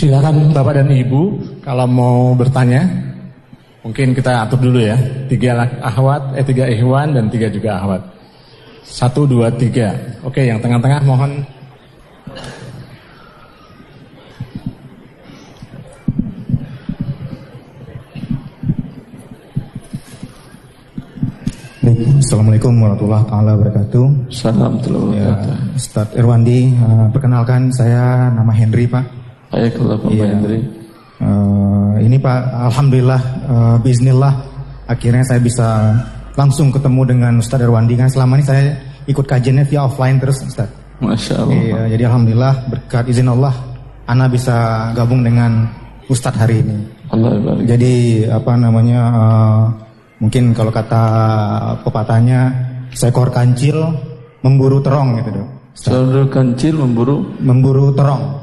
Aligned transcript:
Silakan 0.00 0.56
Bapak 0.56 0.80
dan 0.80 0.88
Ibu 0.88 1.22
kalau 1.60 1.84
mau 1.84 2.32
bertanya. 2.32 2.88
Mungkin 3.84 4.16
kita 4.16 4.48
atur 4.48 4.56
dulu 4.56 4.80
ya. 4.80 4.96
Tiga 5.28 5.60
ahwat, 5.84 6.40
eh 6.40 6.44
tiga 6.44 6.64
ikhwan 6.72 7.12
dan 7.12 7.28
tiga 7.28 7.52
juga 7.52 7.76
ahwat. 7.84 8.00
Satu, 8.80 9.28
dua, 9.28 9.52
tiga. 9.52 9.92
Oke, 10.24 10.48
yang 10.48 10.56
tengah-tengah 10.56 11.04
mohon 11.04 11.44
Assalamualaikum 22.24 22.72
warahmatullahi 22.80 23.24
taala 23.28 23.50
wabarakatuh. 23.52 24.32
Assalamualaikum 24.32 25.12
ya, 25.12 25.34
Ustaz 25.76 26.08
Irwandi, 26.16 26.72
uh, 26.72 27.12
perkenalkan 27.12 27.68
saya 27.74 28.32
nama 28.32 28.54
Henry 28.56 28.88
Pak. 28.88 29.19
Baiklah 29.50 29.98
Pak 29.98 30.10
ya. 30.14 30.26
Henry. 30.30 30.60
Uh, 31.20 32.00
ini 32.00 32.16
Pak, 32.16 32.38
Alhamdulillah, 32.72 33.20
uh, 33.44 33.76
Bismillah, 33.82 34.34
akhirnya 34.88 35.20
saya 35.26 35.40
bisa 35.42 35.92
langsung 36.38 36.72
ketemu 36.72 37.02
dengan 37.04 37.32
Ustaz 37.42 37.60
Irwandi 37.60 37.98
kan 37.98 38.08
selama 38.08 38.40
ini 38.40 38.44
saya 38.46 38.72
ikut 39.04 39.26
kajiannya 39.28 39.68
via 39.68 39.84
offline 39.84 40.16
terus 40.16 40.40
Ustaz. 40.46 40.70
Masya 41.02 41.34
Allah. 41.44 41.54
Iya, 41.56 41.80
jadi 41.98 42.02
Alhamdulillah 42.08 42.54
berkat 42.72 43.04
izin 43.12 43.28
Allah, 43.28 43.52
Ana 44.08 44.30
bisa 44.32 44.88
gabung 44.96 45.20
dengan 45.20 45.68
Ustadz 46.08 46.40
hari 46.40 46.64
ini. 46.64 46.76
Allah 47.10 47.36
Jadi 47.66 48.24
apa 48.30 48.54
namanya? 48.54 49.00
Uh, 49.12 49.64
Mungkin 50.20 50.52
kalau 50.52 50.68
kata 50.68 51.02
pepatahnya 51.80 52.52
seekor 52.92 53.32
kancil 53.32 53.88
memburu 54.44 54.84
terong 54.84 55.16
gitu 55.16 55.40
dok. 55.40 55.48
Seekor 55.72 56.28
kancil 56.28 56.76
memburu 56.76 57.24
memburu 57.40 57.88
terong. 57.96 58.36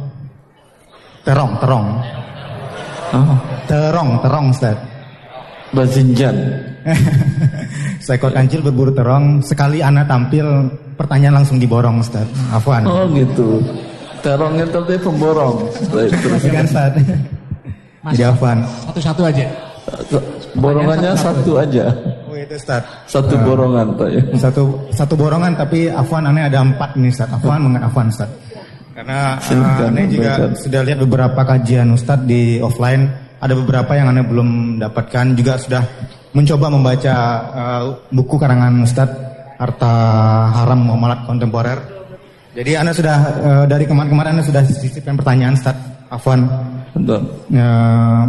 Terong, 1.27 1.52
terong. 1.59 1.88
Oh. 3.12 3.36
Terong, 3.67 4.09
terong 4.23 4.45
Ustaz. 4.55 4.80
Bazinjan. 5.75 6.38
seekor 8.08 8.31
kancil 8.31 8.64
berburu 8.64 8.95
terong, 8.95 9.44
sekali 9.44 9.84
anak 9.84 10.08
tampil 10.08 10.72
pertanyaan 10.95 11.44
langsung 11.44 11.59
diborong 11.59 12.00
Ustaz. 12.00 12.23
Afwan. 12.56 12.88
Oh 12.88 13.03
gitu. 13.11 13.59
Terongnya 14.23 14.64
tadi 14.72 14.95
pemborong. 14.95 15.67
Baik, 15.92 16.16
terus. 16.16 16.42
kan 16.47 16.64
Ustaz. 16.64 16.92
Jadi 18.16 18.23
Afwan. 18.23 18.58
Satu-satu 18.88 19.22
aja. 19.28 19.45
Borongannya 20.56 21.12
satu, 21.16 21.59
aja. 21.59 21.91
Oh 22.31 22.36
itu 22.39 22.56
Ustaz. 22.56 22.88
Satu 23.03 23.36
uh, 23.36 23.44
borongan 23.44 23.88
Pak 24.00 24.08
ya. 24.08 24.22
Satu 24.39 24.64
satu 24.95 25.14
borongan 25.19 25.59
tapi 25.59 25.91
Afwan 25.91 26.31
aneh 26.31 26.47
ada 26.47 26.64
empat 26.64 26.95
nih 26.95 27.12
Ustaz. 27.12 27.28
Afwan 27.36 27.67
mengenai 27.67 27.84
Afwan 27.84 28.08
Ustaz. 28.08 28.31
Karena 28.98 29.38
uh, 29.38 29.88
aneh 29.94 30.09
juga 30.09 30.58
sudah 30.58 30.81
lihat 30.81 30.98
beberapa 31.06 31.38
kajian 31.45 31.94
Ustaz 31.94 32.17
di 32.26 32.58
offline. 32.58 33.06
Ada 33.38 33.53
beberapa 33.53 33.94
yang 33.94 34.09
aneh 34.09 34.26
belum 34.26 34.81
dapatkan 34.81 35.38
juga 35.38 35.62
sudah 35.62 35.86
mencoba 36.34 36.73
membaca 36.73 37.16
uh, 37.53 37.81
buku 38.09 38.42
karangan 38.42 38.73
Ustaz 38.81 39.06
Harta 39.62 39.94
Haram 40.50 40.81
Muamalat 40.81 41.30
Kontemporer. 41.30 41.78
Jadi 42.58 42.73
Anda 42.73 42.90
sudah 42.90 43.18
uh, 43.22 43.66
dari 43.70 43.86
kemarin-kemarin 43.86 44.42
Anda 44.42 44.45
sudah 44.50 44.66
sisipkan 44.66 45.14
pertanyaan 45.14 45.53
Ustaz 45.53 45.78
Afwan. 46.09 46.50
Betul. 46.98 47.22
Uh, 47.53 48.25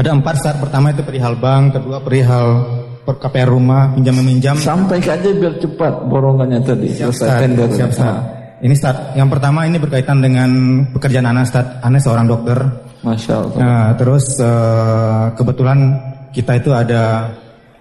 ada 0.00 0.16
empat 0.16 0.40
saat 0.40 0.64
pertama 0.64 0.96
itu 0.96 1.04
perihal 1.04 1.36
bank, 1.36 1.76
kedua 1.76 2.00
perihal 2.00 2.64
per 3.04 3.20
KPR 3.20 3.52
rumah, 3.52 3.92
pinjam 3.92 4.16
meminjam. 4.16 4.56
Sampai 4.56 5.04
aja 5.04 5.28
biar 5.28 5.60
cepat 5.60 6.08
borongannya 6.08 6.64
tadi. 6.64 6.88
Siap, 6.88 7.12
Start. 7.12 7.52
Siap, 7.52 7.92
Start. 7.92 8.33
Ini 8.64 8.72
start. 8.72 9.12
Yang 9.12 9.28
pertama 9.28 9.68
ini 9.68 9.76
berkaitan 9.76 10.24
dengan 10.24 10.48
pekerjaan 10.88 11.28
Ana 11.28 11.44
start. 11.44 11.84
Ana 11.84 12.00
seorang 12.00 12.24
dokter. 12.24 12.56
Masya 13.04 13.32
Allah. 13.36 13.56
Nah, 13.60 13.86
terus 14.00 14.40
uh, 14.40 15.36
kebetulan 15.36 16.00
kita 16.32 16.56
itu 16.56 16.72
ada 16.72 17.28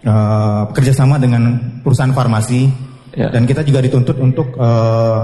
uh, 0.04 0.68
kerjasama 0.76 1.16
dengan 1.16 1.56
perusahaan 1.80 2.12
farmasi 2.12 2.68
ya. 3.16 3.32
dan 3.32 3.48
kita 3.48 3.64
juga 3.64 3.80
dituntut 3.80 4.20
untuk 4.20 4.60
uh, 4.60 5.24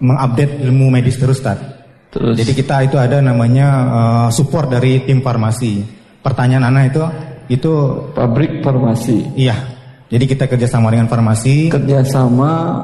mengupdate 0.00 0.64
ilmu 0.64 0.88
medis 0.88 1.20
terus, 1.20 1.44
start. 1.44 1.60
Terus. 2.08 2.32
Jadi 2.40 2.56
kita 2.56 2.88
itu 2.88 2.96
ada 2.96 3.20
namanya 3.20 3.68
uh, 3.68 4.28
support 4.32 4.72
dari 4.72 5.04
tim 5.04 5.20
farmasi. 5.20 5.84
Pertanyaan 6.24 6.72
Ana 6.72 6.88
itu 6.88 7.04
itu 7.52 7.72
pabrik 8.16 8.64
farmasi. 8.64 9.36
Iya. 9.36 9.76
Jadi 10.08 10.24
kita 10.24 10.48
kerjasama 10.48 10.88
dengan 10.88 11.12
farmasi. 11.12 11.68
Kerjasama 11.68 12.80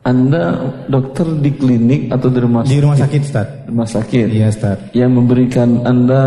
anda 0.00 0.56
dokter 0.88 1.28
di 1.44 1.52
klinik 1.52 2.08
atau 2.08 2.32
di 2.32 2.40
rumah 2.40 2.64
sakit? 2.64 2.72
Di 2.72 2.80
rumah 2.80 2.96
sakit, 2.96 3.20
Ustaz. 3.20 3.46
Rumah 3.68 3.88
sakit. 3.88 4.26
Iya, 4.32 4.46
Ustaz. 4.48 4.76
Yang 4.96 5.12
memberikan 5.12 5.68
Anda 5.84 6.22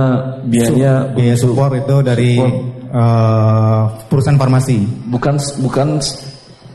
biaya 0.45 1.09
Su 1.09 1.17
biaya 1.17 1.35
support 1.41 1.73
itu 1.73 1.95
dari 2.05 2.37
support. 2.37 2.53
Uh, 2.93 3.89
perusahaan 4.13 4.37
farmasi. 4.37 4.77
Bukan 5.09 5.41
bukan 5.65 5.97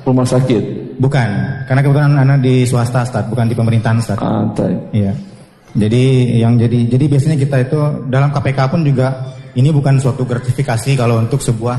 rumah 0.02 0.26
sakit. 0.26 0.62
Bukan, 0.98 1.28
karena 1.70 1.80
kebetulan 1.86 2.18
Anda 2.18 2.34
di 2.42 2.66
swasta, 2.66 3.06
Ustaz, 3.06 3.30
bukan 3.30 3.46
di 3.46 3.54
pemerintahan, 3.54 4.02
Ustaz. 4.02 4.18
Ah, 4.18 4.42
Iya. 4.90 5.14
Jadi 5.78 6.34
yang 6.42 6.58
jadi 6.58 6.90
jadi 6.90 7.04
biasanya 7.06 7.38
kita 7.38 7.56
itu 7.62 7.78
dalam 8.10 8.34
KPK 8.34 8.58
pun 8.74 8.82
juga 8.82 9.38
ini 9.54 9.70
bukan 9.70 10.02
suatu 10.02 10.26
gratifikasi 10.26 10.98
kalau 10.98 11.22
untuk 11.22 11.38
sebuah 11.38 11.78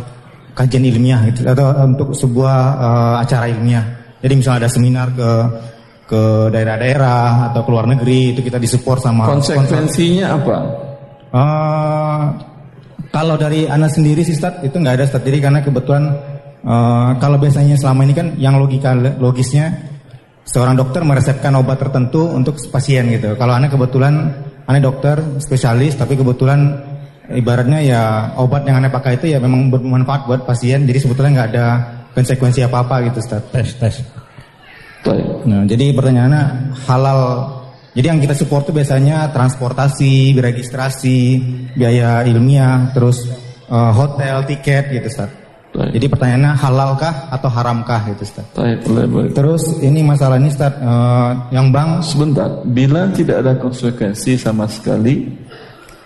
kajian 0.55 0.87
ilmiah 0.87 1.27
gitu, 1.27 1.43
atau 1.43 1.75
untuk 1.83 2.15
sebuah 2.15 2.55
uh, 2.79 3.15
acara 3.19 3.51
ilmiah. 3.51 3.98
Jadi 4.19 4.33
misalnya 4.35 4.67
ada 4.67 4.71
seminar 4.71 5.07
ke 5.15 5.31
ke 6.09 6.21
daerah-daerah 6.49 7.53
atau 7.53 7.61
ke 7.61 7.69
luar 7.69 7.85
negeri 7.85 8.33
itu 8.33 8.41
kita 8.41 8.57
disupport 8.57 8.99
sama 8.99 9.29
konsekuensinya 9.29 10.25
apa? 10.33 10.57
Uh, 11.29 12.23
kalau 13.13 13.37
dari 13.37 13.69
anak 13.69 13.93
sendiri 13.93 14.25
sih 14.25 14.33
Stad, 14.33 14.65
itu 14.65 14.73
nggak 14.73 14.95
ada 14.97 15.05
Stad. 15.05 15.21
Jadi 15.21 15.37
karena 15.37 15.61
kebetulan 15.61 16.03
uh, 16.65 17.13
kalau 17.21 17.37
biasanya 17.37 17.77
selama 17.77 18.09
ini 18.09 18.13
kan 18.17 18.27
yang 18.41 18.57
logika 18.57 18.97
logisnya 18.97 19.69
seorang 20.49 20.73
dokter 20.73 21.05
meresepkan 21.05 21.53
obat 21.61 21.77
tertentu 21.77 22.25
untuk 22.25 22.57
pasien 22.73 23.05
gitu. 23.13 23.37
Kalau 23.37 23.53
anak 23.53 23.77
kebetulan 23.77 24.33
anak 24.65 24.81
dokter 24.81 25.21
spesialis 25.37 25.93
tapi 25.93 26.17
kebetulan 26.17 26.81
ibaratnya 27.33 27.79
ya 27.85 28.01
obat 28.37 28.65
yang 28.65 28.81
anda 28.81 28.89
pakai 28.89 29.21
itu 29.21 29.29
ya 29.33 29.37
memang 29.37 29.69
bermanfaat 29.69 30.25
buat 30.25 30.41
pasien 30.49 30.89
jadi 30.89 30.97
sebetulnya 30.97 31.31
nggak 31.37 31.49
ada 31.53 31.67
konsekuensi 32.15 32.65
apa 32.65 32.85
apa 32.85 32.95
gitu 33.09 33.19
Ustaz. 33.21 33.43
tes 33.53 33.69
tes 33.77 33.95
nah 35.47 35.63
jadi 35.63 35.95
pertanyaannya 35.95 36.75
halal 36.85 37.19
jadi 37.95 38.13
yang 38.13 38.19
kita 38.21 38.35
support 38.37 38.69
itu 38.69 38.75
biasanya 38.75 39.33
transportasi 39.33 40.37
registrasi 40.37 41.17
biaya 41.73 42.21
ilmiah 42.27 42.93
terus 42.93 43.25
uh, 43.67 43.91
hotel 43.91 44.45
tiket 44.45 44.93
gitu 44.93 45.09
Ustaz. 45.09 45.31
Baik. 45.69 45.97
Jadi 45.97 46.05
pertanyaannya 46.09 46.53
halalkah 46.53 47.13
atau 47.33 47.49
haramkah 47.49 48.01
gitu 48.13 48.21
Ustaz. 48.29 48.45
Baik, 48.53 48.85
baik. 48.85 49.33
Terus 49.33 49.81
ini 49.81 50.05
masalah 50.05 50.37
ini 50.37 50.53
Ustaz, 50.53 50.77
uh, 50.79 51.49
yang 51.49 51.73
bang 51.73 51.97
sebentar, 52.05 52.61
bila 52.61 53.09
tidak 53.09 53.41
ada 53.41 53.53
konsekuensi 53.57 54.37
sama 54.37 54.69
sekali 54.69 55.25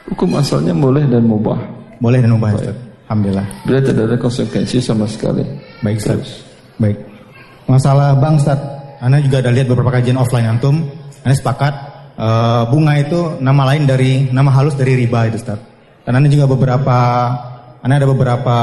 Hukum 0.10 0.36
asalnya 0.36 0.76
boleh 0.76 1.08
dan 1.08 1.24
mubah. 1.24 1.60
Boleh 2.04 2.20
dan 2.20 2.36
mubah, 2.36 2.52
Ustaz. 2.60 2.76
Alhamdulillah. 3.08 3.48
Bila 3.64 3.80
tidak 3.80 4.04
ada 4.12 4.18
konsekuensi 4.20 4.78
sama 4.84 5.06
sekali. 5.08 5.44
Baik, 5.84 6.00
Ustaz. 6.00 6.48
Baik. 6.80 6.98
Masalah 7.68 8.16
bank, 8.16 8.40
Ustaz. 8.40 8.60
Anda 9.04 9.20
juga 9.20 9.44
ada 9.44 9.52
lihat 9.52 9.68
beberapa 9.68 9.92
kajian 9.94 10.16
offline 10.16 10.48
antum. 10.48 10.88
Anda 11.28 11.36
sepakat 11.36 11.74
uh, 12.16 12.64
bunga 12.72 12.98
itu 12.98 13.38
nama 13.44 13.76
lain 13.76 13.84
dari 13.84 14.32
nama 14.32 14.50
halus 14.56 14.80
dari 14.80 14.96
riba 14.96 15.28
itu, 15.28 15.38
Ustaz. 15.38 15.60
Dan 16.08 16.18
Anda 16.18 16.32
juga 16.32 16.48
beberapa 16.48 16.98
Anda 17.84 18.00
ada 18.00 18.08
beberapa 18.08 18.58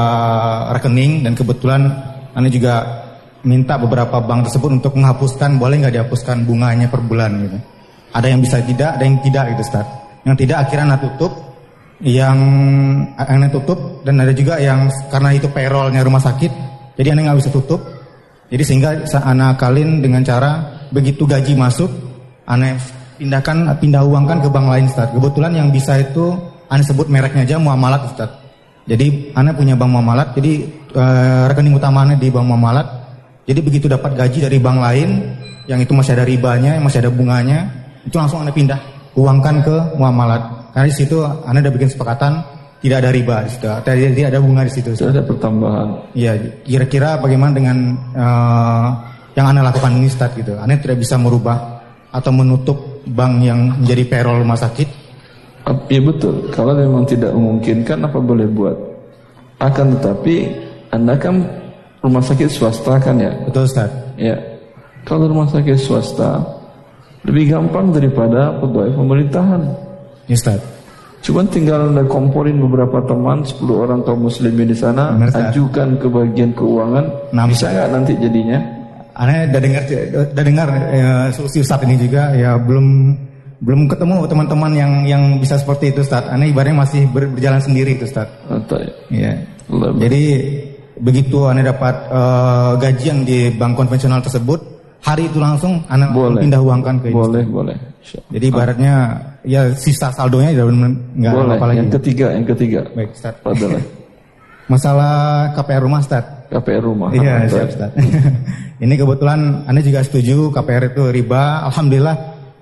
rekening 0.72 1.28
dan 1.28 1.36
kebetulan 1.36 1.92
Anda 2.32 2.48
juga 2.48 3.04
minta 3.44 3.76
beberapa 3.76 4.20
bank 4.20 4.48
tersebut 4.48 4.80
untuk 4.80 4.96
menghapuskan 4.96 5.60
boleh 5.60 5.84
nggak 5.84 5.94
dihapuskan 6.00 6.48
bunganya 6.48 6.88
per 6.88 7.04
bulan 7.04 7.36
gitu. 7.44 7.58
Ada 8.16 8.26
yang 8.32 8.40
bisa 8.40 8.64
tidak, 8.64 8.96
ada 8.96 9.04
yang 9.04 9.20
tidak 9.20 9.44
gitu, 9.54 9.62
Ustaz 9.68 10.00
yang 10.24 10.36
tidak 10.36 10.56
akhirnya 10.66 10.94
anak 10.94 11.00
tutup 11.04 11.32
yang 12.00 12.38
anak 13.16 13.52
tutup 13.52 14.04
dan 14.04 14.20
ada 14.20 14.32
juga 14.32 14.56
yang 14.56 14.88
karena 15.12 15.36
itu 15.36 15.48
payrollnya 15.52 16.00
rumah 16.00 16.20
sakit 16.20 16.52
jadi 17.00 17.16
anak 17.16 17.22
nggak 17.24 17.38
bisa 17.40 17.50
tutup 17.50 17.80
jadi 18.50 18.62
sehingga 18.66 18.90
anak 19.06 19.62
kalin 19.62 20.02
dengan 20.04 20.26
cara 20.26 20.82
begitu 20.90 21.22
gaji 21.24 21.54
masuk 21.54 21.88
anak 22.50 22.82
pindahkan 23.14 23.70
pindah 23.78 24.02
uang 24.02 24.26
kan 24.26 24.42
ke 24.42 24.48
bank 24.50 24.66
lain 24.66 24.84
Ustaz. 24.90 25.14
Kebetulan 25.14 25.54
yang 25.54 25.68
bisa 25.70 26.02
itu 26.02 26.34
anak 26.66 26.82
sebut 26.82 27.06
mereknya 27.06 27.46
aja 27.46 27.56
muamalat 27.62 28.10
Ustaz. 28.10 28.30
Jadi 28.90 29.30
anak 29.38 29.54
punya 29.54 29.78
bank 29.78 29.90
muamalat 29.94 30.28
jadi 30.34 30.66
e, 30.90 31.04
rekening 31.46 31.78
utamanya 31.78 32.18
di 32.18 32.26
bank 32.26 32.42
muamalat. 32.50 32.86
Jadi 33.46 33.60
begitu 33.62 33.86
dapat 33.86 34.18
gaji 34.18 34.50
dari 34.50 34.58
bank 34.58 34.78
lain 34.82 35.10
yang 35.70 35.78
itu 35.78 35.94
masih 35.94 36.18
ada 36.18 36.26
ribanya, 36.26 36.74
masih 36.82 37.06
ada 37.06 37.10
bunganya, 37.14 37.70
itu 38.02 38.18
langsung 38.18 38.42
anak 38.42 38.58
pindah 38.58 38.82
uangkan 39.14 39.62
ke 39.62 39.76
muamalat. 39.94 40.74
Karena 40.74 40.86
di 40.90 40.94
situ 40.94 41.22
Anda 41.22 41.62
sudah 41.62 41.72
bikin 41.78 41.90
sepakatan 41.94 42.32
tidak 42.80 42.96
ada 43.04 43.10
riba 43.12 43.36
di 43.44 43.50
situ. 43.52 43.68
Tidak 43.68 44.28
ada 44.32 44.40
bunga 44.40 44.62
di 44.64 44.72
situ. 44.72 44.90
Tidak 44.96 45.12
ada 45.12 45.22
pertambahan. 45.24 45.88
Iya, 46.16 46.32
kira-kira 46.64 47.20
bagaimana 47.20 47.52
dengan 47.52 47.76
uh, 48.16 48.88
yang 49.36 49.52
Anda 49.52 49.68
lakukan 49.68 50.00
ini 50.00 50.08
Ustaz 50.08 50.32
gitu. 50.32 50.56
Anda 50.56 50.80
tidak 50.80 51.04
bisa 51.04 51.20
merubah 51.20 51.80
atau 52.10 52.32
menutup 52.32 53.04
bank 53.06 53.44
yang 53.44 53.84
menjadi 53.84 54.02
payroll 54.08 54.42
rumah 54.42 54.56
sakit. 54.56 54.88
Ya 55.92 56.00
betul. 56.02 56.50
Kalau 56.50 56.74
memang 56.74 57.04
tidak 57.06 57.30
memungkinkan 57.36 58.00
apa 58.02 58.18
boleh 58.18 58.48
buat. 58.48 58.76
Akan 59.60 59.92
tetapi 60.00 60.48
anda 60.90 61.14
kan 61.20 61.46
rumah 62.02 62.24
sakit 62.24 62.48
swasta 62.48 62.96
kan 62.98 63.20
ya? 63.20 63.30
Betul 63.44 63.68
Ustaz. 63.68 63.92
Ya. 64.16 64.40
Kalau 65.04 65.28
rumah 65.28 65.46
sakit 65.46 65.76
swasta 65.76 66.42
lebih 67.28 67.52
gampang 67.52 67.92
daripada 67.92 68.56
pegawai 68.58 68.96
pemerintahan. 68.96 69.62
Ya 70.26 70.34
Ustaz. 70.34 70.79
Cuman 71.20 71.44
tinggal 71.52 71.92
anda 71.92 72.00
komporin 72.08 72.56
beberapa 72.56 73.04
teman 73.04 73.44
10 73.44 73.60
orang 73.68 74.00
kaum 74.08 74.24
muslimin 74.24 74.64
di 74.64 74.76
sana, 74.76 75.12
Benar, 75.12 75.52
ajukan 75.52 76.00
ke 76.00 76.06
bagian 76.08 76.50
keuangan. 76.56 77.04
Nah, 77.36 77.44
bisa 77.44 77.68
nggak 77.68 77.88
nanti 77.92 78.12
jadinya? 78.16 78.58
Aneh 79.20 79.52
udah 79.52 79.60
dengar 79.60 79.82
udah 80.32 80.44
dengar 80.48 80.68
ya, 80.88 81.28
solusi 81.36 81.60
Ustaz 81.60 81.84
ini 81.84 82.00
juga 82.00 82.32
ya 82.32 82.56
belum 82.56 83.12
belum 83.60 83.92
ketemu 83.92 84.24
teman-teman 84.24 84.72
yang 84.72 84.92
yang 85.04 85.22
bisa 85.36 85.60
seperti 85.60 85.92
itu 85.92 86.00
Ustaz. 86.00 86.24
Aneh 86.24 86.56
ibaratnya 86.56 86.80
masih 86.80 87.04
ber- 87.12 87.28
berjalan 87.28 87.60
sendiri 87.60 88.00
itu 88.00 88.08
Ustaz. 88.08 88.32
Ya? 88.48 88.88
Iya. 89.12 89.32
Jadi 90.00 90.22
begitu 90.96 91.44
Anda 91.44 91.68
dapat 91.68 91.94
eh, 92.08 92.72
gajian 92.80 93.28
di 93.28 93.52
bank 93.52 93.76
konvensional 93.76 94.24
tersebut, 94.24 94.60
hari 95.04 95.28
itu 95.28 95.36
langsung 95.36 95.84
Boleh. 95.84 96.40
pindah 96.40 96.60
uangkan 96.64 96.96
ke 97.04 97.12
ini. 97.12 97.16
boleh, 97.16 97.44
boleh. 97.44 97.76
Jadi 98.00 98.44
ibaratnya 98.48 98.94
ya 99.44 99.70
sisa 99.76 100.08
saldonya 100.10 100.56
udah 100.56 100.66
benar 100.72 100.90
nggak 101.14 101.32
boleh. 101.36 101.56
apa 101.56 101.66
lagi. 101.68 101.78
Yang 101.84 101.92
ketiga, 102.00 102.26
yang 102.32 102.46
ketiga. 102.48 102.80
Baik, 102.96 103.10
Ustaz. 103.12 103.34
Adalah 103.44 103.82
Masalah 104.70 105.14
KPR 105.58 105.82
rumah, 105.82 105.98
Ustaz. 105.98 106.24
KPR 106.46 106.82
rumah. 106.82 107.10
Iya, 107.10 107.50
siap, 107.50 107.68
Ustaz. 107.74 107.90
Ini 108.84 108.94
kebetulan 108.96 109.66
Anda 109.66 109.82
juga 109.82 110.00
setuju 110.06 110.54
KPR 110.54 110.94
itu 110.94 111.02
riba. 111.10 111.66
Alhamdulillah 111.68 112.16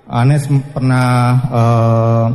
Anda 0.09 0.35
pernah 0.73 1.05
eh, 1.53 2.27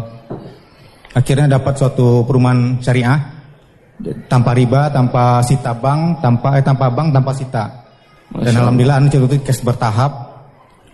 akhirnya 1.18 1.58
dapat 1.58 1.74
suatu 1.74 2.22
perumahan 2.24 2.78
syariah 2.80 3.18
tanpa 4.30 4.54
riba, 4.54 4.88
tanpa 4.94 5.42
sita 5.42 5.74
bank, 5.74 6.22
tanpa 6.22 6.48
eh, 6.56 6.64
tanpa 6.64 6.86
bank, 6.88 7.08
tanpa 7.12 7.32
sita. 7.34 7.64
Dan 8.30 8.50
Masya 8.50 8.60
alhamdulillah 8.62 8.96
Anda 9.02 9.08
itu 9.10 9.38
cash 9.42 9.60
bertahap. 9.60 10.12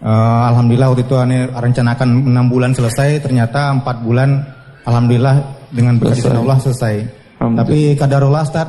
Eh, 0.00 0.40
alhamdulillah 0.48 0.96
waktu 0.96 1.04
itu 1.04 1.16
Anda 1.20 1.52
rencanakan 1.52 2.08
enam 2.24 2.48
bulan 2.48 2.72
selesai, 2.72 3.20
ternyata 3.20 3.68
empat 3.76 4.00
bulan 4.00 4.40
alhamdulillah 4.88 5.44
dengan 5.68 6.00
berkat. 6.00 6.24
Allah 6.32 6.56
selesai. 6.56 6.94
Tapi 7.36 8.00
kadarullah 8.00 8.40
Ustaz, 8.40 8.68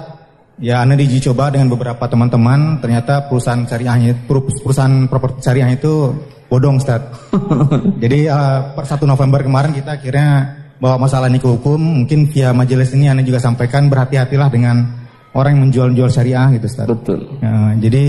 ya 0.60 0.84
Anda 0.84 1.00
diuji 1.00 1.24
coba 1.32 1.48
dengan 1.48 1.72
beberapa 1.72 2.04
teman-teman, 2.04 2.84
ternyata 2.84 3.32
perusahaan 3.32 3.64
syariahnya 3.64 4.28
peru- 4.28 4.44
perusahaan 4.44 5.08
properti 5.08 5.40
syariah 5.40 5.72
itu 5.72 6.12
bodong 6.52 6.84
Ustaz. 6.84 7.00
Jadi 8.04 8.28
eh, 8.28 8.60
per 8.76 8.84
1 8.84 9.00
November 9.08 9.40
kemarin 9.40 9.72
kita 9.72 10.04
akhirnya 10.04 10.52
bawa 10.84 11.00
masalah 11.00 11.32
ini 11.32 11.40
ke 11.40 11.48
hukum, 11.48 11.80
mungkin 12.04 12.28
via 12.28 12.52
majelis 12.52 12.92
ini 12.92 13.08
Anda 13.08 13.24
juga 13.24 13.40
sampaikan 13.40 13.88
berhati-hatilah 13.88 14.52
dengan 14.52 14.84
orang 15.32 15.56
yang 15.56 15.64
menjual-jual 15.72 16.12
syariah 16.12 16.52
gitu 16.60 16.68
Ustaz. 16.68 16.92
Betul. 16.92 17.40
Ya, 17.40 17.72
jadi 17.80 18.06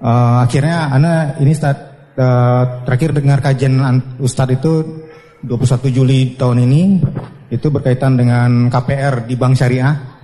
eh, 0.00 0.36
akhirnya 0.40 0.88
Anda 0.88 1.36
ini 1.36 1.52
Ustaz 1.52 1.95
eh, 2.16 2.62
terakhir 2.88 3.12
dengar 3.12 3.38
kajian 3.44 3.78
an- 3.80 4.16
Ustadz 4.18 4.56
itu 4.56 4.72
21 5.44 5.92
Juli 5.92 6.34
tahun 6.34 6.64
ini 6.64 6.82
itu 7.52 7.70
berkaitan 7.70 8.18
dengan 8.18 8.72
KPR 8.72 9.28
di 9.28 9.38
Bank 9.38 9.54
Syariah 9.54 10.16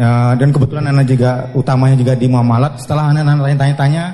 Eh, 0.00 0.32
dan 0.40 0.48
kebetulan 0.48 0.88
Anda 0.88 1.04
juga 1.04 1.52
utamanya 1.52 1.92
juga 1.92 2.16
di 2.16 2.24
muamalat. 2.24 2.80
Setelah 2.80 3.12
Anda 3.12 3.20
nanya- 3.20 3.58
tanya-tanya 3.58 4.04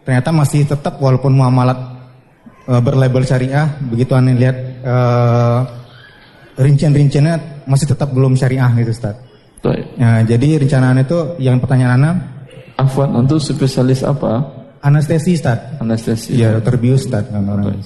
ternyata 0.00 0.32
masih 0.32 0.64
tetap 0.64 0.96
walaupun 0.96 1.36
muamalat 1.36 1.76
eh, 2.64 2.80
berlabel 2.80 3.28
syariah 3.28 3.68
begitu 3.84 4.16
Anda 4.16 4.32
lihat 4.32 4.56
eh, 4.80 5.60
rincian-rinciannya 6.54 7.66
masih 7.68 7.92
tetap 7.92 8.14
belum 8.16 8.40
syariah 8.40 8.72
gitu 8.78 8.94
Ustaz. 8.94 9.20
Baik. 9.60 9.84
Ya, 10.00 10.24
jadi 10.24 10.64
rencana 10.64 10.96
Anda 10.96 11.02
itu 11.04 11.18
yang 11.36 11.60
pertanyaan 11.60 11.92
Anda 12.00 12.12
Afwan, 12.80 13.12
untuk 13.12 13.36
spesialis 13.36 14.00
apa? 14.00 14.63
Anestesi 14.84 15.40
Ustaz. 15.40 15.80
Anestesi. 15.80 16.36
Iya, 16.36 16.60
dokter 16.60 16.76
bius 16.76 17.08
Ustaz. 17.08 17.24
Orang. 17.32 17.80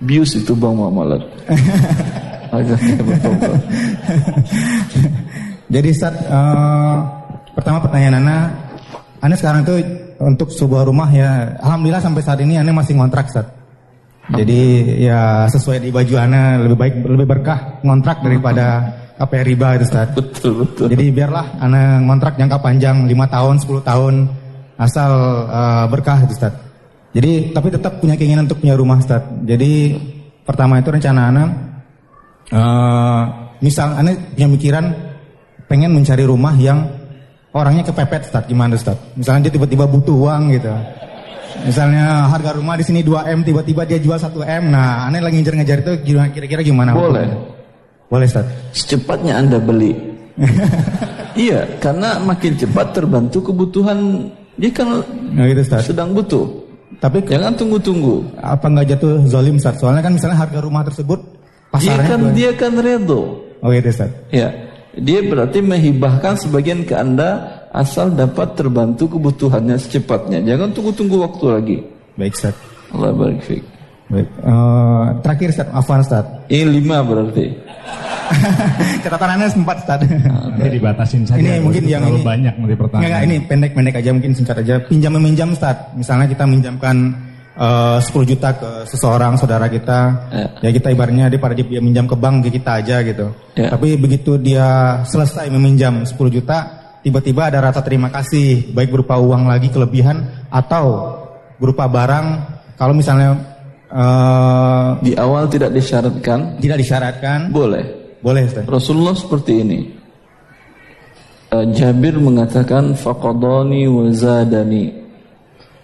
Bius 0.00 0.32
itu 0.32 0.56
bang 0.56 0.72
betul. 3.04 3.32
Jadi 5.72 5.88
Ustaz, 5.92 6.16
eh, 6.16 6.96
pertama 7.52 7.84
pertanyaan 7.84 8.24
Ana, 8.24 8.36
Ana 9.20 9.36
sekarang 9.36 9.60
itu 9.68 9.76
untuk 10.20 10.48
sebuah 10.48 10.88
rumah 10.88 11.12
ya, 11.12 11.52
Alhamdulillah 11.60 12.00
sampai 12.00 12.24
saat 12.24 12.40
ini 12.40 12.56
Ana 12.56 12.72
masih 12.72 12.96
ngontrak 12.96 13.28
Ustaz. 13.28 13.52
Jadi 14.32 14.60
ya 15.04 15.44
sesuai 15.52 15.84
di 15.84 15.92
baju 15.92 16.14
Ana 16.16 16.56
lebih 16.64 16.76
baik 16.80 16.94
lebih 17.04 17.26
berkah 17.28 17.84
ngontrak 17.84 18.24
daripada 18.24 18.88
KPR 19.20 19.44
riba 19.44 19.68
itu 19.76 19.84
Ustaz. 19.84 20.08
betul 20.16 20.64
betul. 20.64 20.88
Jadi 20.88 21.04
biarlah 21.12 21.60
Ana 21.60 22.00
ngontrak 22.00 22.40
jangka 22.40 22.56
panjang 22.60 23.04
5 23.04 23.12
tahun, 23.28 23.54
10 23.60 23.84
tahun 23.84 24.14
asal 24.82 25.10
eh, 25.46 25.84
berkah 25.86 26.18
itu 26.26 26.34
Ustaz. 26.34 26.54
Jadi 27.12 27.52
tapi 27.54 27.68
tetap 27.70 28.00
punya 28.02 28.18
keinginan 28.18 28.50
untuk 28.50 28.58
punya 28.58 28.74
rumah 28.74 28.98
Ustaz. 28.98 29.22
Jadi 29.46 29.94
pertama 30.42 30.82
itu 30.82 30.90
rencana 30.90 31.20
Ana 31.30 31.44
eh 32.52 33.22
misal 33.62 33.94
Ana 33.94 34.10
punya 34.34 34.48
pikiran 34.58 34.84
pengen 35.70 35.94
mencari 35.94 36.26
rumah 36.26 36.52
yang 36.58 36.84
orangnya 37.54 37.86
kepepet 37.86 38.28
Ustaz. 38.28 38.44
Gimana 38.48 38.74
Ustaz? 38.74 38.98
Misalnya 39.14 39.48
dia 39.48 39.56
tiba-tiba 39.60 39.84
butuh 39.86 40.16
uang 40.28 40.42
gitu. 40.56 40.72
Misalnya 41.62 42.32
harga 42.32 42.56
rumah 42.56 42.80
di 42.80 42.84
sini 42.84 43.04
2M 43.04 43.44
tiba-tiba 43.44 43.84
dia 43.84 44.00
jual 44.00 44.16
1M. 44.16 44.72
Nah, 44.72 45.06
Ana 45.06 45.20
lagi 45.20 45.38
ngejar-ngejar 45.38 45.78
itu 45.84 45.92
kira-kira 46.32 46.64
gimana? 46.64 46.96
Boleh. 46.96 47.28
Boleh 48.08 48.26
Ustaz. 48.26 48.48
Secepatnya 48.72 49.36
Anda 49.36 49.60
beli. 49.60 49.92
iya, 51.44 51.68
karena 51.76 52.16
makin 52.24 52.56
cepat 52.56 52.96
terbantu 52.96 53.52
kebutuhan 53.52 54.28
dia 54.62 54.70
kan 54.70 55.02
Nah, 55.34 55.44
gitu 55.44 55.60
Ustaz. 55.60 55.82
sedang 55.84 56.14
butuh. 56.14 56.46
Tapi 56.96 57.18
Jangan 57.26 57.50
tunggu-tunggu. 57.52 58.22
apa 58.38 58.62
nggak 58.62 58.86
jatuh 58.94 59.26
zolim 59.26 59.58
Ustaz? 59.58 59.82
Soalnya 59.82 60.00
kan 60.00 60.14
misalnya 60.14 60.38
harga 60.38 60.62
rumah 60.62 60.86
tersebut 60.86 61.18
Dia 61.18 61.70
pasarnya 61.74 62.06
kan 62.06 62.20
dua- 62.22 62.32
dia 62.32 62.50
kan 62.54 62.72
redo. 62.78 63.20
Oh 63.58 63.68
gitu 63.68 63.90
Ustaz. 63.90 64.10
Ya, 64.30 64.54
dia 64.94 65.18
berarti 65.20 65.58
menghibahkan 65.58 66.38
sebagian 66.38 66.86
ke 66.86 66.94
Anda 66.94 67.42
asal 67.72 68.12
dapat 68.12 68.54
terbantu 68.54 69.08
kebutuhannya 69.10 69.74
secepatnya. 69.74 70.44
Jangan 70.44 70.70
tunggu-tunggu 70.70 71.16
waktu 71.18 71.44
lagi. 71.48 71.76
Baik 72.14 72.38
Ustaz. 72.38 72.54
Allah 72.92 73.10
barik 73.10 73.42
fiik. 73.42 73.64
Baik. 74.12 74.28
Eh, 74.28 75.04
terakhir 75.24 75.48
Ustaz, 75.56 75.68
Afwan 75.72 76.04
Ustaz. 76.04 76.24
Ini 76.52 76.68
lima 76.68 77.00
berarti. 77.00 77.48
Catatan 79.04 79.40
Anda 79.40 79.48
sempat 79.48 79.80
Ustaz. 79.80 80.04
Nanti 80.04 80.68
dibatasin 80.68 81.24
saja. 81.24 81.40
Ini 81.40 81.64
mungkin 81.64 81.84
yang 81.88 82.04
ini- 82.04 82.20
banyak 82.20 82.54
nanti 82.60 82.76
pertanyaan. 82.76 83.08
enggak, 83.08 83.22
ini 83.24 83.36
pendek-pendek 83.48 83.94
aja 84.04 84.10
mungkin 84.12 84.32
singkat 84.36 84.56
aja. 84.60 84.74
Pinjam 84.84 85.16
meminjam 85.16 85.48
Ustaz. 85.56 85.96
Misalnya 85.96 86.28
kita 86.28 86.44
minjamkan 86.44 86.96
eh, 87.56 87.98
10 88.04 88.28
juta 88.28 88.52
ke 88.52 88.84
seseorang 88.84 89.40
saudara 89.40 89.72
kita. 89.72 90.00
Ya. 90.28 90.46
Ya, 90.60 90.70
kita 90.76 90.92
ibaratnya 90.92 91.32
daripada 91.32 91.56
dia 91.56 91.80
minjam 91.80 92.04
ke 92.04 92.12
bank 92.12 92.44
ke 92.44 92.60
kita 92.60 92.84
aja 92.84 93.00
gitu. 93.00 93.32
Ya. 93.56 93.72
Tapi 93.72 93.96
begitu 93.96 94.36
dia 94.36 95.00
selesai 95.08 95.48
meminjam 95.48 96.04
10 96.04 96.12
juta, 96.28 96.68
tiba-tiba 97.00 97.48
ada 97.48 97.64
rasa 97.64 97.80
terima 97.80 98.12
kasih 98.12 98.76
baik 98.76 98.92
berupa 98.92 99.16
uang 99.16 99.48
lagi 99.48 99.72
kelebihan 99.72 100.20
atau 100.52 101.16
berupa 101.56 101.88
barang 101.88 102.26
kalau 102.76 102.92
misalnya 102.96 103.51
eh, 103.92 104.88
Di 105.04 105.12
awal 105.20 105.46
tidak 105.52 105.70
disyaratkan, 105.76 106.56
tidak 106.58 106.80
disyaratkan 106.80 107.52
boleh. 107.52 107.84
boleh 108.24 108.48
Ustaz. 108.48 108.64
Rasulullah 108.64 109.14
seperti 109.14 109.52
ini. 109.60 109.80
Eh, 111.52 111.66
Jabir 111.76 112.16
mengatakan 112.16 112.96
faqadani 112.96 113.84
wa 113.84 114.08
zadani. 114.08 114.88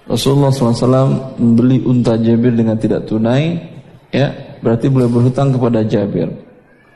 Rasulullah 0.09 0.49
SAW 0.49 1.37
membeli 1.37 1.85
unta 1.85 2.17
Jabir 2.17 2.57
dengan 2.57 2.81
tidak 2.81 3.05
tunai, 3.05 3.61
ya 4.09 4.33
berarti 4.65 4.89
boleh 4.89 5.05
berhutang 5.05 5.53
kepada 5.53 5.85
Jabir. 5.85 6.33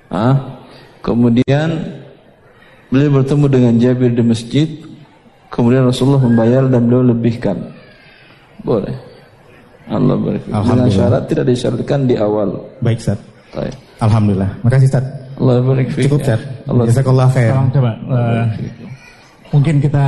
Ah, 0.09 0.65
kemudian 1.05 2.01
beliau 2.89 3.21
bertemu 3.21 3.47
dengan 3.53 3.75
Jabir 3.77 4.17
di 4.17 4.25
masjid, 4.25 4.69
kemudian 5.53 5.85
Rasulullah 5.85 6.25
membayar 6.25 6.65
dan 6.73 6.89
beliau 6.89 7.13
lebihkan. 7.13 7.61
Boleh. 8.65 9.12
Allah 9.89 10.15
barik. 10.17 10.43
Dengan 10.45 10.59
Alhamdulillah. 10.63 10.95
syarat 10.95 11.23
tidak 11.27 11.45
disyaratkan 11.47 12.01
di 12.07 12.15
awal. 12.17 12.49
Baik 12.79 12.99
Ustaz. 12.99 13.19
Baik. 13.51 13.75
Alhamdulillah. 13.99 14.51
Makasih 14.63 14.89
Ustaz. 14.89 15.05
Allah 15.33 15.55
barik 15.61 15.89
fiik. 15.91 16.05
Cukup 16.07 16.21
Ustaz. 16.23 16.41
Allah 16.65 16.85
Jazakallah 16.87 17.29
khair. 17.31 17.51
Tolong 17.53 17.71
coba. 17.71 17.93
eh, 17.99 18.45
mungkin 19.51 19.75
kita 19.79 20.07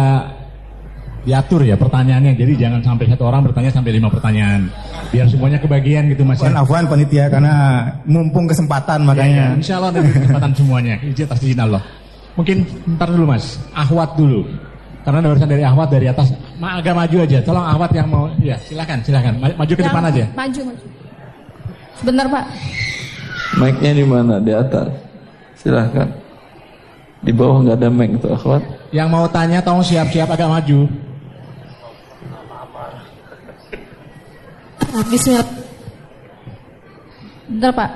diatur 1.25 1.61
ya 1.64 1.75
pertanyaannya. 1.75 2.33
Jadi 2.37 2.52
jangan 2.54 2.81
sampai 2.85 3.04
satu 3.09 3.25
orang 3.25 3.40
bertanya 3.43 3.71
sampai 3.73 3.90
lima 3.93 4.09
pertanyaan. 4.12 4.69
Biar 5.09 5.26
semuanya 5.26 5.59
kebagian 5.59 6.07
gitu 6.12 6.23
mas. 6.23 6.38
Afwan, 6.38 6.52
ya. 6.52 6.61
afwan 6.61 6.85
panitia 6.87 7.25
karena 7.33 7.54
mumpung 8.04 8.45
kesempatan 8.45 9.00
Ya, 9.00 9.04
ya. 9.04 9.09
makanya. 9.09 9.45
Insya 9.57 9.75
Allah 9.81 9.90
ada 9.97 10.00
kesempatan 10.04 10.52
semuanya. 10.54 10.95
Izin 11.02 11.25
atas 11.26 11.40
izin 11.43 11.61
Allah. 11.61 11.83
Mungkin 12.37 12.57
ntar 12.99 13.09
dulu 13.11 13.25
mas. 13.26 13.57
Ahwat 13.73 14.14
dulu. 14.14 14.45
Karena 15.04 15.20
ada 15.20 15.28
urusan 15.37 15.50
dari 15.52 15.61
Ahwat 15.61 15.88
dari 15.92 16.06
atas. 16.08 16.32
Ma, 16.56 16.80
agak 16.80 16.96
maju 16.96 17.16
aja. 17.20 17.38
Tolong 17.44 17.66
Ahwat 17.68 17.92
yang 17.92 18.08
mau. 18.08 18.25
Ya 18.40 18.56
silakan 18.56 19.04
silakan. 19.04 19.37
Ma- 19.37 19.52
Maju 19.52 19.68
ke 19.68 19.76
Yang- 19.76 19.88
depan 19.92 20.02
aja. 20.08 20.25
Maju, 20.32 20.61
maju. 20.73 20.84
Sebentar 22.00 22.26
Pak. 22.26 22.44
Mic-nya 23.54 23.92
di 23.92 24.04
mana? 24.04 24.34
Di 24.40 24.52
atas. 24.56 24.88
Silahkan. 25.61 26.08
Di 27.20 27.32
bawah 27.32 27.61
nggak 27.64 27.76
ada 27.78 27.88
mic 27.88 28.16
tuh 28.18 28.32
akhwat. 28.32 28.64
Yang 28.92 29.08
mau 29.12 29.25
tanya 29.28 29.61
tolong 29.61 29.84
siap-siap 29.84 30.28
agak 30.28 30.49
maju. 30.49 30.88
Bismillah. 35.11 35.46
Bentar 37.44 37.73
Pak. 37.76 37.90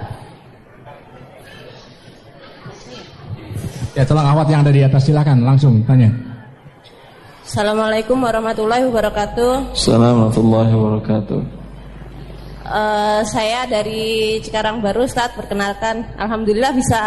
Ya 3.97 4.05
tolong 4.05 4.29
awat 4.29 4.47
yang 4.47 4.61
ada 4.63 4.71
di 4.71 4.83
atas 4.85 5.09
silakan 5.09 5.43
langsung 5.43 5.81
tanya. 5.83 6.28
Assalamualaikum 7.49 8.21
warahmatullahi 8.21 8.85
wabarakatuh. 8.93 9.73
Assalamualaikum 9.73 10.53
warahmatullahi 10.53 10.73
wabarakatuh. 10.77 11.41
Eh, 12.69 13.21
saya 13.25 13.65
dari 13.65 14.37
Cikarang 14.45 14.85
Baru, 14.85 15.09
Ustadz. 15.09 15.33
Perkenalkan, 15.33 16.05
Alhamdulillah 16.21 16.77
bisa 16.77 17.01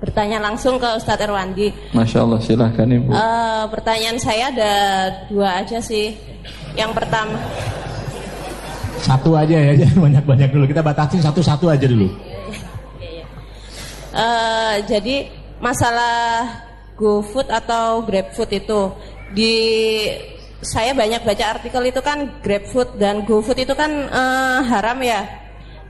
bertanya 0.00 0.40
langsung 0.40 0.80
ke 0.80 0.88
Ustadz 0.96 1.28
Erwandi. 1.28 1.76
Masya 1.92 2.24
Allah 2.24 2.40
silahkan 2.40 2.88
ibu. 2.88 3.12
Eh, 3.12 3.64
pertanyaan 3.68 4.16
saya 4.16 4.48
ada 4.48 4.72
dua 5.28 5.60
aja 5.60 5.76
sih. 5.76 6.16
Yang 6.72 6.96
pertama, 6.96 7.36
Satu 9.04 9.36
aja 9.36 9.60
ya, 9.60 9.76
jangan 9.84 10.08
banyak-banyak 10.08 10.56
dulu. 10.56 10.64
Kita 10.72 10.80
batasin 10.80 11.20
satu-satu 11.20 11.68
aja 11.68 11.84
dulu. 11.84 12.08
eh, 14.16 14.74
jadi 14.88 15.28
masalah 15.60 16.48
GoFood 16.96 17.52
atau 17.52 18.00
GrabFood 18.08 18.56
itu 18.56 18.80
di 19.32 19.54
saya 20.60 20.92
banyak 20.92 21.24
baca 21.24 21.44
artikel 21.56 21.82
itu 21.88 22.00
kan 22.04 22.42
GrabFood 22.44 23.00
dan 23.00 23.24
GoFood 23.24 23.58
itu 23.64 23.72
kan 23.72 23.90
eh, 24.10 24.60
haram 24.68 24.98
ya. 25.00 25.24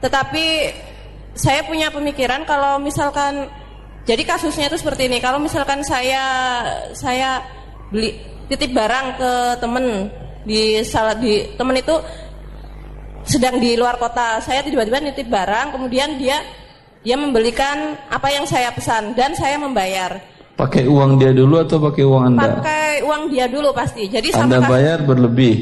Tetapi 0.01 0.47
saya 1.35 1.63
punya 1.67 1.93
pemikiran 1.93 2.47
kalau 2.47 2.79
misalkan 2.81 3.51
jadi 4.09 4.23
kasusnya 4.25 4.73
itu 4.73 4.81
seperti 4.81 5.07
ini. 5.07 5.19
Kalau 5.21 5.39
misalkan 5.39 5.85
saya 5.85 6.25
saya 6.97 7.45
beli 7.93 8.17
titip 8.49 8.73
barang 8.73 9.07
ke 9.21 9.33
temen 9.63 10.11
di 10.43 10.81
salah 10.83 11.15
di 11.15 11.47
temen 11.55 11.77
itu 11.77 11.95
sedang 13.29 13.61
di 13.61 13.77
luar 13.77 14.01
kota. 14.01 14.41
Saya 14.41 14.65
tiba-tiba 14.65 14.99
nitip 14.99 15.29
barang, 15.29 15.77
kemudian 15.77 16.17
dia 16.17 16.41
dia 17.01 17.17
membelikan 17.17 17.97
apa 18.09 18.29
yang 18.33 18.45
saya 18.49 18.73
pesan 18.73 19.13
dan 19.15 19.37
saya 19.37 19.61
membayar. 19.61 20.21
Pakai 20.57 20.85
uang 20.85 21.17
dia 21.17 21.33
dulu 21.33 21.61
atau 21.61 21.79
pakai 21.81 22.05
uang 22.05 22.23
anda? 22.35 22.61
Pakai 22.61 23.01
uang 23.05 23.23
dia 23.33 23.47
dulu 23.49 23.73
pasti. 23.73 24.07
Jadi 24.11 24.35
Anda 24.37 24.61
sama 24.61 24.69
bayar 24.69 24.99
berlebih. 25.03 25.57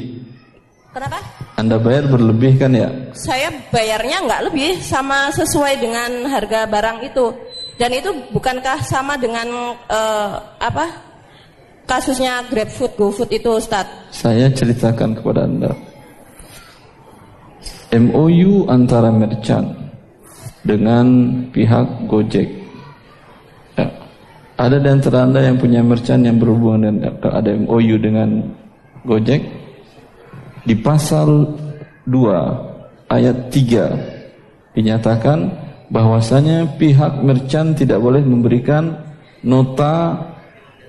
Kenapa? 0.90 1.18
Anda 1.54 1.76
bayar 1.78 2.10
berlebih 2.10 2.52
kan 2.58 2.70
ya? 2.74 2.90
Saya 3.14 3.50
bayarnya 3.70 4.26
nggak 4.26 4.42
lebih 4.50 4.78
sama 4.82 5.30
sesuai 5.30 5.74
dengan 5.78 6.26
harga 6.26 6.66
barang 6.66 6.98
itu. 7.06 7.26
Dan 7.78 7.94
itu 7.94 8.10
bukankah 8.34 8.82
sama 8.82 9.14
dengan 9.14 9.74
eh, 9.86 10.32
apa 10.58 10.86
kasusnya 11.88 12.44
GrabFood, 12.50 12.98
GoFood 12.98 13.30
itu, 13.32 13.48
Ustadz? 13.54 14.12
Saya 14.12 14.50
ceritakan 14.52 15.16
kepada 15.16 15.46
Anda. 15.46 15.72
MOU 17.88 18.68
antara 18.68 19.08
merchant 19.08 19.72
dengan 20.60 21.06
pihak 21.48 22.04
Gojek. 22.04 22.67
Ada 24.58 24.82
di 24.82 24.88
antara 24.90 25.22
Anda 25.22 25.46
yang 25.46 25.62
punya 25.62 25.86
merchant 25.86 26.26
yang 26.26 26.42
berhubungan 26.42 26.90
dengan 26.90 27.14
ada 27.30 27.50
MOU 27.54 27.94
dengan 27.94 28.42
Gojek. 29.06 29.38
Di 30.66 30.74
pasal 30.82 31.46
2 32.10 33.06
ayat 33.06 33.54
3 33.54 34.74
dinyatakan 34.74 35.38
bahwasanya 35.94 36.74
pihak 36.74 37.22
merchant 37.22 37.78
tidak 37.78 38.02
boleh 38.02 38.18
memberikan 38.18 38.98
nota 39.46 40.26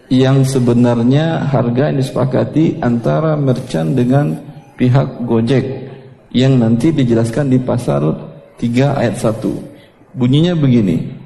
yang 0.10 0.42
sebenarnya 0.42 1.46
harga 1.46 1.94
yang 1.94 2.02
disepakati 2.02 2.82
antara 2.82 3.38
merchant 3.38 3.94
dengan 3.94 4.34
pihak 4.82 5.30
Gojek 5.30 5.94
yang 6.34 6.58
nanti 6.58 6.90
dijelaskan 6.90 7.54
di 7.54 7.62
pasal 7.62 8.18
3 8.58 8.98
ayat 8.98 9.14
1. 9.14 10.18
Bunyinya 10.18 10.58
begini. 10.58 11.22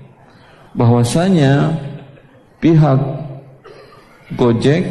Bahwasanya 0.76 1.80
pihak 2.64 3.00
Gojek 4.40 4.88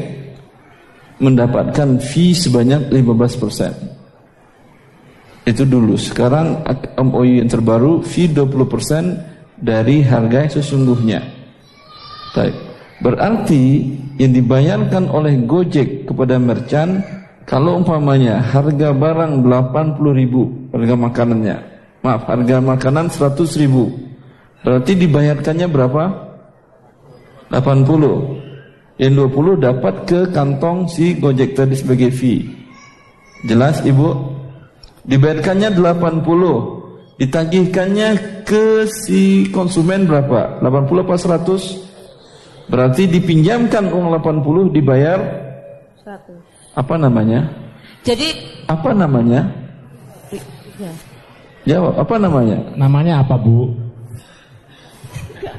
mendapatkan 1.18 1.98
fee 1.98 2.36
sebanyak 2.36 2.92
15%. 2.92 5.48
Itu 5.48 5.64
dulu. 5.64 5.96
Sekarang 5.96 6.60
MOU 7.00 7.40
yang 7.40 7.48
terbaru 7.48 8.04
fee 8.04 8.28
20% 8.28 9.56
dari 9.56 10.04
harga 10.04 10.44
yang 10.44 10.52
sesungguhnya. 10.52 11.24
Baik. 12.36 12.52
Berarti 13.02 13.82
yang 14.20 14.36
dibayarkan 14.36 15.08
oleh 15.10 15.42
Gojek 15.42 16.06
kepada 16.06 16.38
merchant 16.38 17.02
kalau 17.42 17.82
umpamanya 17.82 18.38
harga 18.38 18.94
barang 18.94 19.42
80 19.42 19.98
ribu 20.14 20.70
harga 20.70 20.94
makanannya 20.94 21.56
maaf 22.02 22.26
harga 22.30 22.62
makanan 22.62 23.10
100 23.10 23.62
ribu 23.62 23.90
berarti 24.62 24.94
dibayarkannya 24.94 25.66
berapa 25.66 26.02
80 27.52 29.00
yang 29.00 29.12
20 29.12 29.60
dapat 29.60 29.94
ke 30.08 30.20
kantong 30.32 30.88
si 30.88 31.16
Gojek 31.20 31.52
tadi 31.52 31.76
sebagai 31.76 32.08
fee 32.08 32.48
jelas 33.44 33.84
ibu 33.84 34.14
dibayarkannya 35.04 35.76
80 35.76 37.20
ditagihkannya 37.20 38.08
ke 38.48 38.88
si 38.88 39.52
konsumen 39.52 40.08
berapa 40.08 40.58
80 40.64 41.04
apa 41.04 41.14
100 41.14 42.72
berarti 42.72 43.04
dipinjamkan 43.10 43.92
uang 43.92 44.16
80 44.16 44.72
dibayar 44.72 45.18
100. 46.02 46.78
apa 46.78 46.94
namanya? 46.96 47.46
Jadi 48.02 48.34
Apa 48.66 48.90
namanya? 48.90 49.46
ya. 50.80 50.92
Jawab, 51.62 51.94
apa 51.94 52.14
namanya? 52.18 52.58
Namanya 52.74 53.22
apa 53.22 53.38
Bu? 53.38 53.70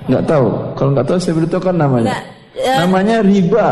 Nggak 0.07 0.23
tahu. 0.27 0.47
Kalau 0.75 0.89
nggak 0.95 1.07
tahu 1.07 1.17
saya 1.19 1.33
beritahukan 1.39 1.75
namanya. 1.75 2.07
Nggak, 2.11 2.23
ya. 2.59 2.75
Namanya 2.83 3.17
riba. 3.23 3.69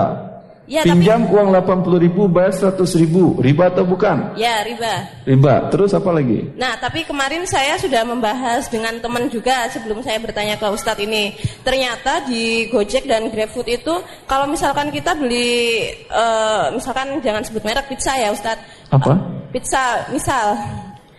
Ya, 0.72 0.88
Pinjam 0.88 1.28
uang 1.28 1.52
80 1.52 2.00
ribu, 2.00 2.32
bayar 2.32 2.56
100 2.56 2.80
ribu. 2.96 3.36
Riba 3.44 3.68
atau 3.76 3.84
bukan? 3.84 4.40
ya 4.40 4.64
riba. 4.64 5.04
Riba. 5.28 5.68
Terus 5.68 5.92
apa 5.92 6.16
lagi? 6.16 6.48
Nah, 6.56 6.80
tapi 6.80 7.04
kemarin 7.04 7.44
saya 7.44 7.76
sudah 7.76 8.08
membahas 8.08 8.72
dengan 8.72 8.96
teman 9.04 9.28
juga 9.28 9.68
sebelum 9.68 10.00
saya 10.00 10.24
bertanya 10.24 10.56
ke 10.56 10.64
Ustadz 10.72 11.04
ini. 11.04 11.36
Ternyata 11.60 12.24
di 12.24 12.72
Gojek 12.72 13.04
dan 13.04 13.28
GrabFood 13.28 13.68
itu 13.68 14.00
kalau 14.24 14.48
misalkan 14.48 14.96
kita 14.96 15.12
beli, 15.12 15.92
eh, 16.08 16.66
misalkan 16.72 17.20
jangan 17.20 17.44
sebut 17.44 17.68
merek 17.68 17.92
pizza 17.92 18.16
ya 18.16 18.32
Ustadz. 18.32 18.64
Apa? 18.96 19.20
Pizza, 19.52 20.08
misal. 20.08 20.56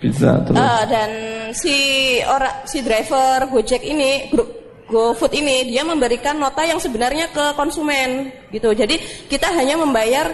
Pizza. 0.00 0.40
Terus. 0.49 0.57
Eh, 0.57 0.83
dan 0.88 1.11
si 1.52 1.76
orang 2.25 2.64
si 2.64 2.81
driver 2.81 3.52
Gojek 3.52 3.85
ini 3.85 4.33
grup 4.33 4.62
GoFood 4.92 5.32
ini 5.32 5.72
dia 5.72 5.80
memberikan 5.88 6.37
nota 6.37 6.61
yang 6.68 6.76
sebenarnya 6.76 7.32
ke 7.32 7.56
konsumen 7.56 8.28
gitu. 8.52 8.76
Jadi 8.76 9.00
kita 9.32 9.49
hanya 9.56 9.80
membayar 9.80 10.28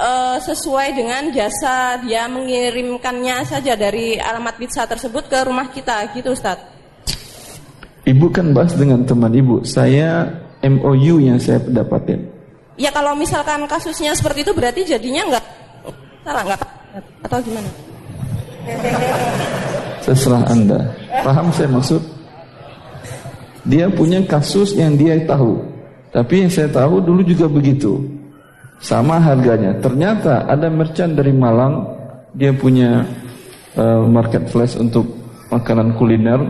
eh, 0.00 0.36
sesuai 0.40 0.96
dengan 0.96 1.28
jasa 1.28 2.00
dia 2.00 2.24
mengirimkannya 2.32 3.44
saja 3.44 3.76
dari 3.76 4.16
alamat 4.16 4.56
pizza 4.56 4.88
tersebut 4.88 5.28
ke 5.28 5.38
rumah 5.44 5.68
kita 5.68 6.08
gitu 6.16 6.32
Ustadz. 6.32 6.80
Ibu 8.08 8.32
kan 8.32 8.56
bahas 8.56 8.72
dengan 8.72 9.04
teman 9.04 9.30
ibu. 9.36 9.60
Saya 9.60 10.24
MOU 10.64 11.20
yang 11.20 11.36
saya 11.36 11.60
dapatin. 11.68 12.24
Ya 12.80 12.88
kalau 12.88 13.12
misalkan 13.12 13.60
kasusnya 13.68 14.16
seperti 14.16 14.40
itu 14.40 14.56
berarti 14.56 14.88
jadinya 14.88 15.36
nggak 15.36 15.44
salah 16.24 16.42
nggak 16.48 16.60
atau 17.28 17.38
gimana? 17.44 17.70
Terserah 20.00 20.42
Anda. 20.48 20.80
Paham 21.20 21.52
saya 21.52 21.68
maksud? 21.68 22.19
Dia 23.64 23.92
punya 23.92 24.24
kasus 24.24 24.72
yang 24.76 24.96
dia 24.96 25.20
tahu. 25.28 25.60
Tapi 26.10 26.46
yang 26.46 26.50
saya 26.50 26.68
tahu 26.70 26.98
dulu 27.04 27.20
juga 27.22 27.46
begitu. 27.46 28.00
Sama 28.80 29.20
harganya. 29.20 29.76
Ternyata 29.78 30.48
ada 30.48 30.72
merchant 30.72 31.12
dari 31.12 31.30
Malang, 31.30 31.84
dia 32.32 32.50
punya 32.56 33.04
uh, 33.76 34.08
market 34.08 34.48
flash 34.48 34.80
untuk 34.80 35.04
makanan 35.52 35.94
kuliner 36.00 36.40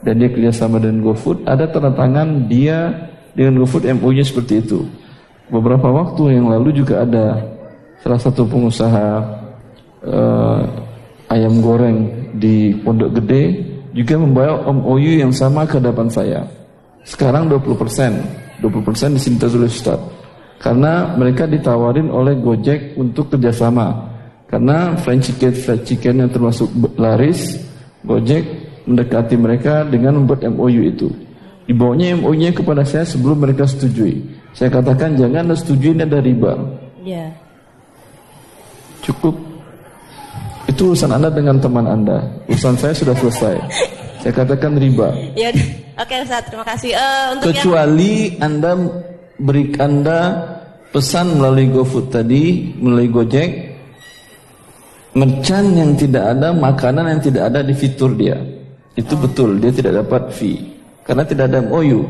dan 0.00 0.14
dia 0.16 0.32
kerjasama 0.32 0.80
dengan 0.80 1.04
GoFood. 1.04 1.44
Ada 1.44 1.68
tanda 1.68 1.92
tangan 1.92 2.48
dia 2.48 2.92
dengan 3.36 3.60
GoFood 3.60 3.84
MOU-nya 4.00 4.24
seperti 4.24 4.64
itu. 4.64 4.88
Beberapa 5.52 5.92
waktu 5.92 6.40
yang 6.40 6.48
lalu 6.48 6.72
juga 6.72 7.04
ada 7.04 7.36
salah 8.00 8.20
satu 8.20 8.48
pengusaha 8.48 9.06
uh, 10.08 10.60
ayam 11.28 11.60
goreng 11.60 12.30
di 12.36 12.72
Pondok 12.80 13.20
Gede 13.20 13.73
juga 13.94 14.18
membawa 14.18 14.66
MOU 14.74 15.22
yang 15.22 15.30
sama 15.30 15.62
ke 15.64 15.78
hadapan 15.78 16.10
saya. 16.10 16.40
Sekarang 17.06 17.46
20%, 17.46 18.58
20% 18.58 19.14
disinta 19.14 19.46
oleh 19.46 19.70
Ustaz. 19.70 20.00
Karena 20.58 21.14
mereka 21.14 21.46
ditawarin 21.46 22.10
oleh 22.10 22.34
Gojek 22.42 22.98
untuk 22.98 23.30
kerjasama. 23.30 24.10
Karena 24.50 24.98
fried 24.98 25.22
chicken, 25.22 25.52
fried 25.54 25.82
chicken 25.86 26.14
yang 26.26 26.30
termasuk 26.32 26.66
laris, 26.98 27.60
Gojek 28.02 28.42
mendekati 28.84 29.38
mereka 29.38 29.86
dengan 29.86 30.20
membuat 30.20 30.42
MOU 30.50 30.82
itu. 30.84 31.08
Dibawanya 31.64 32.20
MOU-nya 32.20 32.52
kepada 32.52 32.84
saya 32.84 33.08
sebelum 33.08 33.40
mereka 33.40 33.64
setujui. 33.64 34.20
Saya 34.52 34.68
katakan 34.68 35.16
jangan 35.16 35.54
setujui 35.56 35.96
ini 35.96 36.04
ada 36.04 36.20
riba. 36.20 36.52
Ya. 37.00 37.32
Cukup. 39.00 39.53
Itu 40.74 40.90
urusan 40.90 41.14
Anda 41.14 41.30
dengan 41.30 41.62
teman 41.62 41.86
Anda. 41.86 42.18
Urusan 42.50 42.74
saya 42.74 42.90
sudah 42.90 43.14
selesai. 43.14 43.54
Saya 44.26 44.32
katakan 44.34 44.74
riba. 44.74 45.14
Ya, 45.38 45.54
oke 45.94 46.14
Ustaz, 46.26 46.50
terima 46.50 46.66
kasih. 46.66 46.98
Uh, 46.98 47.38
untuk 47.38 47.54
Kecuali 47.54 48.34
yang... 48.34 48.42
Anda 48.42 48.70
beri 49.38 49.70
Anda 49.78 50.18
pesan 50.90 51.38
melalui 51.38 51.70
GoFood 51.70 52.10
tadi, 52.10 52.74
melalui 52.74 53.06
Gojek, 53.06 53.50
merchant 55.14 55.70
yang 55.78 55.94
tidak 55.94 56.34
ada, 56.34 56.50
makanan 56.50 57.06
yang 57.06 57.22
tidak 57.22 57.54
ada 57.54 57.62
di 57.62 57.74
fitur 57.78 58.10
dia. 58.18 58.34
Itu 58.98 59.14
betul, 59.14 59.62
dia 59.62 59.70
tidak 59.70 60.02
dapat 60.02 60.34
fee. 60.34 60.58
Karena 61.06 61.22
tidak 61.22 61.54
ada 61.54 61.62
MOU. 61.62 62.02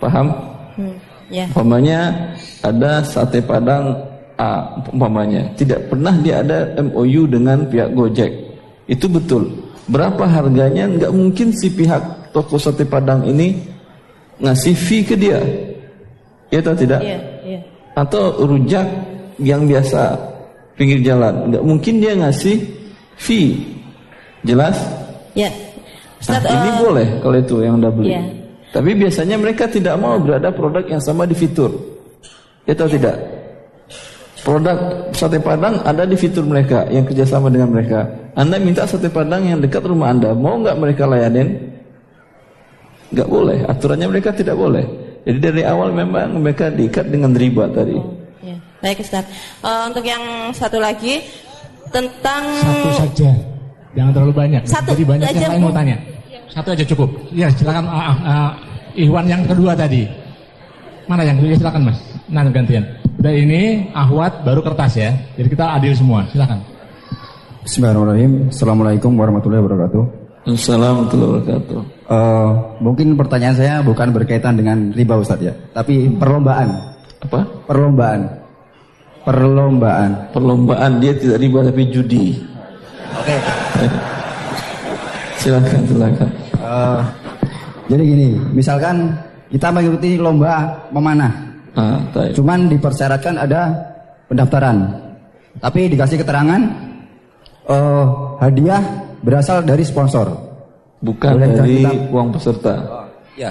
Paham? 0.00 0.32
Hmm, 0.80 0.96
yeah. 1.28 1.52
Umpamanya 1.52 2.32
ada 2.64 3.04
sate 3.04 3.44
padang 3.44 4.13
A, 4.34 4.66
umpamanya. 4.90 5.46
Tidak 5.54 5.86
pernah 5.86 6.14
dia 6.18 6.42
ada 6.42 6.74
MOU 6.82 7.30
dengan 7.30 7.62
pihak 7.70 7.94
Gojek. 7.94 8.32
Itu 8.90 9.06
betul. 9.06 9.46
Berapa 9.86 10.26
harganya? 10.26 10.90
Nggak 10.90 11.12
mungkin 11.14 11.54
si 11.54 11.70
pihak 11.70 12.32
toko 12.34 12.58
sate 12.58 12.82
padang 12.82 13.22
ini 13.24 13.54
ngasih 14.42 14.74
fee 14.74 15.04
ke 15.06 15.14
dia. 15.14 15.38
Ya 16.50 16.58
atau 16.58 16.74
tidak? 16.74 17.00
Yeah, 17.02 17.22
yeah. 17.46 17.62
Atau 17.94 18.42
rujak 18.42 18.86
yang 19.38 19.70
biasa 19.70 20.18
pinggir 20.74 20.98
jalan. 21.04 21.54
Nggak 21.54 21.64
mungkin 21.64 21.94
dia 22.02 22.12
ngasih 22.18 22.58
fee. 23.14 23.62
Jelas? 24.42 24.76
Ya. 25.38 25.50
Ustaz, 26.18 26.40
nah, 26.42 26.52
ini 26.52 26.70
uh, 26.72 26.76
boleh 26.80 27.08
kalau 27.20 27.36
itu 27.38 27.56
yang 27.62 27.78
Anda 27.78 27.90
beli. 27.92 28.12
Yeah. 28.16 28.26
Tapi 28.74 28.90
biasanya 28.98 29.38
mereka 29.38 29.70
tidak 29.70 29.94
mau 30.02 30.18
berada 30.18 30.50
produk 30.50 30.82
yang 30.82 30.98
sama 30.98 31.22
di 31.22 31.38
fitur. 31.38 31.70
Ya 32.66 32.74
atau 32.74 32.90
tidak? 32.90 33.33
Produk 34.44 35.08
sate 35.16 35.40
padang 35.40 35.80
ada 35.88 36.04
di 36.04 36.20
fitur 36.20 36.44
mereka 36.44 36.84
yang 36.92 37.08
kerjasama 37.08 37.48
dengan 37.48 37.72
mereka. 37.72 38.04
Anda 38.36 38.60
minta 38.60 38.84
sate 38.84 39.08
padang 39.08 39.48
yang 39.48 39.64
dekat 39.64 39.80
rumah 39.88 40.12
Anda, 40.12 40.36
mau 40.36 40.60
nggak 40.60 40.76
mereka 40.76 41.08
layanin? 41.08 41.72
Nggak 43.08 43.28
boleh. 43.32 43.64
Aturannya 43.64 44.04
mereka 44.04 44.36
tidak 44.36 44.60
boleh. 44.60 44.84
Jadi 45.24 45.38
dari 45.40 45.62
awal 45.64 45.96
memang 45.96 46.44
mereka 46.44 46.68
diikat 46.68 47.08
dengan 47.08 47.32
riba 47.32 47.64
tadi. 47.72 47.96
Oh, 47.96 48.12
ya. 48.44 48.60
Baik 48.84 49.00
Ustaz. 49.00 49.24
Uh, 49.64 49.88
untuk 49.88 50.04
yang 50.04 50.52
satu 50.52 50.76
lagi 50.76 51.24
tentang 51.88 52.44
satu 52.60 52.90
saja. 53.00 53.30
Jangan 53.96 54.12
terlalu 54.12 54.34
banyak. 54.36 54.62
Satu 54.68 54.92
Jadi 54.92 55.04
banyak 55.08 55.28
yang 55.32 55.52
lain 55.56 55.62
mau 55.64 55.72
tanya. 55.72 55.96
Satu 56.52 56.68
aja 56.76 56.84
cukup. 56.84 57.08
Ya 57.32 57.48
silakan 57.48 57.88
uh, 57.88 58.12
uh, 58.28 58.50
Iwan 58.92 59.24
yang 59.24 59.40
kedua 59.48 59.72
tadi. 59.72 60.04
Mana 61.08 61.24
yang 61.24 61.40
kedua? 61.40 61.56
Silakan 61.56 61.88
Mas. 61.88 61.98
Nah 62.28 62.40
gantian. 62.48 62.84
Udah 63.20 63.32
ini 63.32 63.92
Ahwat 63.92 64.44
baru 64.44 64.64
kertas 64.64 64.96
ya. 64.96 65.12
Jadi 65.36 65.48
kita 65.52 65.76
adil 65.76 65.92
semua. 65.92 66.24
Silakan. 66.32 66.60
Bismillahirrahmanirrahim. 67.64 68.32
Assalamualaikum 68.48 69.12
warahmatullahi 69.16 69.60
wabarakatuh. 69.64 70.02
Assalamualaikum 70.44 70.96
warahmatullahi 71.00 71.32
wabarakatuh. 71.32 71.78
Uh, 72.04 72.50
mungkin 72.84 73.16
pertanyaan 73.16 73.56
saya 73.56 73.74
bukan 73.80 74.12
berkaitan 74.12 74.60
dengan 74.60 74.92
riba 74.92 75.16
Ustadz 75.16 75.48
ya, 75.48 75.52
tapi 75.72 76.12
perlombaan. 76.12 76.68
Apa? 77.24 77.40
Perlombaan. 77.64 78.20
Perlombaan. 79.24 80.10
Perlombaan 80.36 81.00
dia 81.00 81.16
tidak 81.16 81.40
riba 81.40 81.64
tapi 81.64 81.82
judi. 81.88 82.36
Oke. 83.16 83.32
Okay. 83.32 83.88
silakan, 85.40 85.80
silakan. 85.88 86.28
Uh, 86.60 87.00
jadi 87.88 88.02
gini, 88.04 88.28
misalkan 88.52 89.16
kita 89.48 89.72
mengikuti 89.72 90.20
lomba 90.20 90.72
memanah. 90.92 91.43
Ah, 91.74 91.98
Cuman 92.30 92.70
dipersyaratkan 92.70 93.34
ada 93.34 93.74
pendaftaran. 94.30 94.94
Tapi 95.58 95.90
dikasih 95.90 96.22
keterangan 96.22 96.60
uh, 97.66 98.38
hadiah 98.38 98.82
berasal 99.22 99.62
dari 99.66 99.82
sponsor. 99.82 100.30
Bukan 101.02 101.36
Boleh 101.36 101.50
dari 101.52 101.78
kita... 101.82 101.90
uang 102.14 102.28
peserta. 102.32 102.74
Oh, 102.80 103.06
ya. 103.36 103.50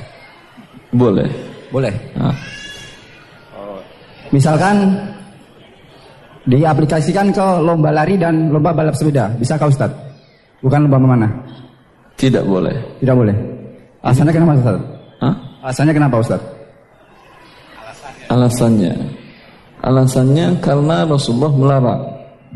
Boleh. 0.95 1.29
Boleh. 1.69 1.93
Ah. 2.17 2.35
Misalkan 4.33 4.97
diaplikasikan 6.49 7.29
ke 7.29 7.45
lomba 7.61 7.93
lari 7.93 8.17
dan 8.17 8.49
lomba 8.49 8.73
balap 8.73 8.97
sepeda, 8.97 9.29
bisa 9.37 9.55
kau 9.61 9.69
Ustaz? 9.69 9.93
Bukan 10.63 10.89
lomba 10.89 10.97
memanah. 10.97 11.31
Tidak 12.17 12.41
boleh. 12.41 12.73
Tidak 12.97 13.13
boleh. 13.13 13.35
Alasannya 14.01 14.33
kenapa 14.33 14.53
Ustaz? 14.57 14.77
Hah? 15.21 15.35
Alasannya 15.63 15.93
kenapa 15.93 16.15
Ustaz? 16.19 16.41
Alasannya. 18.33 18.93
Alasannya 19.85 20.57
karena 20.57 21.05
Rasulullah 21.05 21.53
melarang. 21.53 22.03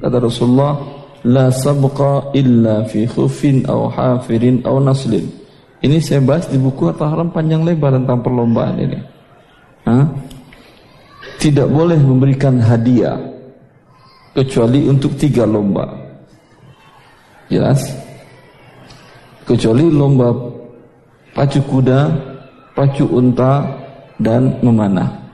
Kata 0.01 0.17
Rasulullah, 0.17 0.73
la 1.21 1.53
sabqa 1.53 2.33
illa 2.33 2.81
fi 2.89 3.05
khufin 3.05 3.69
aw 3.69 3.85
hafirin 3.93 4.65
aw 4.65 4.81
naslin. 4.81 5.29
Ini 5.77 6.01
saya 6.01 6.17
bahas 6.25 6.49
di 6.49 6.57
buku 6.57 6.89
Harta 6.89 7.05
Haram 7.05 7.29
panjang 7.29 7.61
lebar 7.61 7.93
tentang 7.93 8.25
perlombaan 8.25 8.81
ini. 8.81 8.99
Hah? 9.85 10.05
Tidak 11.37 11.69
boleh 11.69 12.01
memberikan 12.01 12.57
hadiah 12.57 13.21
kecuali 14.33 14.89
untuk 14.89 15.13
tiga 15.13 15.45
lomba. 15.45 15.85
Jelas? 17.53 17.85
Kecuali 19.45 19.85
lomba 19.93 20.33
pacu 21.37 21.61
kuda, 21.61 22.09
pacu 22.73 23.05
unta, 23.05 23.61
dan 24.17 24.57
memanah. 24.65 25.26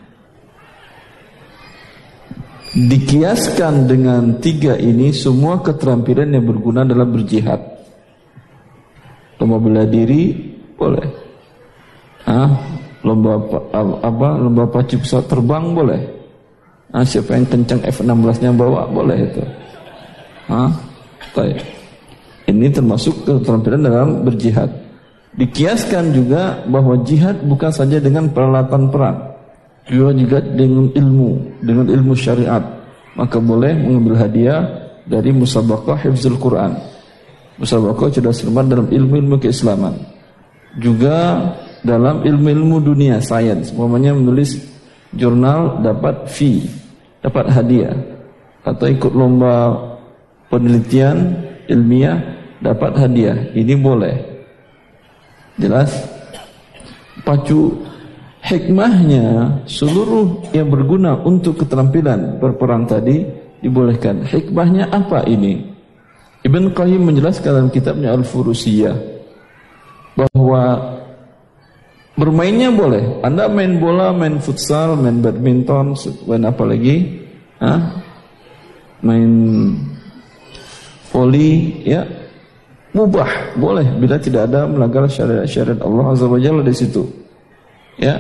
Dikiaskan 2.74 3.86
dengan 3.86 4.42
tiga 4.42 4.74
ini 4.74 5.14
semua 5.14 5.62
keterampilan 5.62 6.34
yang 6.34 6.42
berguna 6.50 6.82
dalam 6.82 7.14
berjihad. 7.14 7.62
Lomba 9.38 9.62
bela 9.62 9.86
diri 9.86 10.34
boleh. 10.74 11.06
Ah, 12.26 12.50
lomba 13.06 13.38
apa, 14.02 14.30
lomba 14.42 14.66
pacu 14.66 14.98
pesawat 14.98 15.30
terbang 15.30 15.70
boleh. 15.70 16.02
Ah, 16.90 17.06
siapa 17.06 17.38
yang 17.38 17.46
kencang 17.46 17.86
F16-nya 17.86 18.50
bawa 18.58 18.90
boleh 18.90 19.22
itu. 19.22 19.44
Ah, 20.50 20.74
Ini 22.44 22.68
termasuk 22.74 23.22
keterampilan 23.22 23.86
dalam 23.86 24.10
berjihad. 24.26 24.70
Dikiaskan 25.34 26.14
juga 26.14 26.62
bahwa 26.70 27.02
jihad 27.02 27.42
bukan 27.46 27.74
saja 27.74 27.98
dengan 27.98 28.30
peralatan 28.30 28.94
perang, 28.94 29.33
juga 29.90 30.40
dengan 30.40 30.88
ilmu, 30.92 31.60
dengan 31.60 31.88
ilmu 31.92 32.14
syariat. 32.16 32.64
Maka 33.14 33.38
boleh 33.38 33.78
mengambil 33.78 34.18
hadiah 34.18 34.62
dari 35.06 35.30
musabaqah 35.36 36.00
hifzul 36.08 36.40
Quran. 36.40 36.74
Musabaqah 37.62 38.10
sudah 38.10 38.34
cermat 38.34 38.66
dalam 38.66 38.90
ilmu-ilmu 38.90 39.38
keislaman. 39.38 39.94
Juga 40.82 41.38
dalam 41.86 42.26
ilmu-ilmu 42.26 42.82
dunia, 42.82 43.22
sains. 43.22 43.70
Umpamanya 43.76 44.18
menulis 44.18 44.58
jurnal 45.14 45.84
dapat 45.86 46.26
fee, 46.32 46.66
dapat 47.22 47.54
hadiah. 47.54 47.94
Atau 48.66 48.90
ikut 48.90 49.14
lomba 49.14 49.78
penelitian 50.50 51.38
ilmiah 51.70 52.18
dapat 52.64 52.98
hadiah. 52.98 53.38
Ini 53.54 53.78
boleh. 53.78 54.16
Jelas? 55.62 55.94
Pacu 57.22 57.78
hikmahnya 58.44 59.60
seluruh 59.66 60.52
yang 60.52 60.68
berguna 60.68 61.16
untuk 61.24 61.64
keterampilan 61.64 62.38
berperang 62.38 62.84
tadi 62.84 63.24
dibolehkan. 63.64 64.28
Hikmahnya 64.28 64.92
apa 64.92 65.24
ini? 65.26 65.72
Ibn 66.44 66.76
Qayyim 66.76 67.08
menjelaskan 67.08 67.50
dalam 67.56 67.70
kitabnya 67.72 68.12
Al-Furusiyah 68.12 68.96
bahwa 70.20 70.62
bermainnya 72.20 72.68
boleh. 72.68 73.24
Anda 73.24 73.48
main 73.48 73.80
bola, 73.80 74.12
main 74.12 74.44
futsal, 74.44 75.00
main 75.00 75.24
badminton, 75.24 75.96
main 76.28 76.44
apa 76.44 76.64
lagi? 76.68 77.24
Hah? 77.64 77.80
Main 79.00 79.32
voli, 81.16 81.80
ya 81.88 82.04
mubah 82.94 83.58
boleh 83.58 83.90
bila 83.98 84.22
tidak 84.22 84.48
ada 84.54 84.70
melanggar 84.70 85.10
syariat-syariat 85.10 85.82
Allah 85.82 86.14
azza 86.14 86.30
wajalla 86.30 86.62
di 86.62 86.76
situ 86.78 87.02
ya 87.98 88.14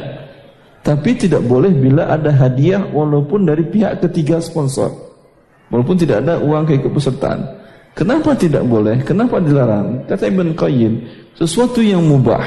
tapi 0.83 1.15
tidak 1.15 1.41
boleh 1.47 1.71
bila 1.71 2.11
ada 2.11 2.29
hadiah 2.29 2.83
walaupun 2.91 3.47
dari 3.47 3.63
pihak 3.65 4.03
ketiga 4.03 4.43
sponsor. 4.43 4.91
Walaupun 5.71 5.95
tidak 5.97 6.21
ada 6.21 6.37
uang 6.37 6.69
keikutsertaan 6.69 7.63
kenapa 7.97 8.33
tidak 8.37 8.65
boleh? 8.65 9.01
Kenapa 9.05 9.39
dilarang? 9.39 10.05
Kata 10.09 10.27
Ibn 10.27 10.53
Qayyim 10.53 10.93
sesuatu 11.37 11.79
yang 11.81 12.03
mubah. 12.03 12.43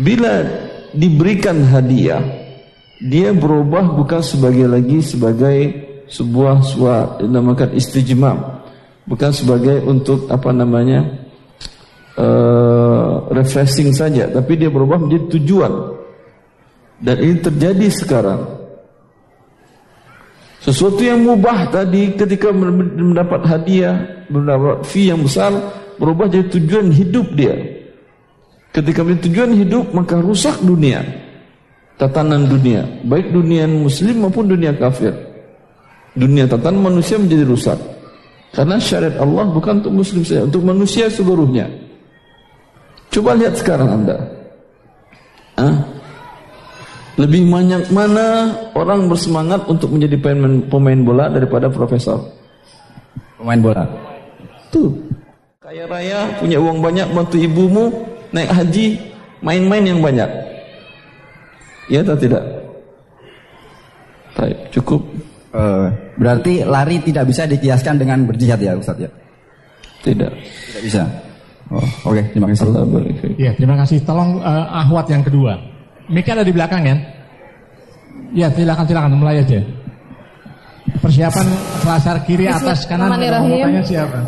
Bila 0.00 0.42
diberikan 0.96 1.60
hadiah 1.70 2.22
dia 2.98 3.30
berubah 3.36 3.94
bukan 3.94 4.22
sebagai 4.24 4.66
lagi 4.70 5.04
sebagai 5.04 5.58
sebuah 6.08 6.64
suatu 6.64 7.26
dinamakan 7.26 7.76
istijmam. 7.76 8.38
Bukan 9.06 9.30
sebagai 9.34 9.82
untuk 9.82 10.30
apa 10.30 10.54
namanya 10.54 11.02
uh, 12.14 13.26
refreshing 13.34 13.90
saja, 13.90 14.30
tapi 14.30 14.54
dia 14.54 14.70
berubah 14.70 15.02
menjadi 15.02 15.38
tujuan. 15.38 15.72
Dan 17.00 17.16
ini 17.16 17.36
terjadi 17.40 17.86
sekarang. 17.88 18.40
Sesuatu 20.60 21.00
yang 21.00 21.24
mubah 21.24 21.72
tadi 21.72 22.12
ketika 22.12 22.52
mendapat 22.52 23.40
hadiah, 23.48 23.96
mendapat 24.28 24.84
fee 24.84 25.08
yang 25.08 25.24
besar, 25.24 25.48
berubah 25.96 26.28
jadi 26.28 26.52
tujuan 26.52 26.92
hidup 26.92 27.32
dia. 27.32 27.56
Ketika 28.70 29.00
menjadi 29.00 29.22
tujuan 29.32 29.50
hidup, 29.56 29.84
maka 29.96 30.20
rusak 30.20 30.60
dunia. 30.60 31.00
Tatanan 31.96 32.48
dunia, 32.48 32.84
baik 33.08 33.32
dunia 33.32 33.64
muslim 33.68 34.24
maupun 34.24 34.48
dunia 34.52 34.76
kafir. 34.76 35.12
Dunia 36.12 36.44
tatanan 36.44 36.92
manusia 36.92 37.16
menjadi 37.16 37.44
rusak. 37.48 37.80
Karena 38.52 38.76
syariat 38.76 39.16
Allah 39.16 39.48
bukan 39.48 39.80
untuk 39.80 39.94
muslim 40.04 40.22
saja, 40.24 40.44
untuk 40.44 40.60
manusia 40.64 41.08
seluruhnya. 41.08 41.70
Coba 43.08 43.32
lihat 43.36 43.56
sekarang 43.56 43.88
Anda. 44.00 44.16
Hah? 45.56 45.99
Lebih 47.20 47.52
banyak 47.52 47.92
mana 47.92 48.48
orang 48.72 49.04
bersemangat 49.04 49.68
untuk 49.68 49.92
menjadi 49.92 50.16
pemain, 50.16 50.64
pemain 50.72 51.00
bola 51.04 51.28
daripada 51.28 51.68
profesor? 51.68 52.16
Pemain 53.36 53.60
bola. 53.60 53.84
Tuh. 54.72 54.88
Kaya 55.60 55.84
raya, 55.84 56.32
punya 56.40 56.56
uang 56.56 56.80
banyak, 56.80 57.12
bantu 57.12 57.36
ibumu, 57.36 57.92
naik 58.32 58.48
haji, 58.48 58.96
main-main 59.44 59.84
yang 59.84 60.00
banyak. 60.00 60.26
Ya 61.92 62.00
atau 62.00 62.16
tidak? 62.16 62.40
Baik, 64.32 64.56
cukup. 64.72 65.04
Uh, 65.52 65.92
berarti 66.16 66.64
lari 66.64 67.04
tidak 67.04 67.28
bisa 67.28 67.44
dikiaskan 67.44 68.00
dengan 68.00 68.24
berjihad 68.24 68.62
ya 68.64 68.72
Ustaz 68.80 68.96
ya? 68.96 69.10
Tidak. 70.00 70.32
Tidak 70.40 70.82
bisa. 70.82 71.04
Oh, 71.68 71.78
oke, 71.78 72.16
okay, 72.16 72.24
terima 72.32 72.48
kasih. 72.48 72.66
Iya, 73.36 73.52
terima 73.60 73.76
kasih. 73.76 73.98
Tolong 74.08 74.40
uh, 74.40 74.80
Ahwat 74.80 75.06
yang 75.12 75.22
kedua. 75.22 75.69
Mika 76.10 76.34
ada 76.34 76.42
di 76.42 76.50
belakang 76.50 76.82
ya? 76.82 76.96
Ya, 78.34 78.46
silakan 78.50 78.82
silakan 78.82 79.14
mulai 79.14 79.46
aja. 79.46 79.62
Persiapan 80.98 81.46
kelasar 81.86 82.16
kiri 82.26 82.50
atas 82.50 82.82
kanan. 82.90 83.14
Tanya 83.14 83.82
siapa? 83.86 84.18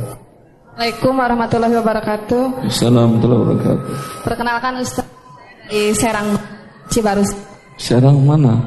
Assalamualaikum 0.72 1.12
warahmatullahi 1.18 1.74
wabarakatuh. 1.82 2.42
Assalamualaikum 2.70 3.02
warahmatullahi 3.02 3.40
wabarakatuh. 3.42 3.92
Perkenalkan 4.22 4.72
Ustaz 4.78 5.06
di 5.66 5.82
Serang 5.98 6.28
Cibarus. 6.86 7.30
Serang 7.76 8.18
mana? 8.22 8.62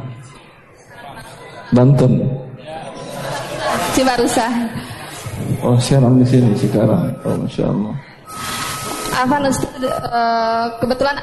Banten. 1.71 2.19
Cibarusa. 3.95 4.47
Oh, 5.63 5.79
Serang 5.79 6.19
di 6.19 6.27
sini 6.27 6.51
sekarang. 6.59 7.15
Oh, 7.23 7.35
masya 7.39 7.63
Allah. 7.71 7.95
Apa 9.15 9.35
Ustaz? 9.47 9.71
Uh, 9.79 10.65
kebetulan 10.83 11.15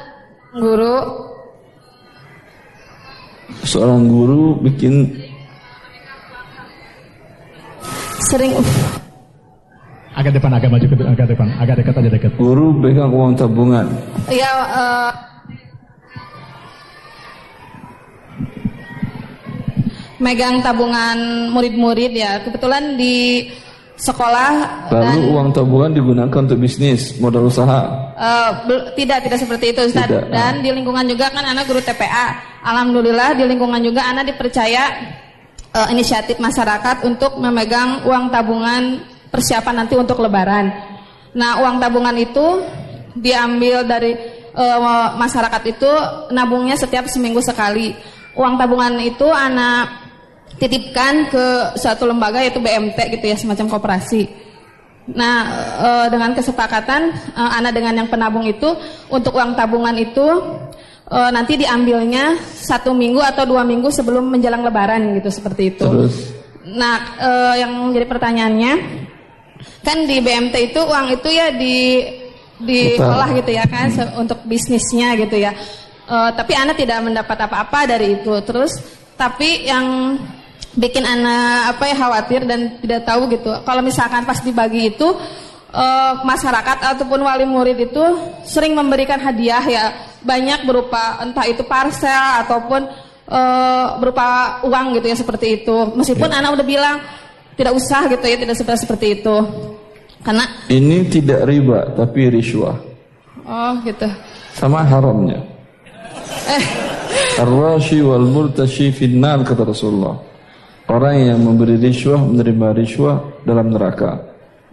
guru 0.57 0.97
seorang 3.61 4.09
guru 4.09 4.57
bikin 4.65 5.13
sering 8.33 8.57
agak 10.17 10.33
depan 10.37 10.53
agak 10.57 10.71
maju 10.73 10.87
ke 10.89 10.97
agak 11.05 11.27
depan 11.29 11.49
agak 11.61 11.75
dekat 11.81 11.95
aja 12.01 12.11
dekat. 12.13 12.33
guru 12.37 12.67
pegang 12.81 13.13
uang 13.13 13.33
tabungan. 13.37 13.87
Ya 14.29 14.53
uh, 14.73 15.11
megang 20.23 20.63
tabungan 20.63 21.51
murid-murid 21.51 22.13
ya. 22.15 22.39
Kebetulan 22.47 22.95
di 22.95 23.49
sekolah 24.03 24.51
lalu 24.91 25.07
dan, 25.07 25.31
uang 25.31 25.49
tabungan 25.55 25.91
digunakan 25.95 26.39
untuk 26.43 26.59
bisnis 26.59 27.15
modal 27.23 27.47
usaha. 27.47 28.11
Uh, 28.19 28.51
tidak 28.99 29.23
tidak 29.23 29.39
seperti 29.39 29.71
itu 29.71 29.81
Ustaz. 29.87 30.11
Tidak. 30.11 30.27
dan 30.35 30.59
di 30.59 30.75
lingkungan 30.75 31.07
juga 31.07 31.31
kan 31.31 31.47
anak 31.47 31.71
guru 31.71 31.79
TPA 31.79 32.59
alhamdulillah 32.67 33.39
di 33.39 33.47
lingkungan 33.47 33.79
juga 33.79 34.03
anak 34.11 34.35
dipercaya 34.35 34.91
uh, 35.71 35.87
inisiatif 35.95 36.43
masyarakat 36.43 37.07
untuk 37.07 37.39
memegang 37.39 38.03
uang 38.03 38.35
tabungan 38.35 39.07
persiapan 39.31 39.87
nanti 39.87 39.95
untuk 39.95 40.19
lebaran. 40.19 40.75
Nah 41.39 41.63
uang 41.63 41.79
tabungan 41.79 42.19
itu 42.19 42.59
diambil 43.15 43.87
dari 43.87 44.19
uh, 44.59 45.15
masyarakat 45.15 45.63
itu 45.71 45.91
nabungnya 46.35 46.75
setiap 46.75 47.07
seminggu 47.07 47.39
sekali. 47.39 47.95
Uang 48.35 48.59
tabungan 48.59 48.99
itu 48.99 49.31
anak 49.31 50.02
titipkan 50.63 51.27
ke 51.27 51.75
suatu 51.75 52.07
lembaga 52.07 52.39
yaitu 52.39 52.63
BMT 52.63 53.19
gitu 53.19 53.25
ya 53.27 53.35
semacam 53.35 53.67
koperasi. 53.67 54.31
Nah 55.11 55.39
e, 55.83 55.89
dengan 56.15 56.31
kesepakatan 56.39 57.11
e, 57.35 57.43
anak 57.43 57.75
dengan 57.75 57.99
yang 57.99 58.07
penabung 58.07 58.47
itu 58.47 58.71
untuk 59.11 59.35
uang 59.35 59.59
tabungan 59.59 59.99
itu 59.99 60.23
e, 61.11 61.19
nanti 61.35 61.59
diambilnya 61.59 62.39
satu 62.39 62.95
minggu 62.95 63.19
atau 63.19 63.43
dua 63.43 63.67
minggu 63.67 63.91
sebelum 63.91 64.31
menjelang 64.31 64.63
Lebaran 64.63 65.19
gitu 65.19 65.35
seperti 65.35 65.75
itu. 65.75 65.83
Terus. 65.83 66.15
Nah 66.79 67.19
e, 67.19 67.31
yang 67.59 67.91
jadi 67.91 68.07
pertanyaannya 68.07 68.73
kan 69.83 69.99
di 70.07 70.23
BMT 70.23 70.55
itu 70.71 70.79
uang 70.79 71.07
itu 71.11 71.29
ya 71.35 71.51
di 71.51 72.07
diolah 72.63 73.35
gitu 73.35 73.51
ya 73.51 73.67
kan 73.67 73.91
hmm. 73.91 74.23
untuk 74.23 74.47
bisnisnya 74.47 75.19
gitu 75.19 75.43
ya. 75.43 75.51
E, 76.07 76.17
tapi 76.39 76.55
anak 76.55 76.79
tidak 76.79 77.03
mendapat 77.03 77.51
apa-apa 77.51 77.91
dari 77.99 78.23
itu. 78.23 78.31
Terus 78.47 79.03
tapi 79.19 79.67
yang 79.67 80.15
bikin 80.73 81.05
anak 81.05 81.77
apa 81.77 81.85
ya 81.85 81.97
khawatir 81.97 82.41
dan 82.49 82.81
tidak 82.81 83.05
tahu 83.05 83.29
gitu. 83.29 83.51
Kalau 83.65 83.83
misalkan 83.85 84.25
pas 84.25 84.41
dibagi 84.41 84.97
itu 84.97 85.09
uh, 85.73 86.13
masyarakat 86.25 86.97
ataupun 86.97 87.21
wali 87.21 87.45
murid 87.45 87.93
itu 87.93 88.05
sering 88.49 88.73
memberikan 88.73 89.21
hadiah 89.21 89.65
ya 89.69 89.85
banyak 90.25 90.65
berupa 90.65 91.21
entah 91.21 91.45
itu 91.45 91.67
parcel 91.67 92.47
ataupun 92.47 92.89
uh, 93.29 94.01
berupa 94.01 94.61
uang 94.65 94.97
gitu 95.01 95.07
ya 95.13 95.17
seperti 95.17 95.65
itu. 95.65 95.77
Meskipun 95.93 96.31
ya. 96.33 96.41
anak 96.41 96.57
udah 96.57 96.67
bilang 96.67 96.97
tidak 97.53 97.77
usah 97.77 98.09
gitu 98.09 98.25
ya 98.25 98.37
tidak 98.41 98.57
seperti 98.57 98.81
seperti 98.89 99.07
itu. 99.21 99.37
Karena 100.23 100.47
ini 100.71 101.05
tidak 101.11 101.45
riba 101.45 101.93
tapi 101.99 102.33
riswah. 102.33 102.79
Oh 103.43 103.73
gitu. 103.85 104.07
Sama 104.57 104.87
haramnya. 104.87 105.43
Eh. 106.49 106.65
Ar-rashi 107.43 107.99
wal 108.05 108.25
murtashi 108.29 108.93
finnar 108.95 109.43
kata 109.43 109.67
Rasulullah. 109.67 110.32
Orang 110.91 111.15
yang 111.15 111.39
memberi 111.39 111.79
riswah 111.79 112.19
menerima 112.19 112.69
riswah 112.75 113.23
dalam 113.47 113.71
neraka. 113.71 114.19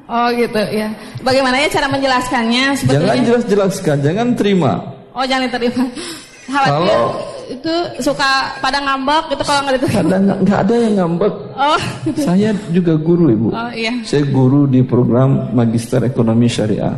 Oh 0.10 0.26
gitu 0.34 0.58
ya. 0.74 0.90
Bagaimana 1.22 1.62
ya 1.62 1.70
cara 1.70 1.86
menjelaskannya? 1.86 2.74
Sebetulnya? 2.82 3.14
Jangan 3.14 3.26
jelas-jelaskan, 3.30 3.98
jangan 4.02 4.28
terima. 4.34 4.74
Oh 5.14 5.22
jangan 5.22 5.50
terima. 5.54 5.86
Khawatir 6.50 6.74
kalau 6.74 7.02
itu 7.50 7.76
suka 8.02 8.58
pada 8.58 8.82
ngambek 8.82 9.38
gitu 9.38 9.44
kalau 9.46 9.62
nggak 9.66 9.76
diterima. 9.78 10.02
Kadang 10.02 10.24
nggak 10.42 10.60
ada 10.66 10.76
yang 10.82 10.94
ngambek. 10.98 11.34
Oh. 11.54 11.82
Gitu. 12.10 12.20
Saya 12.26 12.50
juga 12.74 12.94
guru 12.98 13.30
ibu. 13.30 13.50
Oh 13.54 13.70
iya. 13.70 13.94
Saya 14.02 14.26
guru 14.26 14.66
di 14.66 14.82
program 14.82 15.54
Magister 15.54 16.02
Ekonomi 16.02 16.50
Syariah 16.50 16.98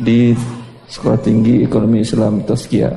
di 0.00 0.32
Sekolah 0.88 1.20
Tinggi 1.20 1.60
Ekonomi 1.60 2.00
Islam 2.00 2.40
Taskia. 2.48 2.88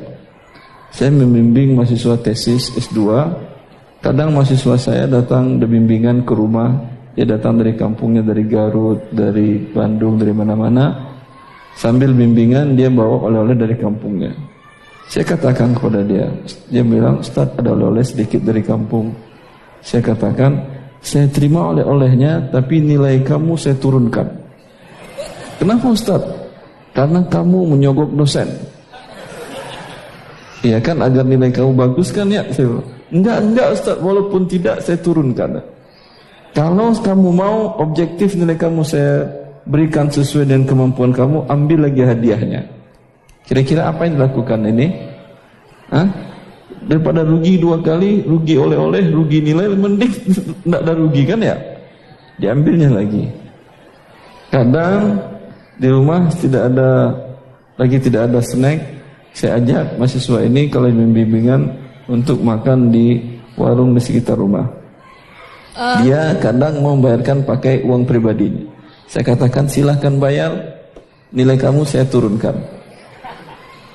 Saya 0.93 1.11
membimbing 1.11 1.75
mahasiswa 1.75 2.15
tesis 2.21 2.71
S2 2.79 2.99
Kadang 4.03 4.35
mahasiswa 4.35 4.75
saya 4.75 5.07
datang 5.07 5.63
bimbingan 5.63 6.27
ke 6.27 6.35
rumah, 6.35 6.75
dia 7.15 7.23
datang 7.23 7.55
dari 7.55 7.71
kampungnya 7.71 8.19
dari 8.19 8.43
Garut, 8.43 8.99
dari 9.15 9.63
Bandung, 9.63 10.19
dari 10.19 10.35
mana-mana. 10.35 11.15
Sambil 11.79 12.11
bimbingan 12.11 12.75
dia 12.75 12.91
bawa 12.91 13.31
oleh-oleh 13.31 13.55
dari 13.55 13.79
kampungnya. 13.79 14.35
Saya 15.07 15.23
katakan 15.23 15.71
kepada 15.71 16.03
dia, 16.03 16.27
dia 16.67 16.83
bilang, 16.83 17.23
Ustaz 17.23 17.47
ada 17.55 17.71
oleh-oleh 17.71 18.03
sedikit 18.03 18.43
dari 18.43 18.59
kampung. 18.59 19.15
Saya 19.79 20.03
katakan, 20.03 20.51
saya 20.99 21.31
terima 21.31 21.71
oleh-olehnya, 21.71 22.51
tapi 22.51 22.83
nilai 22.83 23.23
kamu 23.23 23.55
saya 23.55 23.79
turunkan. 23.79 24.27
Kenapa 25.63 25.95
Ustaz? 25.95 26.19
Karena 26.91 27.23
kamu 27.23 27.71
menyogok 27.71 28.11
dosen. 28.19 28.51
Iya 30.63 30.79
kan, 30.79 31.03
agar 31.03 31.27
nilai 31.27 31.51
kamu 31.51 31.75
bagus 31.75 32.15
kan 32.15 32.31
ya? 32.31 32.47
Saya 32.55 32.79
Enggak, 33.13 33.37
enggak 33.45 33.67
Ustaz, 33.77 33.97
walaupun 34.01 34.49
tidak 34.49 34.81
saya 34.81 34.97
turunkan. 34.97 35.61
Kalau 36.57 36.89
kamu 36.97 37.29
mau 37.29 37.77
objektif 37.77 38.33
nilai 38.33 38.57
kamu 38.57 38.81
saya 38.81 39.21
berikan 39.69 40.09
sesuai 40.09 40.49
dengan 40.49 40.65
kemampuan 40.65 41.13
kamu, 41.13 41.45
ambil 41.45 41.85
lagi 41.85 42.01
hadiahnya. 42.01 42.61
Kira-kira 43.45 43.91
apa 43.91 44.09
yang 44.09 44.17
dilakukan 44.17 44.59
ini? 44.65 44.87
Hah? 45.93 46.07
Daripada 46.89 47.21
rugi 47.21 47.61
dua 47.61 47.77
kali, 47.79 48.25
rugi 48.25 48.57
oleh-oleh, 48.57 49.13
rugi 49.13 49.39
nilai, 49.45 49.71
mending 49.77 50.13
tidak 50.65 50.79
ada 50.81 50.93
rugi 50.97 51.21
kan 51.27 51.39
ya? 51.39 51.55
Diambilnya 52.41 52.89
lagi. 52.97 53.29
Kadang 54.49 55.21
di 55.77 55.87
rumah 55.89 56.29
tidak 56.33 56.69
ada 56.73 57.13
lagi 57.77 57.97
tidak 58.01 58.29
ada 58.29 58.39
snack, 58.41 58.79
saya 59.33 59.57
ajak 59.57 59.97
mahasiswa 59.97 60.45
ini 60.45 60.69
kalau 60.69 60.93
bimbingan 60.93 61.73
untuk 62.05 62.37
makan 62.45 62.93
di 62.93 63.17
warung 63.57 63.97
di 63.97 64.01
sekitar 64.01 64.37
rumah. 64.37 64.69
Uh. 65.73 66.05
Dia 66.05 66.37
kadang 66.37 66.85
mau 66.85 66.93
membayarkan 66.93 67.41
pakai 67.41 67.81
uang 67.81 68.05
pribadinya. 68.05 68.69
Saya 69.09 69.25
katakan 69.33 69.65
silahkan 69.65 70.13
bayar, 70.21 70.53
nilai 71.33 71.57
kamu 71.57 71.81
saya 71.83 72.05
turunkan. 72.05 72.55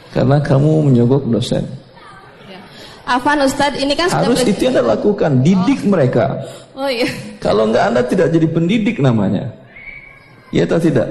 karena 0.08 0.40
kamu 0.40 0.88
menyogok 0.88 1.28
dosen. 1.28 1.62
Ya. 2.48 2.58
Afan 3.06 3.44
Ustadz, 3.44 3.76
ini 3.76 3.92
kan 3.92 4.08
harus 4.08 4.40
itu 4.40 4.66
yang 4.66 4.80
anda 4.80 4.96
lakukan, 4.96 5.44
didik 5.44 5.84
oh. 5.84 5.94
mereka. 5.94 6.32
Oh 6.72 6.88
iya. 6.88 7.06
Kalau 7.38 7.68
enggak 7.68 7.92
anda 7.92 8.02
tidak 8.02 8.32
jadi 8.32 8.48
pendidik 8.48 8.98
namanya. 8.98 9.52
Ya 10.48 10.64
atau 10.64 10.80
tidak? 10.80 11.06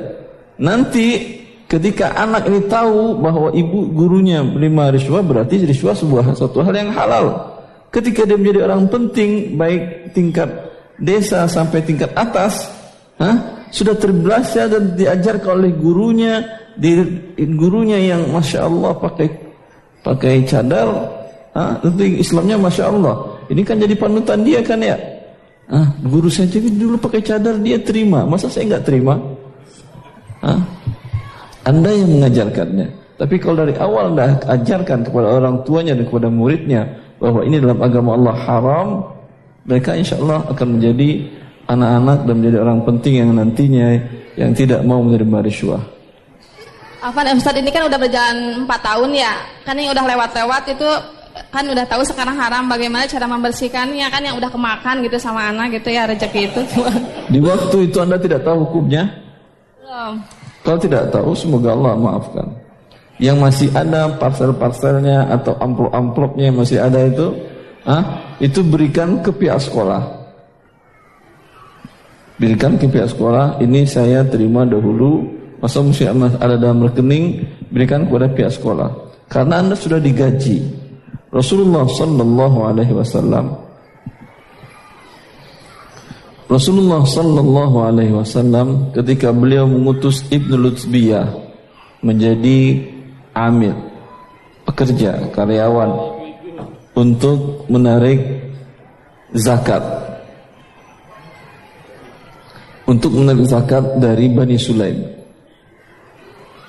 Nanti 0.58 1.38
ketika 1.68 2.16
anak 2.16 2.48
ini 2.48 2.64
tahu 2.66 3.20
bahwa 3.20 3.52
ibu 3.52 3.92
gurunya 3.92 4.40
menerima 4.42 4.96
riswah 4.96 5.20
berarti 5.20 5.68
riswah 5.68 5.94
sebuah 5.94 6.34
satu 6.34 6.64
hal 6.64 6.74
yang 6.74 6.92
halal. 6.96 7.56
Ketika 7.92 8.28
dia 8.28 8.36
menjadi 8.40 8.68
orang 8.68 8.88
penting 8.92 9.56
baik 9.56 10.12
tingkat 10.12 10.48
desa 11.00 11.48
sampai 11.48 11.84
tingkat 11.84 12.12
atas, 12.16 12.68
ha? 13.20 13.36
sudah 13.72 13.96
terbiasa 13.96 14.68
dan 14.72 14.96
diajarkan 14.96 15.64
oleh 15.64 15.72
gurunya, 15.76 16.44
di, 16.76 17.04
gurunya 17.56 18.00
yang 18.00 18.28
masya 18.32 18.68
Allah 18.68 18.92
pakai 18.96 19.28
pakai 20.04 20.44
cadar, 20.48 20.88
ha? 21.56 21.80
tentu 21.84 22.04
Islamnya 22.04 22.60
masya 22.60 22.92
Allah. 22.92 23.16
Ini 23.48 23.62
kan 23.64 23.80
jadi 23.80 23.96
panutan 23.96 24.44
dia 24.44 24.60
kan 24.60 24.84
ya. 24.84 25.00
Ah, 25.68 25.92
guru 26.00 26.32
saya 26.32 26.48
dulu 26.64 26.96
pakai 26.96 27.20
cadar 27.20 27.60
dia 27.60 27.76
terima, 27.84 28.24
masa 28.24 28.48
saya 28.48 28.72
nggak 28.72 28.88
terima? 28.88 29.20
Anda 31.68 31.92
yang 31.92 32.10
mengajarkannya. 32.16 32.88
Tapi 33.20 33.36
kalau 33.44 33.68
dari 33.68 33.76
awal 33.76 34.16
Anda 34.16 34.40
ajarkan 34.40 35.04
kepada 35.04 35.28
orang 35.42 35.68
tuanya 35.68 36.00
dan 36.00 36.08
kepada 36.08 36.32
muridnya 36.32 36.88
bahwa 37.20 37.44
ini 37.44 37.60
dalam 37.60 37.82
agama 37.84 38.16
Allah 38.16 38.36
haram, 38.48 38.88
mereka 39.68 39.92
insya 40.00 40.16
Allah 40.22 40.48
akan 40.48 40.68
menjadi 40.80 41.28
anak-anak 41.68 42.20
dan 42.24 42.34
menjadi 42.40 42.58
orang 42.64 42.80
penting 42.88 43.14
yang 43.20 43.30
nantinya 43.36 43.88
yang 44.40 44.52
tidak 44.56 44.80
mau 44.88 45.04
menerima 45.04 45.44
riswah. 45.44 45.84
Afan 47.04 47.30
Ustaz 47.36 47.58
ini 47.60 47.70
kan 47.70 47.84
udah 47.86 48.00
berjalan 48.00 48.64
4 48.64 48.88
tahun 48.88 49.10
ya, 49.12 49.34
kan 49.68 49.76
yang 49.76 49.92
udah 49.92 50.06
lewat-lewat 50.08 50.64
itu 50.72 50.90
kan 51.54 51.62
udah 51.70 51.86
tahu 51.86 52.02
sekarang 52.02 52.34
haram 52.34 52.66
bagaimana 52.66 53.06
cara 53.06 53.30
membersihkannya 53.30 54.08
kan 54.10 54.22
yang 54.26 54.40
udah 54.40 54.50
kemakan 54.50 55.06
gitu 55.06 55.18
sama 55.22 55.54
anak 55.54 55.78
gitu 55.78 55.94
ya 55.94 56.10
rezeki 56.10 56.50
itu. 56.50 56.62
Di 57.30 57.40
waktu 57.44 57.92
itu 57.92 57.98
Anda 58.02 58.18
tidak 58.18 58.42
tahu 58.42 58.66
hukumnya? 58.66 59.10
Belum. 59.82 60.14
Kalau 60.68 60.84
tidak 60.84 61.16
tahu, 61.16 61.32
semoga 61.32 61.72
Allah 61.72 61.96
maafkan. 61.96 62.44
Yang 63.24 63.38
masih 63.40 63.70
ada 63.72 64.20
parcel-parcelnya 64.20 65.32
atau 65.32 65.56
amplop-amplopnya 65.64 66.52
yang 66.52 66.60
masih 66.60 66.84
ada 66.84 67.08
itu, 67.08 67.32
ah, 67.88 68.36
itu 68.44 68.68
berikan 68.68 69.24
ke 69.24 69.32
pihak 69.32 69.64
sekolah. 69.64 70.04
Berikan 72.36 72.76
ke 72.76 72.84
pihak 72.84 73.16
sekolah, 73.16 73.64
ini 73.64 73.88
saya 73.88 74.28
terima 74.28 74.68
dahulu, 74.68 75.24
masa 75.64 75.80
mesti 75.80 76.04
ada 76.36 76.60
dalam 76.60 76.84
rekening, 76.84 77.48
berikan 77.72 78.04
kepada 78.04 78.28
pihak 78.28 78.52
sekolah. 78.52 78.92
Karena 79.32 79.64
Anda 79.64 79.80
sudah 79.80 80.04
digaji. 80.04 80.68
Rasulullah 81.32 81.88
sallallahu 81.88 82.60
alaihi 82.68 82.92
wasallam 82.92 83.67
Rasulullah 86.48 87.04
sallallahu 87.04 87.78
alaihi 87.84 88.16
wasallam 88.16 88.96
ketika 88.96 89.36
beliau 89.36 89.68
mengutus 89.68 90.24
Ibnu 90.32 90.56
Lutsbiyah 90.56 91.28
menjadi 92.00 92.88
amil 93.36 93.76
pekerja 94.64 95.28
karyawan 95.36 95.92
untuk 96.96 97.68
menarik 97.68 98.48
zakat. 99.36 99.84
Untuk 102.88 103.12
menarik 103.12 103.44
zakat 103.44 104.00
dari 104.00 104.32
Bani 104.32 104.56
Sulaim. 104.56 105.04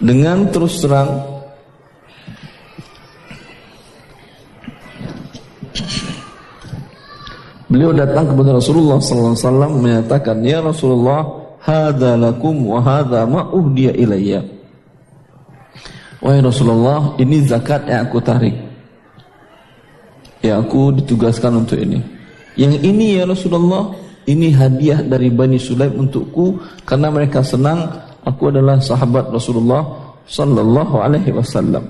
Dengan 0.03 0.51
terus 0.51 0.83
terang 0.83 1.38
Beliau 7.69 7.93
datang 7.93 8.33
kepada 8.33 8.57
Rasulullah 8.57 8.97
sallallahu 8.97 9.37
alaihi 9.37 9.45
wasallam 9.45 9.73
menyatakan, 9.85 10.37
"Ya 10.41 10.59
Rasulullah, 10.65 11.21
hadza 11.61 12.17
lakum 12.17 12.65
wa 12.65 12.81
hadza 12.81 13.29
ma 13.29 13.45
uhdiya 13.53 13.93
ilayya." 13.93 14.41
Wahai 16.25 16.41
Rasulullah, 16.43 17.15
ini 17.21 17.45
zakat 17.45 17.87
yang 17.87 18.09
aku 18.09 18.19
tarik. 18.25 18.57
Yang 20.41 20.57
aku 20.65 20.83
ditugaskan 20.97 21.63
untuk 21.63 21.79
ini. 21.79 22.01
Yang 22.59 22.75
ini 22.83 23.21
ya 23.21 23.25
Rasulullah, 23.29 23.95
ini 24.27 24.51
hadiah 24.51 25.05
dari 25.05 25.31
Bani 25.31 25.61
Sulaim 25.61 25.95
untukku 25.95 26.59
karena 26.83 27.13
mereka 27.13 27.45
senang 27.45 27.87
aku 28.27 28.51
adalah 28.51 28.83
sahabat 28.83 29.31
Rasulullah 29.31 29.85
sallallahu 30.27 30.97
alaihi 30.99 31.37
wasallam. 31.37 31.85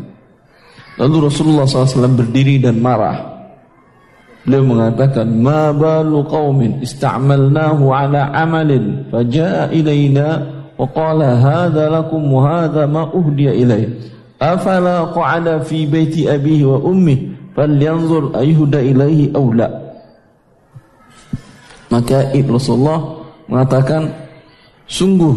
Lalu 0.98 1.30
Rasulullah 1.30 1.62
SAW 1.62 2.10
berdiri 2.18 2.58
dan 2.58 2.82
marah. 2.82 3.37
Beliau 4.48 4.64
mengatakan, 4.64 5.28
"Ma 5.28 5.76
balu 5.76 6.24
qaumin 6.24 6.80
ista'malnahu 6.80 7.92
ala 7.92 8.32
amalin 8.32 9.04
faja'a 9.12 9.68
ilaina 9.76 10.40
wa 10.72 10.88
qala 10.88 11.36
hadha 11.36 11.92
lakum 11.92 12.32
wa 12.32 12.48
hadha 12.48 12.88
ma 12.88 13.12
uhdiya 13.12 13.52
ilaih. 13.52 13.92
Afala 14.40 15.12
qa'ada 15.12 15.60
fi 15.68 15.84
baiti 15.84 16.24
abihi 16.24 16.64
wa 16.64 16.80
ummi 16.80 17.28
falyanzur 17.52 18.32
ayuhda 18.32 18.80
ilaihi 18.80 19.36
aw 19.36 19.52
la." 19.52 19.68
Maka 21.92 22.32
Ibnu 22.32 22.56
Rasulullah 22.56 23.20
mengatakan, 23.52 24.08
sungguh 24.88 25.36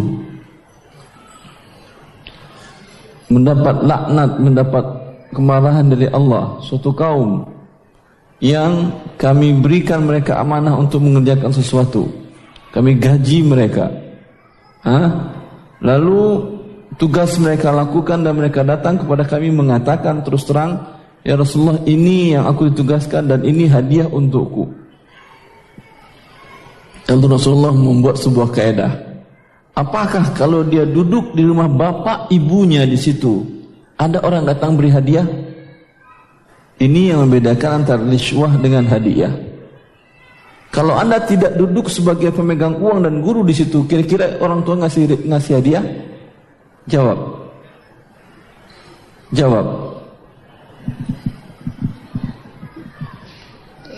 mendapat 3.28 3.76
laknat, 3.84 4.32
mendapat 4.40 4.86
kemarahan 5.36 5.92
dari 5.92 6.08
Allah 6.08 6.64
suatu 6.64 6.96
kaum 6.96 7.60
yang 8.42 8.90
kami 9.22 9.54
berikan 9.62 10.04
mereka 10.04 10.42
amanah 10.42 10.74
untuk 10.74 11.06
mengerjakan 11.06 11.54
sesuatu. 11.54 12.10
Kami 12.74 12.98
gaji 12.98 13.46
mereka. 13.46 13.88
Hah? 14.82 15.30
Lalu 15.82 16.50
tugas 16.98 17.38
mereka 17.38 17.70
lakukan 17.70 18.26
dan 18.26 18.34
mereka 18.34 18.66
datang 18.66 18.98
kepada 18.98 19.30
kami 19.30 19.54
mengatakan 19.54 20.26
terus 20.26 20.44
terang, 20.50 21.00
Ya 21.22 21.38
Rasulullah 21.38 21.78
ini 21.86 22.34
yang 22.34 22.50
aku 22.50 22.74
ditugaskan 22.74 23.30
dan 23.30 23.46
ini 23.46 23.70
hadiah 23.70 24.10
untukku. 24.10 24.74
Lalu 27.06 27.26
Rasulullah 27.38 27.74
membuat 27.78 28.18
sebuah 28.18 28.50
kaedah. 28.50 28.92
Apakah 29.78 30.34
kalau 30.34 30.66
dia 30.66 30.82
duduk 30.82 31.38
di 31.38 31.46
rumah 31.46 31.70
bapak 31.70 32.34
ibunya 32.34 32.90
di 32.90 32.98
situ, 32.98 33.46
ada 34.02 34.18
orang 34.26 34.50
datang 34.50 34.74
beri 34.74 34.90
hadiah? 34.90 35.51
Ini 36.78 37.14
yang 37.14 37.28
membedakan 37.28 37.84
antara 37.84 38.02
riswah 38.06 38.54
dengan 38.58 38.88
hadiah. 38.88 39.34
Kalau 40.72 40.96
anda 40.96 41.20
tidak 41.20 41.60
duduk 41.60 41.92
sebagai 41.92 42.32
pemegang 42.32 42.80
uang 42.80 43.04
dan 43.04 43.20
guru 43.20 43.44
di 43.44 43.52
situ, 43.52 43.84
kira-kira 43.84 44.40
orang 44.40 44.64
tua 44.64 44.80
ngasih 44.80 45.28
ngasih 45.28 45.54
hadiah? 45.60 45.84
Jawab. 46.88 47.20
Jawab. 49.36 49.68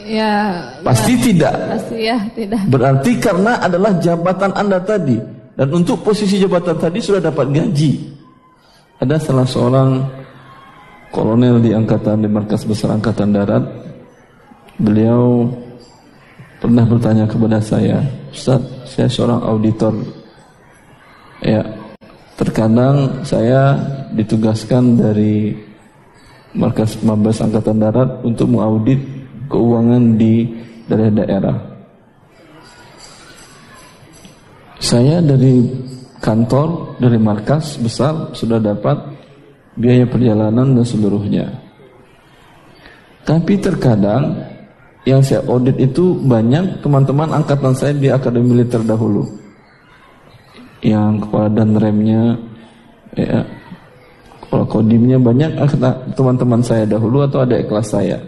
Ya. 0.10 0.34
Pasti 0.84 1.14
ya, 1.16 1.22
tidak. 1.24 1.56
Pasti 1.78 1.98
ya, 2.10 2.18
tidak. 2.36 2.62
Berarti 2.68 3.12
karena 3.22 3.62
adalah 3.62 3.92
jabatan 4.02 4.52
anda 4.58 4.82
tadi 4.82 5.18
dan 5.54 5.70
untuk 5.70 6.02
posisi 6.02 6.42
jabatan 6.42 6.76
tadi 6.82 6.98
sudah 6.98 7.22
dapat 7.22 7.54
gaji. 7.54 7.92
Ada 8.98 9.20
salah 9.22 9.46
seorang 9.46 9.90
kolonel 11.14 11.62
di 11.62 11.70
angkatan 11.78 12.26
di 12.26 12.30
markas 12.30 12.66
besar 12.66 12.98
angkatan 12.98 13.30
darat. 13.30 13.62
Beliau 14.82 15.46
pernah 16.58 16.82
bertanya 16.82 17.30
kepada 17.30 17.62
saya 17.62 18.02
Ustaz 18.34 18.66
saya 18.90 19.06
seorang 19.06 19.46
auditor. 19.46 19.94
Ya 21.46 21.62
terkadang 22.34 23.22
saya 23.22 23.78
ditugaskan 24.18 24.98
dari 24.98 25.54
markas 26.58 26.98
mabes 27.06 27.38
angkatan 27.46 27.78
darat 27.78 28.10
untuk 28.26 28.50
mengaudit 28.50 28.98
keuangan 29.54 30.18
di 30.18 30.50
daerah-daerah 30.90 31.74
saya 34.84 35.24
dari 35.24 35.64
kantor 36.20 37.00
dari 37.00 37.18
markas 37.18 37.80
besar 37.80 38.36
sudah 38.36 38.60
dapat 38.60 39.13
biaya 39.78 40.06
perjalanan 40.06 40.78
dan 40.78 40.86
seluruhnya. 40.86 41.46
Tapi 43.24 43.56
terkadang 43.58 44.36
yang 45.04 45.24
saya 45.24 45.44
audit 45.48 45.76
itu 45.80 46.16
banyak 46.24 46.80
teman-teman 46.84 47.32
angkatan 47.32 47.76
saya 47.76 47.92
di 47.96 48.08
akademi 48.12 48.56
militer 48.56 48.84
dahulu. 48.84 49.28
Yang 50.84 51.28
kepala 51.28 51.48
dan 51.48 51.80
remnya, 51.80 52.36
ya, 53.16 53.48
kepala 54.44 54.64
kodimnya 54.68 55.16
banyak 55.20 55.52
teman-teman 56.16 56.60
saya 56.60 56.84
dahulu 56.84 57.24
atau 57.24 57.48
ada 57.48 57.60
kelas 57.64 57.88
saya. 57.88 58.20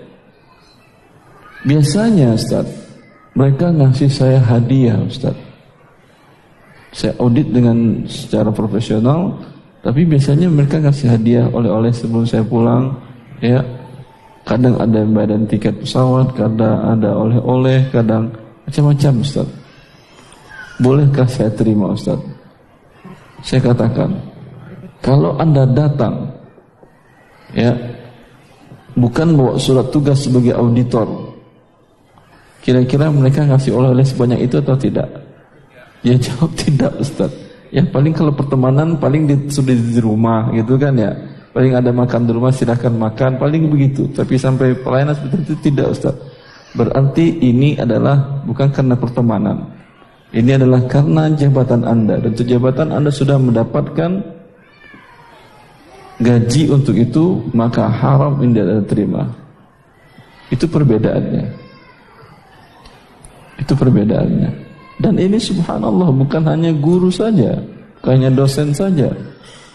Biasanya 1.67 2.39
Ustaz, 2.39 2.67
mereka 3.35 3.71
ngasih 3.75 4.07
saya 4.07 4.39
hadiah 4.39 4.95
Ustaz. 5.03 5.35
Saya 6.95 7.11
audit 7.19 7.51
dengan 7.51 8.07
secara 8.07 8.55
profesional, 8.55 9.35
Tapi 9.85 10.01
biasanya 10.01 10.49
mereka 10.49 10.81
ngasih 10.81 11.13
hadiah 11.13 11.45
oleh-oleh 11.53 11.93
sebelum 11.93 12.25
saya 12.25 12.41
pulang, 12.41 12.89
ya. 13.37 13.61
Kadang 14.41 14.77
ada 14.81 15.05
badan 15.05 15.45
tiket 15.45 15.77
pesawat, 15.81 16.33
kadang 16.33 16.97
ada 16.97 17.13
oleh-oleh, 17.13 17.85
kadang 17.93 18.33
macam-macam 18.65 19.21
Ustaz. 19.21 19.45
Bolehkah 20.81 21.29
saya 21.29 21.53
terima 21.53 21.93
Ustaz? 21.93 22.17
Saya 23.45 23.61
katakan, 23.61 24.09
kalau 25.05 25.37
Anda 25.37 25.69
datang 25.69 26.33
ya 27.53 27.77
bukan 28.97 29.37
bawa 29.37 29.53
surat 29.61 29.93
tugas 29.93 30.25
sebagai 30.25 30.57
auditor. 30.57 31.05
Kira-kira 32.65 33.13
mereka 33.13 33.45
ngasih 33.45 33.69
oleh-oleh 33.77 34.01
sebanyak 34.01 34.49
itu 34.49 34.57
atau 34.57 34.73
tidak? 34.73 35.05
Ya 36.01 36.17
jawab 36.17 36.49
tidak 36.65 36.89
Ustaz. 36.97 37.44
Ya 37.75 37.83
paling 37.83 38.15
kalau 38.15 38.31
pertemanan 38.31 38.95
paling 38.95 39.27
di, 39.27 39.35
sudah 39.51 39.75
di 39.75 39.99
rumah 39.99 40.47
gitu 40.55 40.79
kan 40.79 40.95
ya. 40.95 41.11
Paling 41.51 41.75
ada 41.75 41.91
makan 41.91 42.23
di 42.23 42.31
rumah 42.31 42.55
silahkan 42.55 42.95
makan 42.95 43.35
paling 43.35 43.67
begitu. 43.67 44.07
Tapi 44.15 44.39
sampai 44.39 44.79
pelayanan 44.79 45.11
seperti 45.11 45.43
itu 45.43 45.55
tidak 45.59 45.91
Ustaz. 45.91 46.15
Berarti 46.71 47.43
ini 47.43 47.75
adalah 47.75 48.43
bukan 48.47 48.71
karena 48.71 48.95
pertemanan. 48.95 49.75
Ini 50.31 50.55
adalah 50.55 50.87
karena 50.87 51.27
jabatan 51.35 51.83
Anda 51.83 52.15
dan 52.23 52.31
jabatan 52.31 52.95
Anda 52.95 53.11
sudah 53.11 53.35
mendapatkan 53.35 54.23
gaji 56.23 56.71
untuk 56.71 56.95
itu 56.95 57.43
maka 57.51 57.91
haram 57.91 58.39
ini 58.39 58.55
tidak 58.55 58.87
terima. 58.87 59.27
Itu 60.47 60.63
perbedaannya. 60.71 61.43
Itu 63.59 63.75
perbedaannya. 63.75 64.64
Dan 64.95 65.19
ini 65.19 65.35
subhanallah 65.35 66.07
bukan 66.15 66.43
hanya 66.47 66.71
guru 66.71 67.11
saja, 67.11 67.59
hanya 68.07 68.31
dosen 68.31 68.71
saja. 68.71 69.11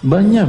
Banyak. 0.00 0.48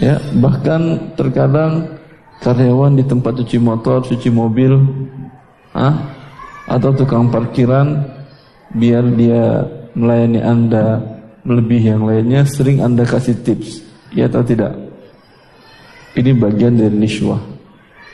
Ya, 0.00 0.18
bahkan 0.40 1.12
terkadang 1.14 2.00
karyawan 2.40 2.96
di 2.96 3.04
tempat 3.04 3.38
cuci 3.44 3.60
motor, 3.60 4.02
cuci 4.02 4.32
mobil, 4.32 4.72
ah, 5.76 5.94
atau 6.64 6.90
tukang 6.96 7.28
parkiran 7.28 8.08
biar 8.72 9.04
dia 9.14 9.68
melayani 9.92 10.40
Anda 10.40 10.98
melebihi 11.44 11.92
yang 11.92 12.08
lainnya, 12.08 12.48
sering 12.48 12.80
Anda 12.80 13.04
kasih 13.04 13.44
tips. 13.44 13.84
Ya 14.16 14.26
atau 14.26 14.40
tidak? 14.40 14.72
Ini 16.14 16.30
bagian 16.38 16.78
dari 16.78 16.94
niswah. 16.94 17.42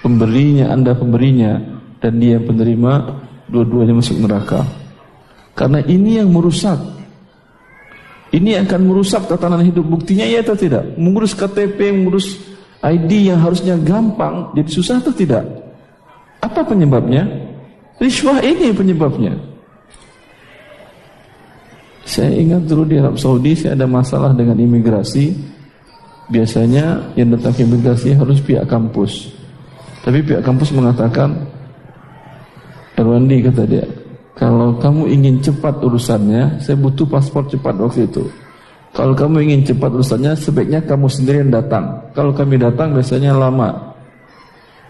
Pemberinya 0.01 0.73
Anda 0.73 0.97
pemberinya 0.97 1.61
dan 2.01 2.17
dia 2.17 2.41
penerima 2.41 3.20
dua-duanya 3.51 3.99
masuk 3.99 4.17
neraka. 4.23 4.63
Karena 5.59 5.83
ini 5.85 6.23
yang 6.23 6.31
merusak. 6.31 6.79
Ini 8.31 8.63
akan 8.63 8.81
merusak 8.87 9.27
tatanan 9.27 9.67
hidup. 9.67 9.83
Buktinya 9.83 10.23
ya 10.23 10.41
atau 10.41 10.55
tidak? 10.55 10.87
Mengurus 10.95 11.35
KTP, 11.35 11.91
mengurus 11.91 12.39
ID 12.81 13.29
yang 13.29 13.43
harusnya 13.43 13.77
gampang, 13.77 14.55
jadi 14.57 14.71
susah 14.71 15.03
atau 15.03 15.13
tidak? 15.13 15.45
Apa 16.41 16.65
penyebabnya? 16.65 17.29
Riswah 18.01 18.41
ini 18.41 18.73
penyebabnya. 18.73 19.37
Saya 22.09 22.33
ingat 22.33 22.65
dulu 22.65 22.89
di 22.89 22.97
Arab 22.97 23.21
Saudi 23.21 23.53
saya 23.53 23.77
ada 23.77 23.85
masalah 23.85 24.33
dengan 24.33 24.57
imigrasi. 24.57 25.37
Biasanya 26.31 27.15
yang 27.19 27.35
datang 27.37 27.53
ke 27.53 27.67
imigrasi 27.67 28.17
harus 28.17 28.41
pihak 28.41 28.65
kampus. 28.71 29.35
Tapi 30.01 30.25
pihak 30.25 30.41
kampus 30.41 30.73
mengatakan 30.73 31.37
Erwandi 33.01 33.41
kata 33.41 33.65
dia, 33.65 33.87
kalau 34.37 34.77
kamu 34.77 35.09
ingin 35.09 35.41
cepat 35.41 35.81
urusannya, 35.81 36.61
saya 36.61 36.77
butuh 36.77 37.09
paspor 37.09 37.49
cepat 37.49 37.73
waktu 37.81 38.05
itu. 38.05 38.29
Kalau 38.93 39.17
kamu 39.17 39.49
ingin 39.49 39.61
cepat 39.73 39.89
urusannya, 39.97 40.37
sebaiknya 40.37 40.85
kamu 40.85 41.09
sendiri 41.09 41.41
yang 41.47 41.53
datang. 41.55 41.97
Kalau 42.13 42.37
kami 42.37 42.61
datang 42.61 42.93
biasanya 42.93 43.33
lama, 43.33 43.73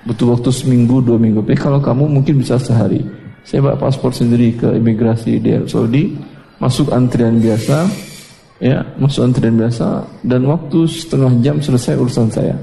butuh 0.09 0.35
waktu 0.35 0.51
seminggu, 0.51 0.99
dua 1.05 1.23
minggu. 1.23 1.45
Tapi 1.45 1.55
kalau 1.55 1.79
kamu 1.79 2.11
mungkin 2.19 2.43
bisa 2.43 2.59
sehari. 2.59 2.99
Saya 3.47 3.65
bawa 3.65 3.77
paspor 3.79 4.13
sendiri 4.13 4.59
ke 4.59 4.69
imigrasi 4.75 5.41
di 5.41 5.55
Arab 5.55 5.71
Saudi, 5.71 6.13
masuk 6.61 6.93
antrian 6.93 7.41
biasa, 7.41 7.89
ya, 8.61 8.85
masuk 9.01 9.33
antrian 9.33 9.57
biasa, 9.57 10.05
dan 10.27 10.45
waktu 10.45 10.85
setengah 10.85 11.33
jam 11.41 11.57
selesai 11.63 11.97
urusan 11.97 12.29
saya. 12.29 12.57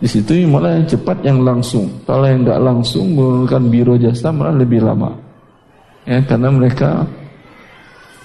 Di 0.00 0.08
situ 0.08 0.32
malah 0.48 0.80
yang 0.80 0.88
cepat 0.88 1.20
yang 1.20 1.44
langsung. 1.44 1.92
Kalau 2.08 2.24
yang 2.24 2.40
nggak 2.40 2.56
langsung 2.64 3.12
menggunakan 3.12 3.62
biro 3.68 3.94
jasa 4.00 4.32
malah 4.32 4.56
lebih 4.56 4.80
lama. 4.80 5.12
Ya, 6.08 6.24
karena 6.24 6.48
mereka 6.48 7.04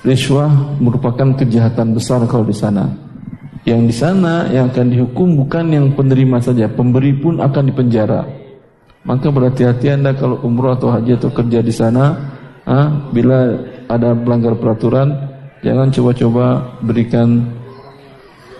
riswah 0.07 0.47
merupakan 0.79 1.35
kejahatan 1.35 1.91
besar 1.91 2.23
kalau 2.31 2.47
di 2.47 2.55
sana. 2.55 2.87
Yang 3.67 3.81
di 3.91 3.95
sana 3.97 4.47
yang 4.55 4.71
akan 4.71 4.87
dihukum 4.87 5.35
bukan 5.35 5.67
yang 5.75 5.91
penerima 5.91 6.39
saja, 6.39 6.71
pemberi 6.71 7.11
pun 7.11 7.43
akan 7.43 7.63
dipenjara. 7.67 8.23
Maka 9.03 9.27
berhati-hati 9.27 9.99
Anda 9.99 10.15
kalau 10.15 10.39
umroh 10.47 10.79
atau 10.79 10.95
haji 10.95 11.19
atau 11.19 11.27
kerja 11.35 11.59
di 11.59 11.75
sana, 11.75 12.15
bila 13.11 13.51
ada 13.91 14.15
pelanggar 14.15 14.55
peraturan, 14.55 15.11
jangan 15.59 15.91
coba-coba 15.91 16.45
berikan 16.79 17.51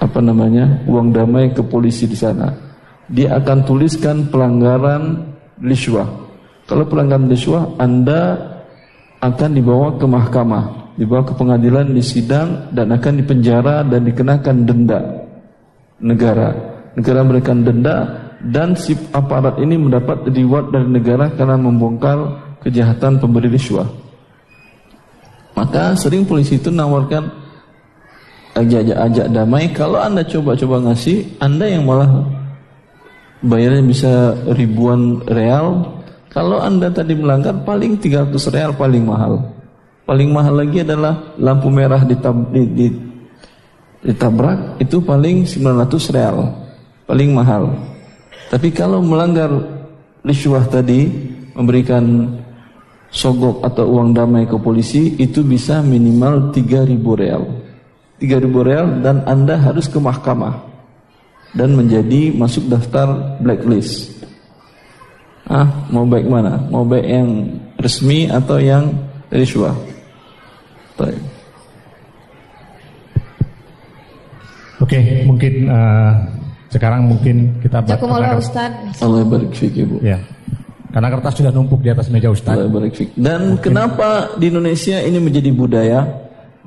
apa 0.04 0.20
namanya 0.20 0.84
uang 0.84 1.16
damai 1.16 1.56
ke 1.56 1.64
polisi 1.64 2.04
di 2.04 2.20
sana 2.20 2.65
dia 3.10 3.38
akan 3.38 3.66
tuliskan 3.66 4.30
pelanggaran 4.34 5.34
liswah. 5.62 6.10
Kalau 6.66 6.90
pelanggaran 6.90 7.30
liswah, 7.30 7.78
Anda 7.78 8.38
akan 9.22 9.50
dibawa 9.54 9.98
ke 10.02 10.06
mahkamah, 10.10 10.96
dibawa 10.98 11.22
ke 11.26 11.34
pengadilan, 11.38 11.94
disidang, 11.94 12.74
dan 12.74 12.90
akan 12.90 13.14
dipenjara 13.22 13.86
dan 13.86 14.02
dikenakan 14.06 14.56
denda 14.66 15.00
negara. 16.02 16.50
Negara 16.96 17.22
memberikan 17.22 17.62
denda 17.62 17.96
dan 18.42 18.74
si 18.78 18.98
aparat 19.14 19.60
ini 19.62 19.78
mendapat 19.78 20.26
reward 20.32 20.72
dari 20.74 20.88
negara 20.88 21.30
karena 21.34 21.58
membongkar 21.60 22.18
kejahatan 22.66 23.22
pemberi 23.22 23.52
liswah. 23.52 23.86
Maka 25.56 25.96
sering 25.96 26.28
polisi 26.28 26.60
itu 26.60 26.68
menawarkan 26.68 27.32
ajak-ajak 28.56 29.28
damai. 29.32 29.72
Kalau 29.72 30.00
anda 30.00 30.24
coba-coba 30.24 30.92
ngasih, 30.92 31.40
anda 31.40 31.68
yang 31.68 31.88
malah 31.88 32.10
bayarnya 33.46 33.84
bisa 33.86 34.12
ribuan 34.58 35.22
real. 35.30 35.94
Kalau 36.34 36.60
Anda 36.60 36.92
tadi 36.92 37.16
melanggar 37.16 37.64
paling 37.64 38.02
300 38.02 38.34
real 38.52 38.72
paling 38.76 39.06
mahal. 39.06 39.40
Paling 40.04 40.30
mahal 40.30 40.62
lagi 40.62 40.84
adalah 40.84 41.34
lampu 41.40 41.72
merah 41.72 42.04
ditab, 42.04 42.52
di, 42.52 42.62
di, 42.76 42.88
ditabrak 44.04 44.78
itu 44.84 45.00
paling 45.00 45.48
900 45.48 46.14
real. 46.14 46.38
Paling 47.08 47.32
mahal. 47.32 47.72
Tapi 48.52 48.70
kalau 48.76 49.00
melanggar 49.00 49.50
riswah 50.22 50.66
tadi 50.68 51.08
memberikan 51.56 52.36
sogok 53.08 53.64
atau 53.64 53.96
uang 53.96 54.12
damai 54.12 54.44
ke 54.44 54.60
polisi 54.60 55.16
itu 55.16 55.40
bisa 55.42 55.80
minimal 55.80 56.52
3000 56.52 56.92
real. 57.16 57.44
3000 58.20 58.68
real 58.68 58.88
dan 59.00 59.24
Anda 59.24 59.56
harus 59.56 59.88
ke 59.88 59.98
mahkamah 59.98 60.75
dan 61.56 61.74
menjadi 61.74 62.36
masuk 62.36 62.68
daftar 62.68 63.40
blacklist. 63.40 64.12
Ah, 65.48 65.88
mau 65.88 66.04
baik 66.04 66.28
mana? 66.28 66.60
Mau 66.68 66.84
baik 66.84 67.06
yang 67.08 67.30
resmi 67.80 68.28
atau 68.28 68.60
yang 68.60 68.92
riswah? 69.32 69.74
Baik. 71.00 71.22
Oke, 74.84 75.00
mungkin 75.26 75.54
uh, 75.72 76.14
sekarang 76.70 77.08
mungkin 77.08 77.56
kita 77.64 77.82
Jazakumullah 77.88 78.36
Ustaz. 78.36 79.00
Allah 79.00 79.24
Ibu. 79.24 80.04
Ya. 80.04 80.20
Karena 80.92 81.08
kertas 81.12 81.34
sudah 81.40 81.52
numpuk 81.52 81.80
di 81.80 81.90
atas 81.90 82.12
meja 82.12 82.28
Ustaz. 82.28 82.60
Allah. 82.60 82.70
Dan 83.16 83.56
mungkin. 83.56 83.64
kenapa 83.64 84.36
di 84.36 84.52
Indonesia 84.52 85.00
ini 85.00 85.18
menjadi 85.24 85.50
budaya? 85.56 86.04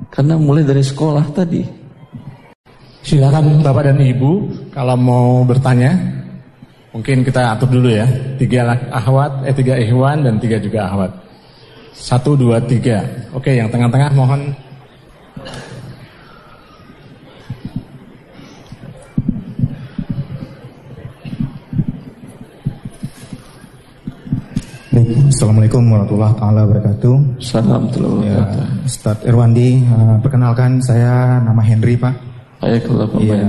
Karena 0.09 0.35
mulai 0.39 0.65
dari 0.65 0.81
sekolah 0.81 1.29
tadi. 1.29 1.78
Silakan 3.09 3.65
Bapak 3.65 3.89
dan 3.89 3.97
Ibu 3.97 4.31
kalau 4.69 4.93
mau 4.93 5.41
bertanya. 5.41 5.97
Mungkin 6.93 7.25
kita 7.25 7.57
atur 7.57 7.65
dulu 7.81 7.89
ya. 7.89 8.05
Tiga 8.37 8.69
ahwat, 8.93 9.49
eh 9.49 9.55
tiga 9.57 9.81
ikhwan 9.81 10.21
dan 10.21 10.37
tiga 10.37 10.61
juga 10.61 10.85
ahwat. 10.85 11.09
Satu, 11.89 12.37
dua, 12.37 12.61
tiga. 12.61 13.01
Oke, 13.33 13.57
yang 13.57 13.65
tengah-tengah 13.73 14.13
mohon. 14.13 14.53
Assalamualaikum 25.33 25.81
warahmatullahi 25.89 26.37
wabarakatuh. 26.37 27.41
Salam 27.41 27.89
ya, 28.21 28.45
Ustadz 28.85 29.25
Irwandi, 29.25 29.81
uh, 29.81 30.21
perkenalkan 30.21 30.77
saya 30.85 31.41
nama 31.41 31.65
Henry 31.65 31.97
Pak. 31.97 32.28
Ayakullah 32.59 33.07
Pak 33.07 33.19
ya. 33.23 33.39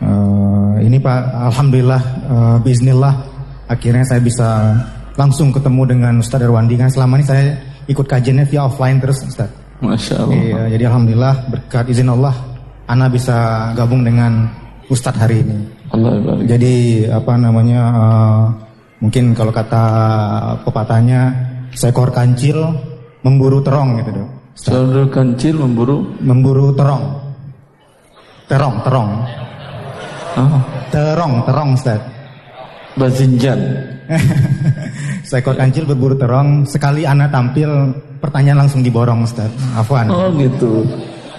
Uh, 0.00 0.80
ini 0.80 0.96
Pak, 0.96 1.52
Alhamdulillah, 1.52 2.02
uh, 2.30 2.56
Bismillah, 2.64 3.20
akhirnya 3.68 4.00
saya 4.06 4.22
bisa 4.22 4.72
langsung 5.18 5.52
ketemu 5.52 5.82
dengan 5.84 6.14
Ustadz 6.22 6.48
Erwandi. 6.48 6.80
Kan 6.80 6.88
selama 6.88 7.20
ini 7.20 7.26
saya 7.28 7.44
ikut 7.84 8.06
kajiannya 8.08 8.48
via 8.48 8.64
offline 8.64 8.96
terus 9.02 9.20
Ustadz. 9.26 9.82
Masya 9.84 10.14
Allah. 10.24 10.36
Iya, 10.36 10.62
jadi 10.76 10.84
alhamdulillah 10.92 11.34
berkat 11.52 11.84
izin 11.92 12.08
Allah, 12.12 12.32
Ana 12.88 13.12
bisa 13.12 13.70
gabung 13.76 14.04
dengan 14.04 14.48
Ustadz 14.88 15.20
hari 15.20 15.44
ini. 15.44 15.56
Allah 15.90 16.20
barik. 16.22 16.44
Jadi 16.46 17.06
apa 17.10 17.32
namanya? 17.34 17.80
eh, 17.90 18.42
mungkin 19.00 19.32
kalau 19.32 19.52
kata 19.52 19.84
pepatahnya, 20.64 21.34
seekor 21.74 22.12
kancil 22.14 22.76
memburu 23.24 23.60
terong 23.64 24.00
gitu 24.00 24.10
dok. 24.22 24.28
Saudara 24.54 25.08
kancil 25.08 25.56
memburu 25.56 26.04
Memburu 26.20 26.74
terong. 26.76 27.29
Terong, 28.50 28.82
terong. 28.82 29.10
ah, 30.34 30.58
Terong, 30.90 31.34
terong 31.46 31.70
Ustaz. 31.78 32.00
bazinjan. 32.98 33.60
Seekor 35.30 35.54
kancil 35.54 35.86
berburu 35.86 36.18
terong, 36.18 36.66
sekali 36.66 37.06
Ana 37.06 37.30
tampil, 37.30 37.94
pertanyaan 38.18 38.66
langsung 38.66 38.82
diborong 38.82 39.22
Ustaz. 39.22 39.46
Afwan. 39.78 40.10
Oh 40.10 40.26
gitu. 40.34 40.82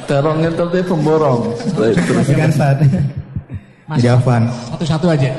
Terongnya 0.07 0.47
tadi 0.55 0.79
pemborong. 0.79 1.51
Baik, 1.75 1.99
terus. 1.99 2.25
Kan 2.31 2.49
Ustaz? 2.49 2.77
Jadi 3.99 4.07
Afwan. 4.07 4.47
Satu-satu 4.71 5.07
aja. 5.11 5.31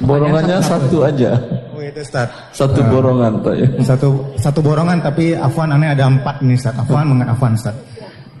Borongannya 0.00 0.56
satu 0.64 1.04
aja. 1.04 1.36
Oh 1.76 1.80
itu 1.80 2.00
Ustaz. 2.00 2.32
Satu 2.56 2.80
borongan 2.88 3.44
Pak 3.44 3.54
ya. 3.54 3.68
Satu 3.84 4.08
satu 4.40 4.64
borongan 4.64 5.04
tapi 5.04 5.36
Afwan 5.36 5.76
aneh 5.76 5.92
ada 5.92 6.08
empat 6.08 6.40
nih 6.40 6.56
Ustaz. 6.56 6.72
Afwan 6.74 7.12
mengenai 7.12 7.28
Afwan 7.28 7.52
Ustaz. 7.52 7.76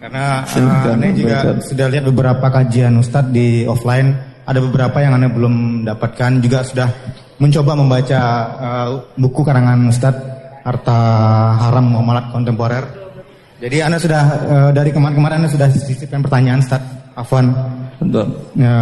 Karena 0.02 0.42
uh, 0.42 0.94
aneh 0.98 1.14
juga 1.14 1.62
sudah 1.62 1.86
lihat 1.86 2.10
beberapa 2.10 2.42
kajian 2.50 2.98
Ustaz 2.98 3.22
di 3.30 3.62
offline. 3.70 4.10
Ada 4.42 4.58
beberapa 4.58 4.98
yang 4.98 5.14
aneh 5.14 5.30
belum 5.30 5.86
dapatkan. 5.86 6.42
Juga 6.42 6.66
sudah 6.66 6.90
mencoba 7.38 7.78
membaca 7.78 8.20
uh, 8.58 8.88
buku 9.14 9.46
karangan 9.46 9.78
Ustaz 9.86 10.18
Harta 10.66 10.98
Haram 11.54 11.94
Muamalat 11.94 12.34
Kontemporer. 12.34 12.82
Jadi 13.62 13.78
Anda 13.78 14.02
sudah 14.02 14.22
uh, 14.42 14.70
dari 14.74 14.90
kemarin-kemarin 14.90 15.46
Anda 15.46 15.50
sudah 15.54 15.70
sisipkan 15.70 16.18
pertanyaan 16.18 16.58
Ustaz 16.66 16.82
Afwan. 17.14 17.54
Betul. 18.02 18.26
Ya, 18.58 18.74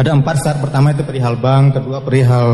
ada 0.00 0.10
empat 0.16 0.40
Ustaz. 0.40 0.64
Pertama 0.64 0.96
itu 0.96 1.04
perihal 1.04 1.36
bank, 1.36 1.76
kedua 1.76 2.00
perihal 2.00 2.48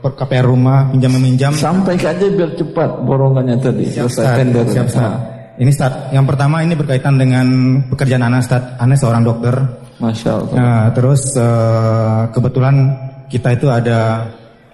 per 0.00 0.16
KPR 0.16 0.48
rumah, 0.48 0.88
pinjam 0.88 1.12
meminjam. 1.12 1.52
Sampai 1.52 2.00
aja 2.00 2.16
biar 2.24 2.56
cepat 2.56 3.04
borongannya 3.04 3.60
tadi. 3.60 3.84
Siap, 3.84 4.08
Ustaz. 4.08 4.40
tender. 4.40 4.64
Siap, 4.64 4.88
Ustaz. 4.88 5.39
Ini 5.60 5.68
Ustaz, 5.68 6.08
yang 6.08 6.24
pertama 6.24 6.64
ini 6.64 6.72
berkaitan 6.72 7.20
dengan 7.20 7.44
pekerjaan 7.92 8.24
Ana 8.24 8.40
Ustaz. 8.40 8.80
Ana 8.80 8.96
seorang 8.96 9.20
dokter. 9.20 9.52
Masya 10.00 10.30
Allah. 10.32 10.52
Nah, 10.56 10.84
terus 10.96 11.36
eh, 11.36 12.20
kebetulan 12.32 12.96
kita 13.28 13.52
itu 13.52 13.68
ada 13.68 14.24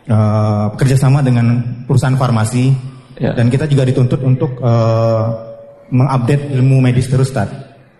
eh, 0.06 0.66
kerjasama 0.78 1.26
dengan 1.26 1.58
perusahaan 1.84 2.14
farmasi 2.14 2.94
Ya. 3.16 3.32
dan 3.32 3.48
kita 3.48 3.64
juga 3.64 3.88
dituntut 3.88 4.20
untuk 4.22 4.60
eh, 4.60 5.24
mengupdate 5.88 6.52
ilmu 6.54 6.78
medis 6.78 7.08
terus, 7.08 7.32
Ustaz. 7.32 7.48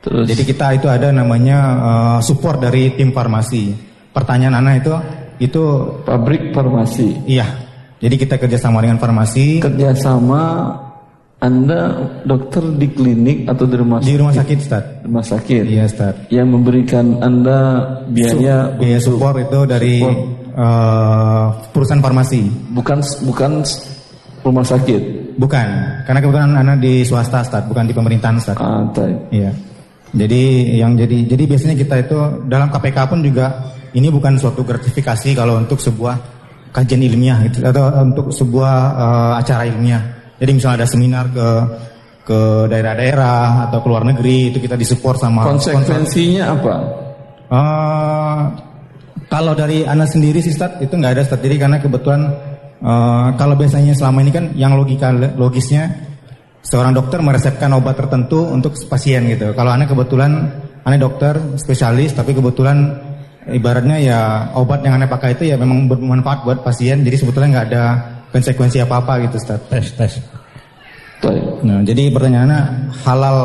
Terus 0.04 0.28
Jadi 0.28 0.42
kita 0.46 0.76
itu 0.76 0.86
ada 0.86 1.10
namanya 1.10 1.58
eh, 1.74 2.18
support 2.22 2.62
dari 2.62 2.94
tim 2.94 3.10
farmasi. 3.10 3.74
Pertanyaan 4.14 4.62
Ana 4.62 4.78
itu 4.78 4.94
itu 5.42 5.62
pabrik 6.06 6.54
farmasi. 6.54 7.26
iya. 7.26 7.48
Jadi 7.96 8.14
kita 8.14 8.36
kerjasama 8.36 8.84
dengan 8.84 9.00
farmasi 9.00 9.58
Kerjasama 9.58 10.68
Anda 11.36 11.92
dokter 12.24 12.64
di 12.80 12.88
klinik 12.88 13.44
atau 13.44 13.68
di 13.68 13.76
rumah 13.76 14.00
di 14.00 14.16
rumah 14.16 14.32
sakit, 14.32 14.56
Ustaz. 14.56 14.84
rumah 15.04 15.20
sakit 15.20 15.62
Iya, 15.68 15.84
Ustaz. 15.84 16.14
yang 16.32 16.48
memberikan 16.48 17.20
Anda 17.20 17.84
biaya 18.08 18.72
biaya 18.72 18.96
support 18.96 19.36
itu 19.36 19.60
dari 19.68 20.00
Support. 20.00 20.16
eh, 20.56 21.46
perusahaan 21.76 22.00
farmasi. 22.00 22.40
bukan 22.72 23.04
bukan 23.28 23.52
rumah 24.40 24.64
sakit. 24.64 25.02
Bukan, 25.36 25.68
karena 26.08 26.18
kebetulan 26.24 26.56
anak 26.56 26.80
di 26.80 27.04
swasta, 27.04 27.44
Ustaz, 27.44 27.68
bukan 27.68 27.84
di 27.84 27.92
pemerintahan, 27.92 28.40
Ustaz. 28.40 28.56
Ah. 28.56 28.80
Iya. 29.28 29.52
Jadi 30.16 30.42
yang 30.80 30.96
jadi 30.96 31.28
jadi 31.28 31.44
biasanya 31.44 31.76
kita 31.76 31.94
itu 32.00 32.16
dalam 32.48 32.72
KPK 32.72 33.12
pun 33.12 33.20
juga 33.20 33.76
ini 33.92 34.08
bukan 34.08 34.40
suatu 34.40 34.64
gratifikasi 34.64 35.36
kalau 35.36 35.60
untuk 35.60 35.76
sebuah 35.76 36.16
kajian 36.72 37.04
ilmiah 37.04 37.44
gitu 37.44 37.60
atau 37.60 37.92
untuk 38.00 38.32
sebuah 38.32 38.72
eh, 38.96 39.32
acara 39.44 39.68
ilmiah. 39.68 40.15
Jadi 40.36 40.50
misalnya 40.52 40.84
ada 40.84 40.88
seminar 40.88 41.24
ke 41.32 41.48
ke 42.26 42.40
daerah-daerah 42.66 43.70
atau 43.70 43.78
ke 43.80 43.86
luar 43.86 44.02
negeri 44.02 44.50
itu 44.50 44.58
kita 44.58 44.74
disupport 44.74 45.14
sama 45.14 45.46
Konsekuensinya 45.46 46.44
apa? 46.58 46.74
Eh, 47.46 48.42
kalau 49.30 49.54
dari 49.54 49.86
Anda 49.86 50.10
sendiri 50.10 50.42
sih 50.42 50.50
Ustaz, 50.50 50.82
itu 50.82 50.90
nggak 50.90 51.12
ada 51.14 51.22
Ustaz. 51.22 51.38
Jadi 51.38 51.54
karena 51.54 51.78
kebetulan 51.78 52.20
eh, 52.82 53.28
kalau 53.38 53.54
biasanya 53.54 53.94
selama 53.94 54.26
ini 54.26 54.34
kan 54.34 54.44
yang 54.58 54.74
logika 54.74 55.14
logisnya 55.14 55.86
seorang 56.66 56.98
dokter 56.98 57.22
meresepkan 57.22 57.70
obat 57.78 57.94
tertentu 57.94 58.42
untuk 58.42 58.74
pasien 58.90 59.22
gitu. 59.30 59.54
Kalau 59.54 59.70
Anda 59.70 59.86
kebetulan 59.86 60.50
Anda 60.82 60.98
dokter 60.98 61.38
spesialis 61.54 62.10
tapi 62.18 62.34
kebetulan 62.34 63.06
ibaratnya 63.46 64.02
ya 64.02 64.18
obat 64.58 64.82
yang 64.82 64.98
Anda 64.98 65.06
pakai 65.06 65.38
itu 65.38 65.46
ya 65.46 65.54
memang 65.54 65.86
bermanfaat 65.86 66.42
buat 66.42 66.58
pasien. 66.66 67.06
Jadi 67.06 67.22
sebetulnya 67.22 67.48
nggak 67.54 67.66
ada 67.70 67.84
konsekuensi 68.36 68.84
apa-apa 68.84 69.24
gitu 69.24 69.40
Ustaz. 69.40 69.64
Tes, 69.72 69.86
tes. 69.96 70.12
Baik. 71.24 71.64
Nah, 71.64 71.80
jadi 71.80 72.12
pertanyaannya 72.12 72.60
halal. 73.08 73.38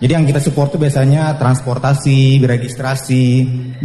Jadi 0.00 0.12
yang 0.16 0.24
kita 0.24 0.40
support 0.40 0.72
itu 0.72 0.80
biasanya 0.80 1.36
transportasi, 1.36 2.40
registrasi, 2.40 3.24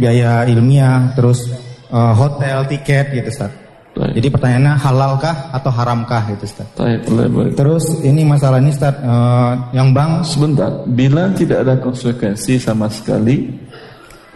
biaya 0.00 0.48
ilmiah, 0.48 1.12
terus 1.12 1.52
eh, 1.92 2.12
hotel, 2.16 2.64
tiket 2.72 3.12
gitu, 3.12 3.28
Ustaz. 3.28 3.52
Baik. 3.90 4.16
Jadi 4.16 4.28
pertanyaannya 4.32 4.74
halalkah 4.80 5.36
atau 5.52 5.70
haramkah 5.70 6.22
gitu, 6.32 6.48
Ustaz. 6.48 6.66
Baik, 6.80 7.04
baik, 7.12 7.30
baik. 7.30 7.52
Terus 7.60 7.84
ini 8.00 8.24
masalah 8.24 8.58
ini 8.64 8.72
Ustaz, 8.72 8.96
eh, 8.96 9.52
yang 9.76 9.92
bank 9.92 10.24
Sebentar, 10.24 10.72
bila 10.88 11.28
tidak 11.36 11.68
ada 11.68 11.74
konsekuensi 11.76 12.56
sama 12.56 12.88
sekali, 12.88 13.52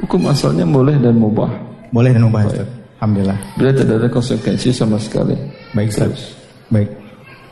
hukum 0.04 0.28
asalnya 0.28 0.68
boleh 0.68 1.00
dan 1.00 1.16
mubah. 1.16 1.50
boleh 1.94 2.10
dan 2.12 2.26
ubah 2.28 2.42
Ustaz. 2.44 2.83
Alhamdulillah. 3.04 3.36
Bila 3.60 3.70
tidak 3.76 3.96
ada 4.00 4.08
konsekuensi 4.08 4.72
sama 4.72 4.96
sekali. 4.96 5.36
Baik 5.76 5.92
Ustaz. 5.92 6.40
Baik. 6.72 6.88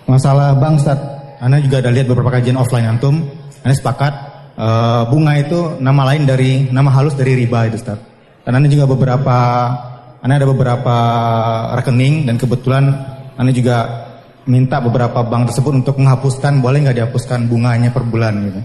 Masalah 0.09 0.57
bank 0.57 0.81
Ustaz, 0.81 0.97
Anda 1.45 1.61
juga 1.61 1.85
ada 1.85 1.93
lihat 1.93 2.09
beberapa 2.09 2.33
kajian 2.33 2.57
offline 2.57 2.89
antum, 2.89 3.21
Anda 3.61 3.77
sepakat 3.77 4.15
eh, 4.57 5.03
bunga 5.13 5.37
itu 5.37 5.77
nama 5.77 6.09
lain 6.09 6.25
dari 6.25 6.73
nama 6.73 6.89
halus 6.89 7.13
dari 7.13 7.37
riba 7.37 7.69
itu 7.69 7.77
Ustaz. 7.77 8.01
Dan 8.49 8.57
Anda 8.57 8.73
juga 8.73 8.89
beberapa 8.89 9.37
Anda 10.25 10.41
ada 10.41 10.49
beberapa 10.49 10.97
rekening 11.77 12.33
dan 12.33 12.41
kebetulan 12.41 12.89
Anda 13.37 13.53
juga 13.53 14.09
minta 14.49 14.81
beberapa 14.81 15.21
bank 15.21 15.53
tersebut 15.53 15.85
untuk 15.85 16.01
menghapuskan 16.01 16.65
boleh 16.65 16.89
nggak 16.89 16.97
dihapuskan 16.97 17.45
bunganya 17.45 17.93
per 17.93 18.09
bulan 18.09 18.41
gitu. 18.41 18.61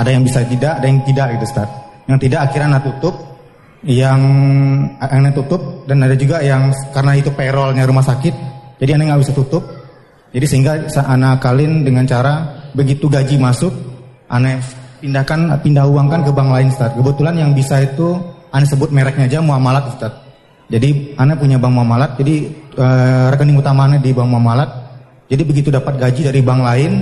Ada 0.00 0.08
yang 0.16 0.24
bisa 0.24 0.40
tidak, 0.48 0.80
ada 0.80 0.86
yang 0.88 1.04
tidak 1.04 1.36
gitu 1.36 1.44
Ustaz. 1.44 1.68
Yang 2.08 2.18
tidak 2.24 2.40
akhirnya 2.48 2.66
Anda 2.72 2.80
tutup, 2.80 3.14
yang 3.82 4.20
Anda 5.02 5.34
tutup 5.34 5.86
dan 5.90 6.06
ada 6.06 6.14
juga 6.14 6.38
yang 6.38 6.70
karena 6.94 7.18
itu 7.18 7.34
payrollnya 7.34 7.82
rumah 7.82 8.06
sakit, 8.06 8.34
jadi 8.78 8.98
Anda 8.98 9.14
nggak 9.14 9.22
bisa 9.26 9.34
tutup. 9.34 9.64
Jadi 10.32 10.46
sehingga 10.48 10.88
Anda 11.04 11.36
kalin 11.36 11.84
dengan 11.84 12.08
cara 12.08 12.64
begitu 12.72 13.04
gaji 13.04 13.36
masuk, 13.36 13.74
Anda 14.32 14.64
pindahkan 15.02 15.60
pindah 15.60 15.84
uangkan 15.84 16.24
ke 16.24 16.30
bank 16.32 16.48
lain 16.48 16.68
Ustaz. 16.72 16.96
Kebetulan 16.96 17.36
yang 17.36 17.50
bisa 17.52 17.84
itu 17.84 18.16
Anda 18.48 18.64
sebut 18.64 18.88
mereknya 18.88 19.28
aja 19.28 19.38
muamalat 19.44 19.92
Ustaz. 19.92 20.12
Jadi 20.72 21.12
Anda 21.20 21.36
punya 21.36 21.60
bank 21.60 21.74
muamalat, 21.76 22.10
jadi 22.16 22.48
eh, 22.80 23.26
rekening 23.28 23.60
utamanya 23.60 24.00
di 24.00 24.08
bank 24.14 24.30
muamalat. 24.30 24.70
Jadi 25.28 25.42
begitu 25.44 25.68
dapat 25.68 26.00
gaji 26.00 26.32
dari 26.32 26.40
bank 26.40 26.60
lain 26.64 26.92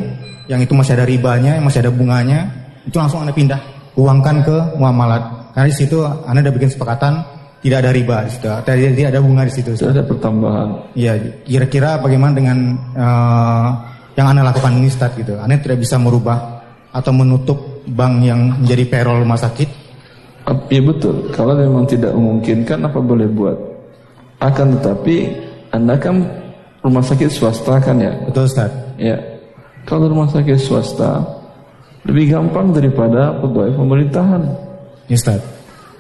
yang 0.51 0.59
itu 0.59 0.75
masih 0.75 0.99
ada 0.99 1.07
ribanya, 1.07 1.55
yang 1.55 1.63
masih 1.63 1.87
ada 1.87 1.93
bunganya, 1.95 2.51
itu 2.83 2.99
langsung 2.99 3.23
Anda 3.23 3.31
pindah 3.31 3.61
uangkan 3.95 4.37
ke 4.43 4.57
muamalat. 4.75 5.40
Karena 5.51 5.67
di 5.67 5.77
situ 5.77 6.03
Anda 6.03 6.41
udah 6.47 6.55
bikin 6.55 6.71
sepakatan 6.71 7.41
tidak 7.61 7.85
ada 7.85 7.91
riba 7.93 8.25
di 8.25 8.31
situ, 8.33 8.49
tidak, 8.65 9.09
ada 9.13 9.21
bunga 9.21 9.43
di 9.45 9.53
situ. 9.53 9.71
Tidak 9.77 9.93
ada 9.93 10.05
pertambahan. 10.09 10.69
Iya, 10.97 11.13
kira-kira 11.45 12.01
bagaimana 12.01 12.33
dengan 12.33 12.59
eh, 12.97 13.69
yang 14.17 14.27
Anda 14.33 14.49
lakukan 14.49 14.81
ini 14.81 14.89
Ustaz 14.89 15.13
gitu. 15.13 15.37
Anda 15.37 15.61
tidak 15.61 15.85
bisa 15.85 16.01
merubah 16.01 16.65
atau 16.91 17.13
menutup 17.13 17.85
bank 17.85 18.25
yang 18.25 18.65
menjadi 18.65 18.85
payroll 18.89 19.21
rumah 19.23 19.37
sakit. 19.37 19.69
Ya 20.73 20.83
betul, 20.83 21.31
kalau 21.31 21.55
memang 21.55 21.85
tidak 21.87 22.17
memungkinkan 22.17 22.81
apa 22.83 22.99
boleh 22.99 23.29
buat. 23.29 23.55
Akan 24.41 24.81
tetapi 24.81 25.31
Anda 25.71 26.01
kan 26.01 26.27
rumah 26.81 27.05
sakit 27.05 27.29
swasta 27.29 27.77
kan 27.79 28.01
ya? 28.01 28.17
Betul 28.25 28.49
Ustaz. 28.49 28.73
Ya. 28.97 29.21
Kalau 29.85 30.09
rumah 30.09 30.33
sakit 30.33 30.57
swasta 30.57 31.21
lebih 32.09 32.33
gampang 32.33 32.73
daripada 32.73 33.37
pegawai 33.37 33.77
pemerintahan. 33.77 34.70
Ya 35.11 35.19
Ustaz. 35.19 35.43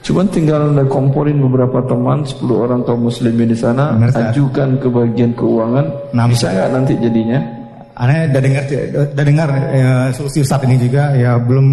Cuman 0.01 0.31
tinggal 0.33 0.73
Anda 0.73 0.89
komporin 0.89 1.43
beberapa 1.45 1.85
teman 1.85 2.25
10 2.25 2.41
orang 2.57 2.81
kaum 2.89 3.05
muslimin 3.05 3.53
di 3.53 3.59
sana, 3.59 3.93
Benar, 3.99 4.33
ajukan 4.33 4.81
ke 4.81 4.89
bagian 4.89 5.37
keuangan. 5.37 6.17
Nah, 6.17 6.25
bisa 6.25 6.49
nggak 6.49 6.69
nanti 6.73 6.93
jadinya? 6.97 7.39
Anda 8.01 8.33
udah 8.33 8.41
dengar 8.41 8.63
udah 9.13 9.25
dengar 9.29 9.49
eh, 9.69 10.07
solusi 10.17 10.41
Ustaz 10.41 10.65
ini 10.65 10.81
juga 10.81 11.13
ya 11.13 11.37
belum 11.37 11.69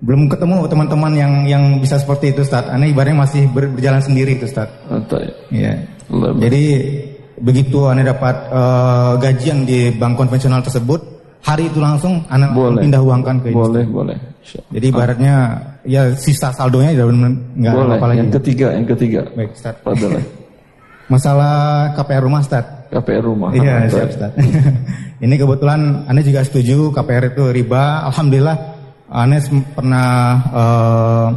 belum 0.00 0.32
ketemu 0.32 0.64
teman-teman 0.72 1.12
yang 1.12 1.32
yang 1.44 1.64
bisa 1.76 2.00
seperti 2.00 2.32
itu 2.32 2.40
Ustaz. 2.40 2.64
Anda 2.72 2.88
ibaratnya 2.88 3.28
masih 3.28 3.52
ber- 3.52 3.68
berjalan 3.68 4.00
sendiri 4.00 4.40
itu 4.40 4.48
Ustaz. 4.48 4.72
Ya? 4.88 5.28
Iya. 5.52 5.72
Jadi 6.40 6.64
begitu 7.36 7.92
Anda 7.92 8.16
dapat 8.16 8.36
eh, 8.48 9.12
gajian 9.20 9.68
di 9.68 9.92
bank 9.92 10.16
konvensional 10.16 10.64
tersebut, 10.64 11.09
hari 11.40 11.68
itu 11.68 11.78
langsung 11.80 12.20
anak 12.28 12.52
Boleh. 12.52 12.80
pindah 12.84 13.00
uangkan 13.00 13.36
ke 13.40 13.48
Boleh, 13.50 13.84
boleh. 13.88 14.16
Insya- 14.40 14.64
Jadi 14.72 14.86
ibaratnya 14.88 15.34
ya 15.84 16.02
sisa 16.16 16.52
saldonya 16.52 16.92
nggak 16.96 17.72
Boleh. 17.72 17.96
apa-apa 17.96 18.06
lagi. 18.12 18.18
Yang 18.24 18.32
ketiga, 18.40 18.66
yang 18.76 18.86
ketiga. 18.88 19.20
Baik, 19.36 19.50
Ustaz. 19.56 19.74
Fadal. 19.84 20.20
Masalah 21.12 21.54
KPR 21.98 22.22
rumah, 22.22 22.40
Ustaz. 22.40 22.64
KPR 22.90 23.22
rumah. 23.26 23.50
Iya, 23.50 23.86
siap, 23.90 24.08
Ustaz. 24.14 24.30
Ini 25.24 25.34
kebetulan 25.36 26.06
Anda 26.08 26.22
juga 26.24 26.40
setuju 26.46 26.94
KPR 26.96 27.36
itu 27.36 27.44
riba. 27.52 28.08
Alhamdulillah 28.08 28.56
Anda 29.10 29.36
pernah 29.76 30.08
eh, 30.54 31.28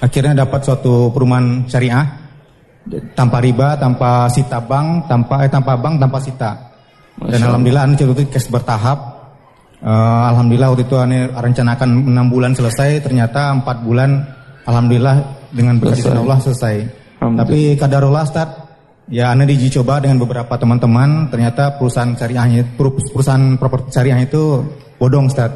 akhirnya 0.00 0.44
dapat 0.44 0.60
suatu 0.62 1.10
perumahan 1.10 1.66
syariah 1.66 2.06
tanpa 3.12 3.42
riba, 3.42 3.76
tanpa 3.76 4.30
sita 4.30 4.60
bank, 4.62 5.08
tanpa 5.10 5.44
eh, 5.44 5.50
tanpa 5.50 5.72
bank, 5.76 5.94
tanpa 5.98 6.18
sita. 6.22 6.50
Dan 7.28 7.40
alhamdulillah 7.44 7.84
waktu 7.92 8.04
itu 8.08 8.24
cash 8.32 8.48
bertahap. 8.48 8.98
Eh, 9.80 10.22
alhamdulillah 10.32 10.68
waktu 10.72 10.84
itu 10.84 10.96
Anda 11.00 11.32
rencanakan 11.32 11.88
6 12.04 12.32
bulan 12.32 12.52
selesai, 12.52 13.00
ternyata 13.00 13.52
4 13.56 13.84
bulan 13.84 14.10
alhamdulillah 14.68 15.16
dengan 15.52 15.80
berkat 15.80 16.12
Allah 16.12 16.38
selesai. 16.40 16.74
Tapi 17.20 17.76
kadarullah 17.76 18.24
Ustaz, 18.24 18.48
ya 19.08 19.32
Anda 19.32 19.44
diuji 19.44 19.72
coba 19.80 20.00
dengan 20.00 20.20
beberapa 20.20 20.56
teman-teman, 20.56 21.28
ternyata 21.32 21.76
perusahaan 21.76 22.12
syariahnya 22.16 22.76
peru- 22.76 22.96
perusahaan 22.96 23.56
properti 23.60 23.88
syariah 23.92 24.20
itu 24.24 24.64
bodong 25.00 25.28
Ustaz. 25.32 25.52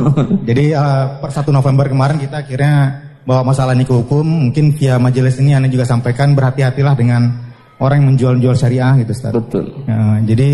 Jadi 0.48 0.72
eh, 0.72 1.04
per 1.20 1.30
1 1.32 1.48
November 1.52 1.88
kemarin 1.88 2.16
kita 2.16 2.44
akhirnya 2.44 3.04
bawa 3.28 3.42
masalah 3.44 3.76
ini 3.76 3.84
ke 3.84 3.92
hukum, 3.92 4.24
mungkin 4.24 4.72
via 4.72 4.96
majelis 4.96 5.36
ini 5.36 5.52
Anda 5.52 5.68
juga 5.68 5.84
sampaikan 5.84 6.32
berhati-hatilah 6.32 6.94
dengan 6.96 7.28
orang 7.76 8.00
yang 8.00 8.08
menjual-jual 8.14 8.56
syariah 8.56 8.96
gitu 9.04 9.12
Ustaz. 9.12 9.32
Betul. 9.36 9.68
Ya, 9.84 10.20
jadi 10.24 10.50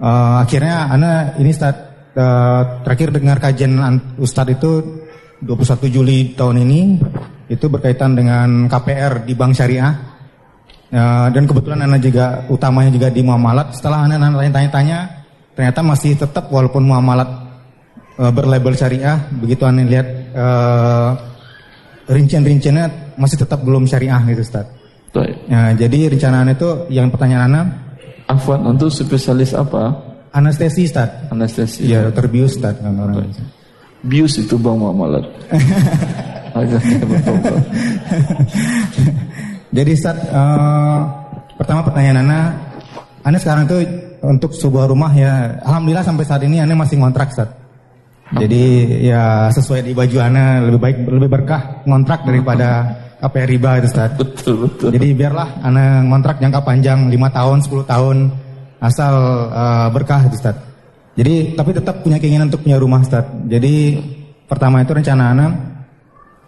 eh, 0.00 0.34
akhirnya 0.42 0.76
Anda 0.90 1.12
ini 1.38 1.50
Ustaz 1.50 1.74
eh, 2.14 2.62
terakhir 2.82 3.08
dengar 3.14 3.38
kajian 3.38 3.72
an- 3.78 4.16
Ustadz 4.18 4.54
itu 4.54 4.70
21 5.44 5.90
Juli 5.92 6.32
tahun 6.32 6.62
ini 6.64 6.80
itu 7.52 7.68
berkaitan 7.68 8.16
dengan 8.16 8.70
KPR 8.70 9.28
di 9.28 9.36
bank 9.36 9.52
syariah 9.52 10.14
Eh, 10.94 11.28
dan 11.34 11.42
kebetulan 11.42 11.82
Anda 11.90 11.98
juga 11.98 12.46
utamanya 12.46 12.94
juga 12.94 13.10
di 13.10 13.18
muamalat 13.18 13.74
setelah 13.74 14.06
nanya- 14.06 14.30
tanya-tanya 14.54 14.98
ternyata 15.58 15.82
masih 15.82 16.14
tetap 16.14 16.46
walaupun 16.54 16.86
muamalat 16.86 17.26
eh, 18.14 18.30
berlabel 18.30 18.78
syariah 18.78 19.18
begitu 19.34 19.66
Anda 19.66 19.82
lihat 19.82 20.06
eh, 20.30 21.10
rincian-rinciannya 22.14 23.18
masih 23.18 23.42
tetap 23.42 23.66
belum 23.66 23.90
syariah 23.90 24.22
gitu 24.30 24.46
Ustaz. 24.46 24.70
Baik. 25.10 25.34
Ya, 25.50 25.74
jadi 25.74 26.14
rencana 26.14 26.46
Anda 26.46 26.54
itu 26.54 26.70
yang 26.94 27.10
pertanyaan 27.10 27.42
Anda 27.50 27.62
Afwan, 28.24 28.64
untuk 28.64 28.88
spesialis 28.88 29.52
apa? 29.52 30.14
Anestesi 30.34 30.88
Ustaz. 30.88 31.30
Anestesi. 31.30 31.86
Iya, 31.86 32.10
dokter 32.10 32.26
bius 32.26 32.58
Ustaz 32.58 32.74
kan 32.80 32.96
orang. 32.96 33.30
Bius 34.04 34.34
itu 34.40 34.56
bang 34.58 34.74
betul. 37.10 37.36
Jadi 39.74 39.90
Ustaz, 39.94 40.16
eh, 40.18 40.98
pertama 41.54 41.80
pertanyaan 41.86 42.18
Ana, 42.26 42.40
Ana 43.22 43.38
sekarang 43.38 43.64
itu 43.68 43.78
untuk 44.24 44.50
sebuah 44.56 44.88
rumah 44.88 45.12
ya, 45.12 45.60
alhamdulillah 45.62 46.04
sampai 46.04 46.24
saat 46.24 46.42
ini 46.42 46.58
Ana 46.58 46.74
masih 46.74 46.98
ngontrak 46.98 47.30
Ustaz. 47.30 47.48
Jadi 48.34 48.64
ya 49.04 49.52
sesuai 49.52 49.84
di 49.84 49.92
baju 49.92 50.16
Ana 50.18 50.64
lebih 50.64 50.80
baik 50.80 50.96
lebih 51.06 51.30
berkah 51.30 51.84
ngontrak 51.84 52.24
daripada 52.24 52.88
KPR 53.24 53.48
riba 53.48 53.70
itu 53.80 53.88
Ustaz. 53.88 54.12
Betul, 54.20 54.68
betul. 54.68 54.92
Jadi 54.92 55.08
biarlah 55.16 55.48
Ana 55.64 56.04
ngontrak 56.04 56.44
jangka 56.44 56.60
panjang 56.60 57.08
5 57.08 57.16
tahun, 57.32 57.58
10 57.64 57.88
tahun 57.88 58.16
asal 58.84 59.14
eh, 59.48 59.88
berkah 59.96 60.20
itu 60.28 60.36
Ustaz. 60.36 60.60
Jadi 61.16 61.56
tapi 61.56 61.72
tetap 61.72 62.04
punya 62.04 62.20
keinginan 62.20 62.52
untuk 62.52 62.60
punya 62.60 62.76
rumah 62.76 63.00
Ustaz. 63.00 63.24
Jadi 63.48 63.96
pertama 64.44 64.84
itu 64.84 64.92
rencana 64.92 65.24
Ana 65.32 65.46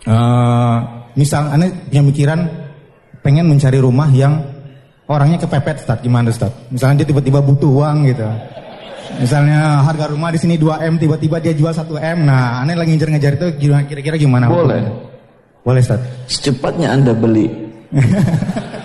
eh 0.05 0.77
misal 1.17 1.49
Ana 1.49 1.65
punya 1.89 2.03
pikiran 2.13 2.41
pengen 3.25 3.49
mencari 3.49 3.81
rumah 3.81 4.13
yang 4.13 4.45
orangnya 5.09 5.41
kepepet 5.41 5.81
Ustaz. 5.81 6.05
Gimana 6.05 6.29
Ustaz? 6.29 6.53
Misalnya 6.69 7.01
dia 7.01 7.09
tiba-tiba 7.09 7.41
butuh 7.41 7.73
uang 7.73 8.05
gitu. 8.05 8.29
Misalnya 9.17 9.81
harga 9.81 10.13
rumah 10.13 10.29
di 10.29 10.37
sini 10.37 10.61
2M 10.61 11.01
tiba-tiba 11.01 11.41
dia 11.41 11.57
jual 11.57 11.73
1M. 11.73 12.27
Nah, 12.27 12.61
Ana 12.61 12.77
lagi 12.77 12.93
ngejar-ngejar 12.93 13.33
itu 13.41 13.47
kira-kira 13.89 14.21
gimana? 14.21 14.51
Boleh. 14.51 15.16
Boleh 15.67 15.83
Ustaz. 15.83 15.99
Secepatnya 16.31 16.95
Anda 16.95 17.11
beli. 17.11 17.51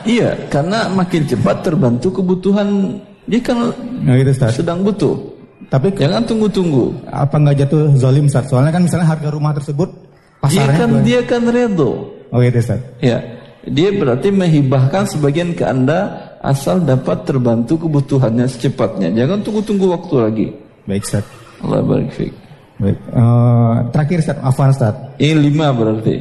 iya, 0.08 0.34
karena 0.50 0.90
makin 0.90 1.26
cepat 1.26 1.62
terbantu 1.62 2.10
kebutuhan 2.12 2.98
dia 3.26 3.38
kan 3.38 3.70
Nah 4.02 4.18
gitu 4.18 4.34
Ustaz. 4.34 4.58
sedang 4.58 4.82
butuh. 4.82 5.14
Tapi 5.70 5.94
Jangan 5.94 6.26
tunggu-tunggu. 6.26 6.90
apa 7.08 7.38
nggak 7.38 7.56
jatuh 7.64 7.94
zolim 7.96 8.26
Ustaz? 8.26 8.50
Soalnya 8.50 8.74
kan 8.74 8.84
misalnya 8.84 9.08
harga 9.08 9.30
rumah 9.30 9.54
tersebut 9.54 9.88
Dia 9.88 10.42
pasarnya 10.42 10.74
kan 10.76 10.90
dua- 10.90 11.04
dia 11.06 11.20
kan 11.22 11.42
redo. 11.46 11.92
Oh 12.28 12.42
gitu 12.42 12.58
Ustaz. 12.58 12.82
Ya, 13.00 13.22
dia 13.64 13.94
berarti 13.94 14.34
menghibahkan 14.34 15.06
sebagian 15.06 15.54
ke 15.54 15.64
Anda 15.64 16.18
asal 16.42 16.82
dapat 16.82 17.24
terbantu 17.24 17.86
kebutuhannya 17.86 18.50
secepatnya. 18.50 19.14
Jangan 19.14 19.46
tunggu-tunggu 19.46 19.86
waktu 19.94 20.16
lagi. 20.18 20.48
Baik 20.90 21.06
Ustaz. 21.06 21.24
Allah 21.62 21.86
barik 21.86 22.10
fiik. 22.10 22.34
Baik. 22.82 22.98
Eh, 22.98 23.76
terakhir 23.94 24.18
Ustaz, 24.26 24.38
Afwan 24.42 24.74
Ustaz. 24.74 24.94
Ini 25.22 25.38
lima 25.38 25.70
berarti. 25.70 26.16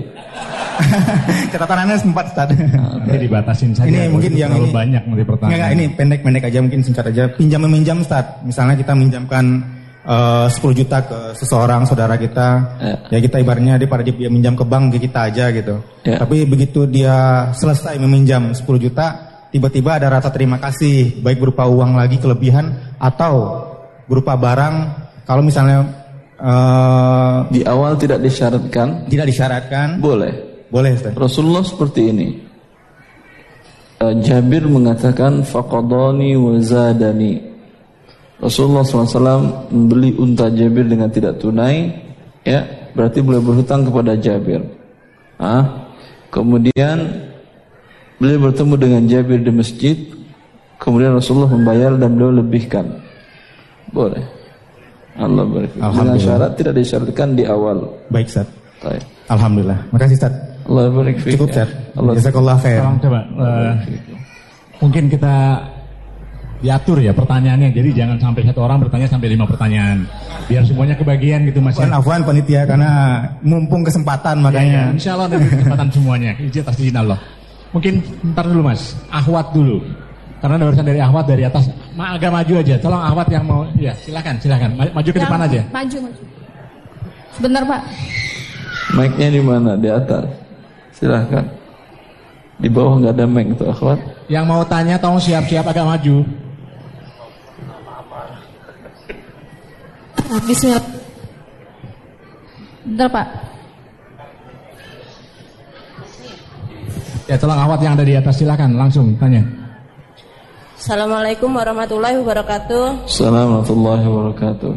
Catatannya 1.53 1.97
sempat 1.97 2.29
Ustaz. 2.29 2.53
Nanti 2.53 3.17
dibatasin 3.17 3.73
saja. 3.73 3.89
Ini 3.89 4.13
mungkin 4.13 4.33
yang 4.37 4.53
ini- 4.53 4.69
banyak 4.69 5.03
nanti 5.09 5.25
pertanyaan. 5.25 5.57
enggak, 5.57 5.71
ini 5.73 5.85
pendek-pendek 5.97 6.43
aja 6.53 6.59
mungkin 6.61 6.81
singkat 6.85 7.05
aja. 7.09 7.33
Pinjam 7.33 7.65
meminjam 7.65 8.05
Ustaz. 8.05 8.45
Misalnya 8.45 8.77
kita 8.77 8.93
minjamkan 8.93 9.65
eh, 10.05 10.47
10 10.53 10.77
juta 10.77 11.01
ke 11.01 11.19
seseorang 11.41 11.89
saudara 11.89 12.21
kita. 12.21 12.49
Ya. 12.77 12.95
Ya, 13.09 13.19
kita 13.25 13.41
ibaratnya 13.41 13.81
dia 13.81 13.89
pada 13.89 14.05
dia 14.05 14.29
minjam 14.29 14.53
ke 14.53 14.65
bank 14.69 14.93
ke 14.93 15.09
kita 15.09 15.33
aja 15.33 15.49
gitu. 15.57 15.81
Ya. 16.05 16.21
Tapi 16.21 16.45
begitu 16.45 16.85
dia 16.85 17.49
selesai 17.57 17.97
meminjam 17.97 18.53
10 18.53 18.69
juta, 18.77 19.17
tiba-tiba 19.49 19.97
ada 19.97 20.13
rasa 20.13 20.29
terima 20.29 20.61
kasih 20.61 21.25
baik 21.25 21.41
berupa 21.41 21.65
uang 21.65 21.97
lagi 21.97 22.21
kelebihan 22.21 22.77
atau 23.01 23.65
berupa 24.05 24.37
barang 24.37 25.09
kalau 25.25 25.47
misalnya 25.47 26.00
eh, 26.41 27.37
Di 27.53 27.61
awal 27.69 28.01
tidak 28.01 28.25
disyaratkan, 28.25 29.07
tidak 29.13 29.27
disyaratkan 29.29 30.01
boleh. 30.01 30.33
boleh 30.73 30.97
Ustaz. 30.97 31.13
Rasulullah 31.15 31.65
seperti 31.65 32.01
ini. 32.09 32.29
Eh, 34.01 34.15
Jabir 34.25 34.65
mengatakan 34.65 35.45
faqadani 35.45 36.33
wa 36.41 36.57
zadani. 36.57 37.51
Rasulullah 38.41 38.81
SAW 38.81 39.69
membeli 39.69 40.17
unta 40.17 40.49
Jabir 40.49 40.89
dengan 40.89 41.13
tidak 41.13 41.37
tunai, 41.37 41.93
ya 42.41 42.65
berarti 42.97 43.21
boleh 43.21 43.37
berhutang 43.45 43.85
kepada 43.85 44.17
Jabir. 44.17 44.65
Ah, 45.37 45.93
kemudian 46.33 47.29
beliau 48.17 48.49
bertemu 48.49 48.75
dengan 48.81 49.03
Jabir 49.05 49.45
di 49.45 49.53
masjid, 49.53 49.97
kemudian 50.81 51.13
Rasulullah 51.13 51.53
membayar 51.53 52.01
dan 52.01 52.17
beliau 52.17 52.41
lebihkan. 52.41 52.89
Boleh. 53.93 54.40
Allah 55.21 55.45
barik. 55.45 55.71
Dengan 55.73 55.85
Alhamdulillah. 55.87 56.25
syarat 56.25 56.51
tidak 56.57 56.75
disyaratkan 56.75 57.29
di 57.37 57.45
awal. 57.45 57.79
Baik 58.09 58.27
Ustaz. 58.27 58.49
Baik. 58.81 59.03
Alhamdulillah. 59.29 59.79
Makasih 59.93 60.17
Ustaz. 60.17 60.33
Allah 60.65 60.83
fiik. 60.89 61.17
Cukup 61.37 61.49
Ustaz. 61.53 61.69
Allah 61.93 62.13
Jazakallah 62.17 62.57
khair. 62.59 62.81
Tolong 62.81 62.99
coba 62.99 63.21
eh, 63.21 63.73
mungkin 64.81 65.05
kita 65.07 65.35
diatur 66.61 66.99
ya 67.01 67.13
pertanyaannya. 67.13 67.69
Jadi 67.73 67.89
jangan 67.97 68.17
sampai 68.21 68.45
satu 68.45 68.61
orang 68.65 68.79
bertanya 68.81 69.07
sampai 69.09 69.29
lima 69.33 69.45
pertanyaan. 69.49 70.05
Biar 70.45 70.63
semuanya 70.65 70.95
kebagian 70.97 71.45
gitu 71.49 71.61
Mas. 71.61 71.77
Afwan, 71.77 71.89
Ya. 71.89 71.97
afwan 71.97 72.21
panitia 72.25 72.61
karena 72.69 72.91
mumpung 73.41 73.81
kesempatan 73.81 74.37
Ya, 74.37 74.45
makanya. 74.45 74.83
insya 74.93 75.11
Allah 75.17 75.27
nanti 75.33 75.49
kesempatan 75.57 75.89
semuanya. 75.93 76.33
Izin 76.37 76.61
atas 76.65 76.77
izin 76.81 76.97
Allah. 76.97 77.19
Mungkin 77.71 77.95
ntar 78.35 78.45
dulu 78.49 78.63
Mas. 78.67 78.93
Ahwat 79.09 79.53
dulu. 79.53 79.81
Karena 80.41 80.57
ada 80.57 80.67
urusan 80.73 80.87
dari 80.89 81.01
Ahwat 81.05 81.25
dari 81.29 81.45
atas. 81.45 81.69
Ma, 81.93 82.17
agak 82.17 82.33
maju 82.33 82.53
aja. 82.65 82.75
Tolong 82.81 83.03
Ahwat 83.05 83.29
yang 83.29 83.45
mau. 83.45 83.69
Ya 83.77 83.93
silakan 84.01 84.41
silakan. 84.41 84.73
Ma- 84.73 84.89
Maju 84.89 85.09
ke 85.09 85.21
Yang- 85.21 85.25
depan 85.29 85.41
aja. 85.45 85.61
Maju, 85.69 85.97
maju. 86.09 86.23
Sebentar 87.37 87.63
Pak. 87.69 87.81
Mic-nya 88.91 89.29
di 89.31 89.41
mana? 89.45 89.71
Di 89.77 89.89
atas. 89.93 90.25
Silahkan. 90.97 91.45
Di 92.57 92.69
bawah 92.69 93.01
nggak 93.01 93.15
ada 93.17 93.25
mic 93.25 93.53
tuh 93.57 93.69
akhwat. 93.69 94.01
Yang 94.29 94.45
mau 94.45 94.63
tanya 94.65 94.97
tolong 94.97 95.21
siap-siap 95.21 95.65
agak 95.65 95.85
maju. 95.85 96.25
Bismillah. 100.49 100.85
Bentar 102.87 103.09
Pak. 103.13 103.27
Ya 107.29 107.37
tolong 107.39 107.61
Ahwat 107.61 107.79
yang 107.85 107.95
ada 107.95 108.03
di 108.03 108.15
atas 108.17 108.41
silakan 108.41 108.75
langsung 108.75 109.15
tanya. 109.15 109.60
Assalamualaikum 110.81 111.53
warahmatullahi 111.53 112.17
wabarakatuh. 112.25 113.05
Assalamualaikum 113.05 113.85
warahmatullahi 113.85 114.05
wabarakatuh. 114.09 114.73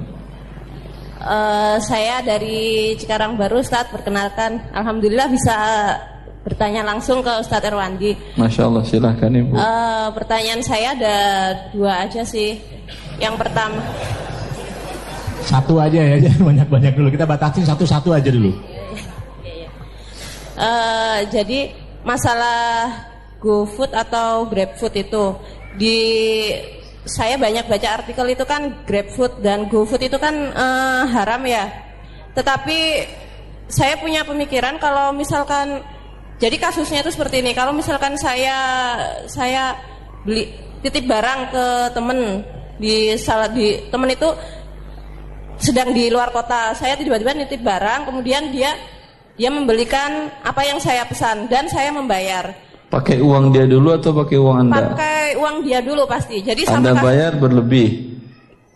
Eh, 1.24 1.76
saya 1.80 2.20
dari 2.20 2.92
Cikarang 3.00 3.40
Baru, 3.40 3.64
Ustadz. 3.64 3.88
Perkenalkan, 3.88 4.68
Alhamdulillah 4.76 5.32
bisa 5.32 5.56
bertanya 6.44 6.84
langsung 6.84 7.24
ke 7.24 7.32
Ustadz 7.40 7.72
Erwandi. 7.72 8.20
Masya 8.36 8.68
Allah 8.68 8.84
silahkan 8.84 9.32
ibu. 9.32 9.56
Eh, 9.56 10.08
pertanyaan 10.12 10.60
saya 10.60 10.92
ada 10.92 11.16
dua 11.72 12.04
aja 12.04 12.28
sih. 12.28 12.60
Yang 13.16 13.40
pertama, 13.40 13.80
Satu 15.48 15.80
aja 15.80 16.04
ya, 16.04 16.20
jangan 16.28 16.52
banyak-banyak 16.52 17.00
dulu. 17.00 17.16
Kita 17.16 17.24
batasin 17.24 17.64
satu-satu 17.64 18.12
aja 18.12 18.28
dulu. 18.28 18.52
Uh, 20.60 21.24
jadi 21.32 21.72
masalah 22.04 22.92
GoFood 23.44 23.92
atau 23.92 24.48
GrabFood 24.48 24.96
itu 25.00 25.24
di 25.78 25.98
saya 27.04 27.36
banyak 27.36 27.68
baca 27.68 28.00
artikel 28.00 28.26
itu 28.32 28.46
kan 28.48 28.86
GrabFood 28.88 29.44
dan 29.44 29.68
GoFood 29.68 30.08
itu 30.08 30.18
kan 30.20 30.34
uh, 30.56 31.04
haram 31.12 31.44
ya. 31.44 31.68
Tetapi 32.32 32.80
saya 33.68 34.00
punya 34.00 34.24
pemikiran 34.24 34.80
kalau 34.80 35.12
misalkan 35.12 35.84
jadi 36.40 36.56
kasusnya 36.60 37.04
itu 37.04 37.12
seperti 37.12 37.44
ini. 37.44 37.52
Kalau 37.52 37.76
misalkan 37.76 38.16
saya 38.16 38.58
saya 39.28 39.76
beli 40.24 40.50
titip 40.84 41.08
barang 41.08 41.40
ke 41.52 41.66
temen 41.96 42.44
di 42.80 43.16
salah 43.20 43.48
di 43.52 43.80
temen 43.92 44.10
itu 44.12 44.30
sedang 45.60 45.96
di 45.96 46.10
luar 46.12 46.32
kota. 46.36 46.76
Saya 46.76 47.00
tiba-tiba 47.00 47.32
nitip 47.36 47.62
barang, 47.62 48.10
kemudian 48.10 48.52
dia 48.52 48.76
dia 49.34 49.50
membelikan 49.50 50.30
apa 50.44 50.62
yang 50.66 50.78
saya 50.84 51.08
pesan 51.08 51.48
dan 51.48 51.72
saya 51.72 51.90
membayar. 51.94 52.73
Pakai 52.94 53.18
uang 53.18 53.50
dia 53.50 53.66
dulu 53.66 53.90
atau 53.98 54.14
pakai 54.14 54.38
uang 54.38 54.70
Anda? 54.70 54.94
Pakai 54.94 55.34
uang 55.34 55.66
dia 55.66 55.82
dulu 55.82 56.06
pasti. 56.06 56.46
Jadi 56.46 56.70
Anda 56.70 56.94
bayar 56.94 57.42
berlebih. 57.42 58.14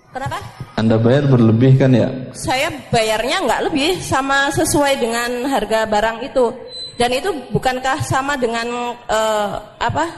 Kenapa? 0.09 0.41
Anda 0.73 0.97
bayar 0.97 1.29
berlebih 1.29 1.77
kan 1.77 1.93
ya? 1.93 2.09
Saya 2.33 2.73
bayarnya 2.89 3.45
nggak 3.45 3.61
lebih, 3.69 4.01
sama 4.01 4.49
sesuai 4.49 4.97
dengan 4.97 5.45
harga 5.45 5.85
barang 5.85 6.25
itu. 6.25 6.49
Dan 6.97 7.13
itu 7.13 7.29
bukankah 7.53 8.01
sama 8.01 8.33
dengan 8.41 8.97
uh, 9.05 9.49
apa 9.77 10.09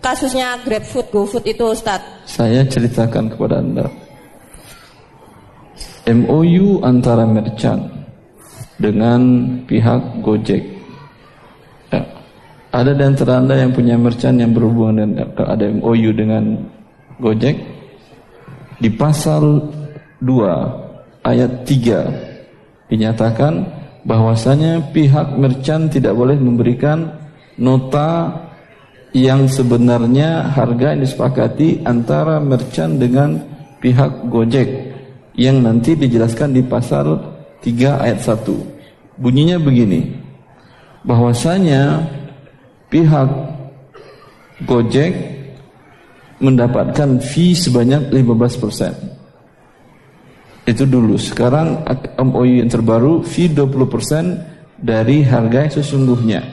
kasusnya 0.00 0.56
GrabFood, 0.64 1.12
GoFood 1.12 1.44
itu, 1.44 1.68
Ustaz? 1.68 2.00
Saya 2.24 2.64
ceritakan 2.64 3.28
kepada 3.28 3.60
Anda. 3.60 3.92
MOU 6.08 6.80
antara 6.80 7.28
merchant 7.28 7.92
dengan 8.80 9.20
pihak 9.68 10.24
Gojek 10.24 10.71
ada 12.72 12.96
di 12.96 13.04
antara 13.04 13.36
Anda 13.36 13.60
yang 13.60 13.76
punya 13.76 14.00
merchant 14.00 14.40
yang 14.40 14.56
berhubungan 14.56 15.04
dengan 15.04 15.28
ada 15.36 15.64
MOU 15.68 16.10
dengan 16.16 16.56
Gojek? 17.20 17.56
Di 18.80 18.88
pasal 18.96 19.60
2 20.24 21.20
ayat 21.22 21.68
3 21.68 22.88
dinyatakan 22.88 23.52
bahwasanya 24.08 24.90
pihak 24.90 25.36
merchant 25.36 25.92
tidak 25.92 26.16
boleh 26.16 26.34
memberikan 26.40 27.12
nota 27.60 28.40
yang 29.12 29.44
sebenarnya 29.46 30.50
harga 30.56 30.96
yang 30.96 31.04
disepakati 31.04 31.84
antara 31.84 32.40
merchant 32.40 32.96
dengan 32.96 33.36
pihak 33.84 34.32
Gojek 34.32 34.68
yang 35.36 35.60
nanti 35.60 35.92
dijelaskan 35.92 36.56
di 36.56 36.64
pasal 36.64 37.20
3 37.60 38.00
ayat 38.00 38.18
1 38.24 39.20
bunyinya 39.20 39.60
begini 39.60 40.16
bahwasanya 41.04 42.08
pihak 42.92 43.28
Gojek 44.62 45.10
mendapatkan 46.38 47.18
fee 47.18 47.50
sebanyak 47.56 48.12
15%. 48.12 50.68
Itu 50.68 50.86
dulu. 50.86 51.18
Sekarang 51.18 51.82
MOU 52.20 52.62
yang 52.62 52.70
terbaru 52.70 53.26
fee 53.26 53.50
20% 53.50 54.78
dari 54.78 55.26
harga 55.26 55.66
yang 55.66 55.74
sesungguhnya. 55.74 56.46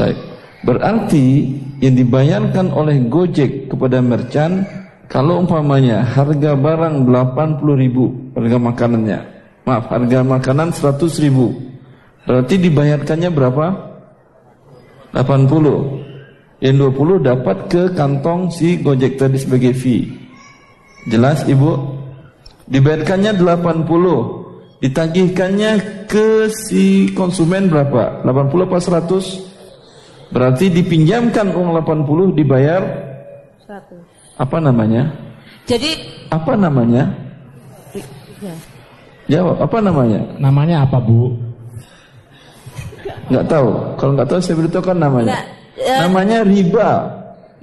Baik. 0.00 0.16
Berarti 0.64 1.52
yang 1.84 1.92
dibayarkan 1.92 2.72
oleh 2.72 3.04
Gojek 3.12 3.68
kepada 3.68 4.00
merchant 4.00 4.64
kalau 5.12 5.44
umpamanya 5.44 6.00
harga 6.00 6.56
barang 6.56 7.04
80 7.04 7.60
ribu 7.76 8.32
harga 8.32 8.58
makanannya 8.58 9.18
maaf 9.68 9.92
harga 9.92 10.24
makanan 10.24 10.72
100 10.72 11.24
ribu 11.24 11.52
berarti 12.24 12.56
dibayarkannya 12.56 13.30
berapa 13.30 13.93
80 15.14 16.62
yang 16.64 16.74
20 16.80 17.22
dapat 17.22 17.56
ke 17.70 17.82
kantong 17.94 18.50
si 18.50 18.82
Gojek 18.82 19.14
tadi 19.14 19.38
sebagai 19.38 19.70
fee. 19.70 20.10
Jelas 21.06 21.46
ibu? 21.46 21.76
Dibayarkannya 22.66 23.36
80 23.38 24.82
ditagihkannya 24.82 25.72
ke 26.10 26.50
si 26.50 27.12
konsumen 27.14 27.70
berapa? 27.70 28.26
80 28.26 28.66
apa 28.66 28.78
100 28.80 30.34
berarti 30.34 30.72
dipinjamkan 30.72 31.54
uang 31.54 31.78
80 31.78 32.34
dibayar 32.34 32.82
100 33.68 34.40
apa 34.40 34.56
namanya? 34.58 35.14
Jadi 35.64 35.94
apa 36.32 36.52
namanya? 36.58 37.06
Ya. 38.42 38.54
jawab 39.30 39.56
apa 39.62 39.78
namanya? 39.80 40.20
Namanya 40.36 40.84
apa 40.84 40.98
bu 41.00 41.32
Nggak 43.30 43.46
tahu. 43.48 43.68
Kalau 43.96 44.12
nggak 44.16 44.28
tahu 44.28 44.40
saya 44.40 44.56
beritahukan 44.60 44.96
namanya. 44.96 45.28
Nggak, 45.32 45.44
uh, 45.80 46.00
namanya 46.04 46.38
riba. 46.44 46.90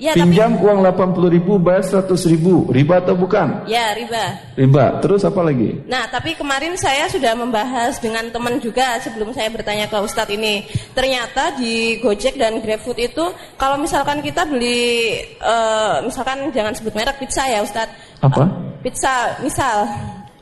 Ya, 0.02 0.18
Pinjam 0.18 0.58
tapi, 0.58 0.66
uang 0.66 0.82
80 0.82 1.30
ribu, 1.30 1.62
bayar 1.62 1.86
100 1.86 2.10
ribu. 2.26 2.66
Riba 2.74 3.06
atau 3.06 3.14
bukan? 3.14 3.70
Ya, 3.70 3.94
riba. 3.94 4.34
Riba. 4.58 4.98
Terus 4.98 5.22
apa 5.22 5.46
lagi? 5.46 5.78
Nah, 5.86 6.10
tapi 6.10 6.34
kemarin 6.34 6.74
saya 6.74 7.06
sudah 7.06 7.38
membahas 7.38 8.02
dengan 8.02 8.26
teman 8.34 8.58
juga 8.58 8.98
sebelum 8.98 9.30
saya 9.30 9.54
bertanya 9.54 9.86
ke 9.86 10.02
Ustadz 10.02 10.34
ini. 10.34 10.66
Ternyata 10.98 11.54
di 11.54 12.02
Gojek 12.02 12.34
dan 12.34 12.66
GrabFood 12.66 12.98
itu, 12.98 13.30
kalau 13.62 13.78
misalkan 13.78 14.26
kita 14.26 14.42
beli, 14.50 15.22
uh, 15.38 16.02
misalkan 16.02 16.50
jangan 16.50 16.74
sebut 16.74 16.98
merek 16.98 17.22
pizza 17.22 17.46
ya 17.46 17.62
Ustadz. 17.62 17.94
Apa? 18.26 18.42
Uh, 18.42 18.82
pizza, 18.82 19.38
misal. 19.46 19.86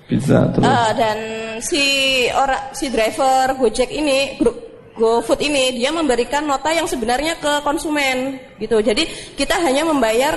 Pizza, 0.07 0.55
terus? 0.55 0.63
Uh, 0.63 0.91
dan 0.95 1.17
si 1.59 1.83
orang, 2.31 2.71
si 2.71 2.87
driver 2.87 3.59
Gojek 3.59 3.91
ini, 3.91 4.39
grup 4.39 4.69
GoFood 4.99 5.39
ini 5.39 5.79
dia 5.79 5.95
memberikan 5.95 6.43
nota 6.43 6.75
yang 6.75 6.83
sebenarnya 6.83 7.39
ke 7.39 7.63
konsumen 7.63 8.35
gitu. 8.59 8.83
Jadi 8.83 9.07
kita 9.39 9.55
hanya 9.63 9.87
membayar 9.87 10.35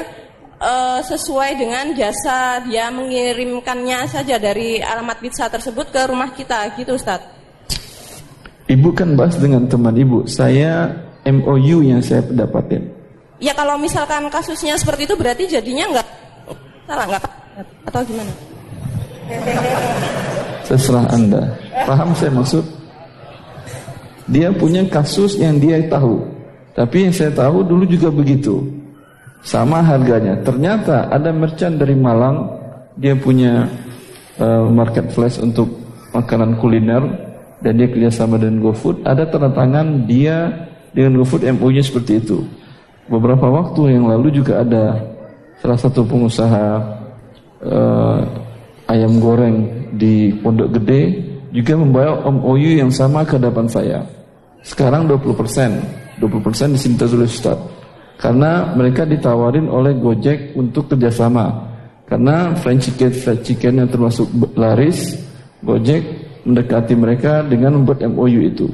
uh, 0.63 1.03
sesuai 1.03 1.59
dengan 1.59 1.91
jasa 1.99 2.63
dia 2.63 2.87
mengirimkannya 2.95 4.07
saja 4.07 4.39
dari 4.39 4.79
alamat 4.79 5.19
pizza 5.19 5.51
tersebut 5.51 5.91
ke 5.91 6.01
rumah 6.07 6.31
kita 6.31 6.79
gitu 6.79 6.95
Ustaz. 6.95 7.27
Ibu 8.71 8.95
kan 8.95 9.19
bahas 9.19 9.35
dengan 9.37 9.67
teman 9.67 9.99
ibu. 9.99 10.23
Saya 10.31 10.95
MOU 11.27 11.83
yang 11.83 11.99
saya 11.99 12.23
dapatin. 12.31 12.87
Ya 13.43 13.51
kalau 13.59 13.75
misalkan 13.75 14.23
kasusnya 14.31 14.79
seperti 14.79 15.11
itu 15.11 15.19
berarti 15.19 15.51
jadinya 15.51 15.99
nggak 15.99 16.09
salah 16.87 17.07
nggak 17.11 17.23
atau 17.91 18.01
gimana? 18.07 18.33
Seserah 20.63 21.05
Anda. 21.11 21.43
Paham 21.85 22.15
saya 22.15 22.31
maksud? 22.31 22.82
Dia 24.33 24.49
punya 24.49 24.89
kasus 24.89 25.37
yang 25.37 25.61
dia 25.61 25.77
tahu. 25.93 26.25
Tapi 26.73 27.09
yang 27.09 27.13
saya 27.13 27.29
tahu 27.37 27.61
dulu 27.61 27.85
juga 27.85 28.09
begitu. 28.09 28.65
Sama 29.45 29.85
harganya. 29.85 30.41
Ternyata 30.41 31.13
ada 31.13 31.29
merchant 31.35 31.77
dari 31.77 31.93
Malang, 31.93 32.49
dia 32.97 33.13
punya 33.13 33.69
uh, 34.41 34.65
market 34.73 35.13
flash 35.13 35.37
untuk 35.37 35.69
makanan 36.17 36.57
kuliner 36.57 37.03
dan 37.61 37.77
dia 37.77 37.93
kerjasama 37.93 38.41
dengan 38.41 38.65
GoFood. 38.65 39.05
Ada 39.05 39.29
tanda 39.29 39.53
tangan 39.53 40.09
dia 40.09 40.49
dengan 40.97 41.21
GoFood 41.21 41.45
MOU-nya 41.61 41.85
seperti 41.85 42.25
itu. 42.25 42.41
Beberapa 43.13 43.51
waktu 43.53 43.99
yang 43.99 44.09
lalu 44.09 44.33
juga 44.33 44.65
ada 44.65 44.97
salah 45.61 45.77
satu 45.77 46.07
pengusaha 46.09 46.67
uh, 47.67 48.19
ayam 48.89 49.21
goreng 49.21 49.89
di 49.93 50.33
Pondok 50.41 50.81
Gede 50.81 51.21
juga 51.53 51.77
membawa 51.77 52.25
MOU 52.33 52.81
yang 52.81 52.89
sama 52.89 53.27
ke 53.29 53.37
hadapan 53.37 53.69
saya. 53.69 54.01
Sekarang 54.63 55.11
20 55.11 55.35
persen, 55.35 55.83
20 56.23 56.39
persen 56.39 56.69
disinta 56.75 57.05
oleh 57.11 57.27
Ustaz. 57.27 57.59
Karena 58.15 58.71
mereka 58.79 59.03
ditawarin 59.03 59.67
oleh 59.67 59.99
Gojek 59.99 60.55
untuk 60.55 60.95
kerjasama. 60.95 61.71
Karena 62.07 62.55
French 62.55 62.87
chicken, 62.87 63.11
fried 63.11 63.43
chicken 63.43 63.83
yang 63.83 63.91
termasuk 63.91 64.31
laris, 64.55 65.19
Gojek 65.67 66.03
mendekati 66.47 66.95
mereka 66.95 67.43
dengan 67.43 67.83
membuat 67.83 68.07
MOU 68.07 68.41
itu. 68.47 68.71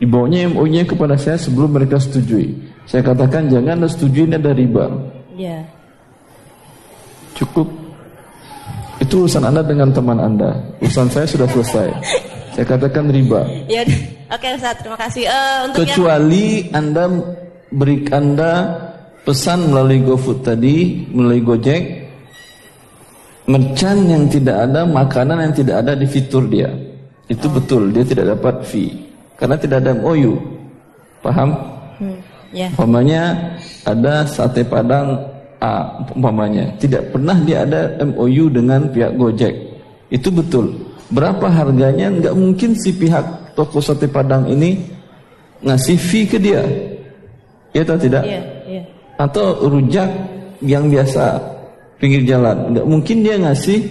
Dibawanya 0.00 0.52
MOU-nya 0.52 0.84
kepada 0.88 1.16
saya 1.16 1.36
sebelum 1.40 1.72
mereka 1.76 1.96
setujui. 2.00 2.52
Saya 2.88 3.04
katakan 3.04 3.48
jangan 3.48 3.84
setujui 3.84 4.28
ini 4.28 4.36
ada 4.36 4.52
riba. 4.52 4.88
Ya. 5.36 5.64
Cukup 7.36 7.68
itu 9.00 9.24
urusan 9.24 9.44
Anda 9.44 9.60
dengan 9.60 9.92
teman 9.92 10.16
Anda. 10.16 10.56
Urusan 10.80 11.08
saya 11.12 11.28
sudah 11.28 11.48
selesai. 11.52 11.88
Saya 12.56 12.64
katakan 12.72 13.12
riba. 13.12 13.44
Ya, 13.68 13.84
oke 14.34 14.46
Ustaz, 14.56 14.80
terima 14.80 14.96
kasih. 14.96 15.28
Uh, 15.28 15.56
untuk 15.68 15.84
Kecuali 15.84 16.64
yang... 16.72 16.80
Anda 16.80 17.04
beri 17.68 18.08
Anda 18.08 18.52
pesan 19.28 19.68
melalui 19.68 20.00
GoFood 20.00 20.40
tadi, 20.40 21.04
melalui 21.12 21.44
Gojek, 21.44 21.82
merchant 23.44 24.00
yang 24.08 24.24
tidak 24.32 24.56
ada, 24.64 24.88
makanan 24.88 25.44
yang 25.44 25.52
tidak 25.52 25.84
ada 25.84 25.92
di 25.92 26.08
fitur 26.08 26.48
dia. 26.48 26.72
Itu 27.28 27.52
oh. 27.52 27.60
betul, 27.60 27.92
dia 27.92 28.08
tidak 28.08 28.40
dapat 28.40 28.64
fee. 28.64 29.04
Karena 29.36 29.60
tidak 29.60 29.84
ada 29.84 29.92
MOU. 29.92 30.40
Paham? 31.20 31.52
Hmm, 32.00 32.16
yeah. 32.56 32.72
Umpamanya 32.72 33.52
ada 33.84 34.24
sate 34.24 34.64
padang 34.64 35.36
A 35.56 36.04
umpamanya 36.12 36.68
tidak 36.76 37.08
pernah 37.16 37.32
dia 37.48 37.64
ada 37.64 37.96
MOU 38.04 38.52
dengan 38.52 38.92
pihak 38.92 39.16
Gojek 39.16 39.56
Itu 40.12 40.28
betul. 40.28 40.95
Berapa 41.10 41.46
harganya? 41.46 42.10
Nggak 42.10 42.34
mungkin 42.34 42.70
si 42.74 42.90
pihak 42.90 43.54
toko 43.54 43.78
sate 43.78 44.10
padang 44.10 44.50
ini 44.50 44.82
ngasih 45.62 45.96
fee 45.98 46.26
ke 46.26 46.38
dia. 46.38 46.62
Ya 47.70 47.84
atau 47.86 47.98
tidak? 48.00 48.24
Iya, 48.26 48.40
iya. 48.66 48.82
Atau 49.20 49.68
rujak 49.70 50.08
yang 50.64 50.90
biasa 50.90 51.38
pinggir 52.02 52.26
jalan. 52.26 52.74
Nggak 52.74 52.86
mungkin 52.86 53.16
dia 53.22 53.36
ngasih 53.38 53.86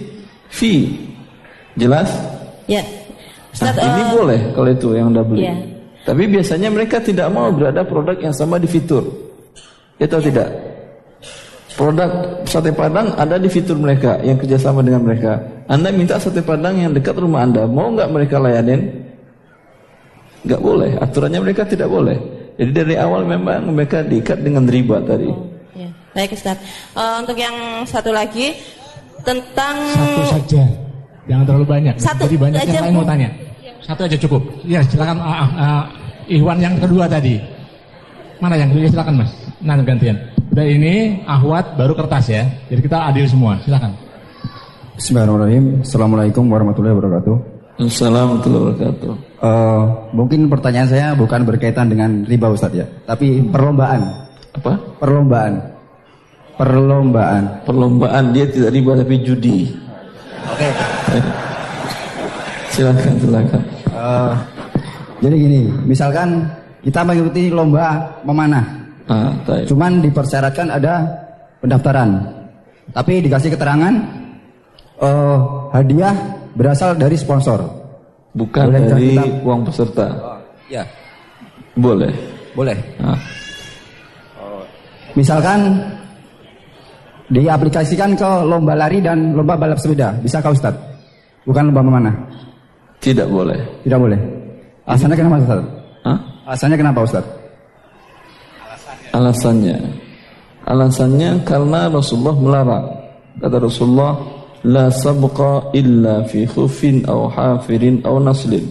fee. 0.52 0.92
Jelas? 1.76 2.08
Ya. 2.68 2.82
Nah, 2.82 3.72
Ustaz, 3.72 3.76
ini 3.80 4.02
eh, 4.04 4.08
boleh 4.12 4.40
kalau 4.52 4.70
itu 4.72 4.88
yang 4.92 5.08
udah 5.12 5.24
beli. 5.24 5.44
Iya. 5.48 5.54
Tapi 6.06 6.22
biasanya 6.28 6.68
mereka 6.70 7.00
tidak 7.00 7.32
mau 7.32 7.48
berada 7.50 7.82
produk 7.82 8.14
yang 8.20 8.34
sama 8.36 8.60
di 8.60 8.68
fitur. 8.68 9.02
Ya 9.96 10.04
atau 10.04 10.20
tidak? 10.20 10.65
Produk 11.76 12.40
sate 12.48 12.72
padang 12.72 13.12
ada 13.20 13.36
di 13.36 13.52
fitur 13.52 13.76
mereka 13.76 14.16
yang 14.24 14.40
kerjasama 14.40 14.80
dengan 14.80 15.04
mereka. 15.04 15.36
Anda 15.68 15.92
minta 15.92 16.16
sate 16.16 16.40
padang 16.40 16.80
yang 16.80 16.96
dekat 16.96 17.20
rumah 17.20 17.44
Anda, 17.44 17.68
mau 17.68 17.92
nggak 17.92 18.08
mereka 18.08 18.40
layanin? 18.40 18.88
Nggak 20.48 20.60
boleh. 20.64 20.96
Aturannya 20.96 21.40
mereka 21.44 21.68
tidak 21.68 21.92
boleh. 21.92 22.16
Jadi 22.56 22.72
dari 22.72 22.94
awal 22.96 23.28
memang 23.28 23.68
mereka 23.76 24.00
diikat 24.00 24.40
dengan 24.40 24.64
riba 24.64 25.04
tadi. 25.04 25.28
Ya. 25.76 25.92
Baik 26.16 26.32
Ustaz. 26.32 26.56
Eh, 26.96 27.14
untuk 27.20 27.36
yang 27.36 27.84
satu 27.84 28.08
lagi 28.08 28.56
tentang 29.20 29.76
Satu 29.92 30.24
saja. 30.32 30.64
Jangan 31.28 31.44
terlalu 31.44 31.66
banyak. 31.66 31.94
Satu 32.00 32.24
Jadi 32.24 32.36
banyak 32.40 32.60
aja, 32.62 32.72
yang 32.72 32.84
lain 32.88 32.96
mau 32.96 33.04
tanya. 33.04 33.28
Satu 33.84 34.00
aja 34.08 34.16
cukup. 34.16 34.42
Ya 34.64 34.80
silakan 34.80 35.18
ah, 35.20 35.50
ah, 35.60 35.84
Ikhwan 36.24 36.56
yang 36.62 36.80
kedua 36.80 37.04
tadi. 37.04 37.36
Mana 38.40 38.56
yang 38.56 38.72
kedua 38.72 38.88
silakan 38.88 39.14
Mas. 39.20 39.30
Nah 39.60 39.76
gantian. 39.82 40.16
Udah 40.52 40.66
ini 40.66 41.22
Ahwat 41.26 41.74
baru 41.74 41.96
kertas 41.98 42.30
ya. 42.30 42.44
Jadi 42.70 42.80
kita 42.86 43.10
adil 43.10 43.26
semua. 43.26 43.58
Silakan. 43.62 43.92
Bismillahirrahmanirrahim. 44.96 45.84
Assalamualaikum 45.84 46.44
warahmatullahi 46.48 46.94
wabarakatuh. 46.96 47.34
Assalamualaikum 47.76 48.32
warahmatullahi 48.32 48.64
wabarakatuh. 48.64 49.12
Eh, 49.36 49.82
mungkin 50.16 50.40
pertanyaan 50.48 50.88
saya 50.88 51.06
bukan 51.12 51.44
berkaitan 51.44 51.92
dengan 51.92 52.24
riba 52.24 52.48
Ustadz 52.48 52.80
ya, 52.80 52.86
tapi 53.04 53.44
perlombaan. 53.44 54.00
Apa? 54.56 54.72
Perlombaan. 54.96 55.52
Perlombaan. 56.56 57.42
Perlombaan 57.68 58.24
dia 58.32 58.48
tidak 58.48 58.72
riba 58.72 58.96
tapi 58.96 59.14
judi. 59.20 59.68
Oke. 60.48 60.68
Silakan, 62.72 63.14
silakan. 63.20 63.62
Eh, 63.92 64.34
jadi 65.20 65.34
gini, 65.36 65.60
misalkan 65.84 66.48
kita 66.80 67.04
mengikuti 67.04 67.52
lomba 67.52 68.04
memanah, 68.24 68.85
Ah, 69.06 69.30
cuman 69.64 70.02
dipersyaratkan 70.02 70.66
ada 70.66 71.06
pendaftaran, 71.62 72.26
tapi 72.90 73.22
dikasih 73.22 73.54
keterangan 73.54 73.94
eh, 74.98 75.38
hadiah 75.70 76.14
berasal 76.52 76.98
dari 76.98 77.14
sponsor. 77.14 77.62
Bukan 78.34 78.68
Boleh 78.68 78.82
dari 78.84 79.08
kita- 79.14 79.40
uang 79.46 79.60
peserta. 79.64 80.06
Ya, 80.66 80.82
Boleh. 81.74 82.10
boleh. 82.52 82.76
Ah, 83.00 83.16
Misalkan 85.16 85.80
diaplikasikan 87.28 88.12
ke 88.14 88.30
lomba 88.44 88.76
lari 88.76 89.00
dan 89.00 89.32
lomba 89.32 89.56
balap 89.56 89.80
sepeda, 89.80 90.12
bisa 90.20 90.38
kau 90.38 90.52
Ustaz? 90.52 90.74
Bukan 91.46 91.70
lomba 91.72 91.82
memanah. 91.82 92.14
tidak 92.96 93.28
boleh. 93.30 93.56
Tidak 93.86 93.96
boleh. 93.96 94.18
Alasannya 94.84 95.14
kenapa 95.16 95.36
Ustaz? 95.38 95.60
Hah? 96.02 96.18
Alasannya 96.48 96.76
kenapa 96.76 97.00
Ustaz? 97.06 97.24
Alasannya. 99.16 99.76
Alasannya 100.68 101.40
karena 101.48 101.88
Rasulullah 101.88 102.36
melarang. 102.36 102.86
Kata 103.40 103.56
Rasulullah 103.56 104.12
La 104.66 104.90
sabqa 104.90 105.70
illa 105.76 106.26
fi 106.26 106.42
khufin 106.42 107.06
Au 107.08 107.32
hafirin 107.32 108.04
au 108.04 108.20
naslin. 108.20 108.66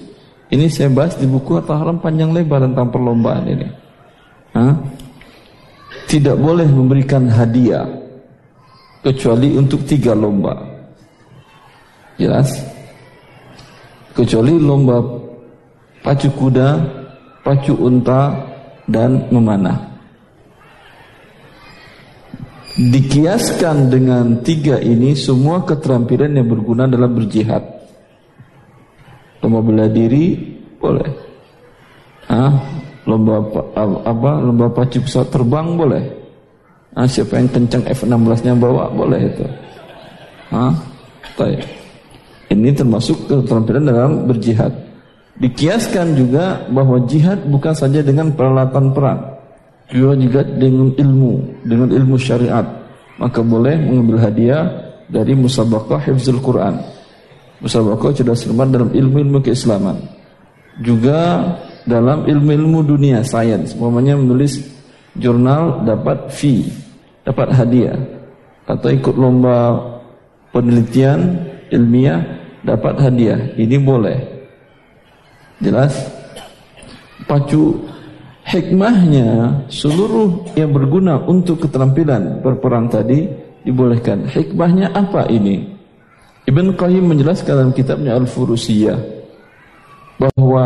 Ini 0.54 0.70
saya 0.70 0.94
bahas 0.94 1.18
di 1.18 1.26
buku 1.26 1.58
Harta 1.58 1.74
Haram 1.82 1.98
panjang 1.98 2.30
lebar 2.30 2.62
tentang 2.62 2.94
perlombaan 2.94 3.50
ini. 3.50 3.68
Hah? 4.54 4.74
Tidak 6.06 6.38
boleh 6.38 6.70
memberikan 6.70 7.26
hadiah 7.26 7.90
Kecuali 9.02 9.58
untuk 9.58 9.82
tiga 9.90 10.14
lomba. 10.14 10.54
Jelas? 12.22 12.54
Kecuali 14.14 14.54
lomba 14.62 15.02
pacu 16.06 16.30
kuda, 16.38 16.70
pacu 17.42 17.74
unta, 17.74 18.34
dan 18.86 19.26
memanah 19.34 19.95
dikiaskan 22.76 23.88
dengan 23.88 24.44
tiga 24.44 24.80
ini 24.84 25.16
semua 25.16 25.64
keterampilan 25.64 26.36
yang 26.36 26.48
berguna 26.48 26.88
dalam 26.88 27.16
berjihad. 27.16 27.64
Lomba 29.40 29.60
bela 29.64 29.88
diri 29.88 30.36
boleh. 30.80 31.10
Ah, 32.28 32.52
lomba 33.08 33.40
apa, 33.40 33.62
apa 34.04 34.32
lomba 34.42 34.68
pacu 34.74 35.00
pesawat 35.00 35.30
terbang 35.32 35.68
boleh. 35.78 36.04
Ah, 36.96 37.08
siapa 37.08 37.40
yang 37.40 37.52
kencang 37.52 37.84
F16-nya 37.92 38.54
bawa 38.56 38.92
boleh 38.92 39.22
itu. 39.24 39.46
Ah. 40.52 40.72
Ini 42.48 42.72
termasuk 42.72 43.28
keterampilan 43.28 43.84
dalam 43.84 44.12
berjihad. 44.24 44.72
Dikiaskan 45.36 46.16
juga 46.16 46.64
bahwa 46.72 47.04
jihad 47.04 47.44
bukan 47.52 47.76
saja 47.76 48.00
dengan 48.00 48.32
peralatan 48.32 48.96
perang, 48.96 49.35
juga 49.92 50.42
dengan 50.42 50.90
ilmu, 50.96 51.62
dengan 51.62 51.90
ilmu 51.94 52.16
syariat. 52.18 52.66
Maka 53.16 53.40
boleh 53.40 53.80
mengambil 53.80 54.20
hadiah 54.28 54.64
dari 55.08 55.38
musabaqah 55.38 56.02
hifzul 56.10 56.42
Quran. 56.42 56.82
Musabaqah 57.64 58.12
cerdas 58.12 58.44
cermat 58.44 58.68
dalam 58.68 58.92
ilmu-ilmu 58.92 59.40
keislaman. 59.40 59.96
Juga 60.84 61.40
dalam 61.88 62.28
ilmu-ilmu 62.28 62.84
dunia, 62.84 63.24
sains. 63.24 63.72
Umpamanya 63.78 64.20
menulis 64.20 64.60
jurnal 65.16 65.88
dapat 65.88 66.28
fee, 66.34 66.68
dapat 67.24 67.56
hadiah. 67.56 67.96
Atau 68.68 68.92
ikut 68.92 69.16
lomba 69.16 69.80
penelitian 70.52 71.40
ilmiah 71.72 72.20
dapat 72.66 73.00
hadiah. 73.00 73.40
Ini 73.56 73.78
boleh. 73.80 74.18
Jelas? 75.64 75.96
Pacu 77.24 77.80
hikmahnya 78.46 79.62
seluruh 79.68 80.54
yang 80.54 80.70
berguna 80.70 81.18
untuk 81.26 81.66
keterampilan 81.66 82.46
berperang 82.46 82.86
tadi 82.88 83.26
dibolehkan. 83.66 84.30
Hikmahnya 84.30 84.94
apa 84.94 85.26
ini? 85.34 85.74
Ibn 86.46 86.78
Qayyim 86.78 87.10
menjelaskan 87.10 87.54
dalam 87.58 87.74
kitabnya 87.74 88.14
Al-Furusiyah 88.22 89.02
bahwa 90.22 90.66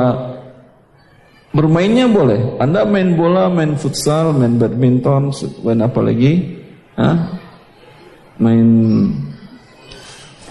bermainnya 1.56 2.12
boleh. 2.12 2.60
Anda 2.60 2.84
main 2.84 3.16
bola, 3.16 3.48
main 3.48 3.80
futsal, 3.80 4.36
main 4.36 4.60
badminton, 4.60 5.32
main 5.64 5.80
apa 5.80 6.00
lagi? 6.04 6.60
Hah? 7.00 7.16
Main 8.44 8.68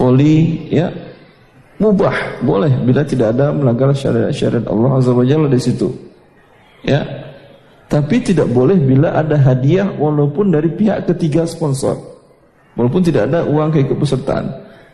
voli, 0.00 0.68
ya 0.72 0.88
mubah, 1.76 2.40
boleh 2.40 2.72
bila 2.84 3.04
tidak 3.04 3.36
ada 3.36 3.52
melanggar 3.52 3.92
syariat-syariat 3.92 4.64
Allah 4.66 4.90
Azza 4.96 5.12
wa 5.12 5.24
Jalla 5.28 5.48
di 5.48 5.60
situ. 5.60 6.07
Ya. 6.84 7.02
Tapi 7.88 8.20
tidak 8.20 8.52
boleh 8.52 8.76
bila 8.76 9.16
ada 9.16 9.40
hadiah 9.40 9.88
walaupun 9.96 10.52
dari 10.52 10.68
pihak 10.68 11.08
ketiga 11.08 11.48
sponsor. 11.48 11.96
Walaupun 12.76 13.00
tidak 13.00 13.32
ada 13.32 13.48
uang 13.48 13.72
keikutsertaan. 13.72 14.44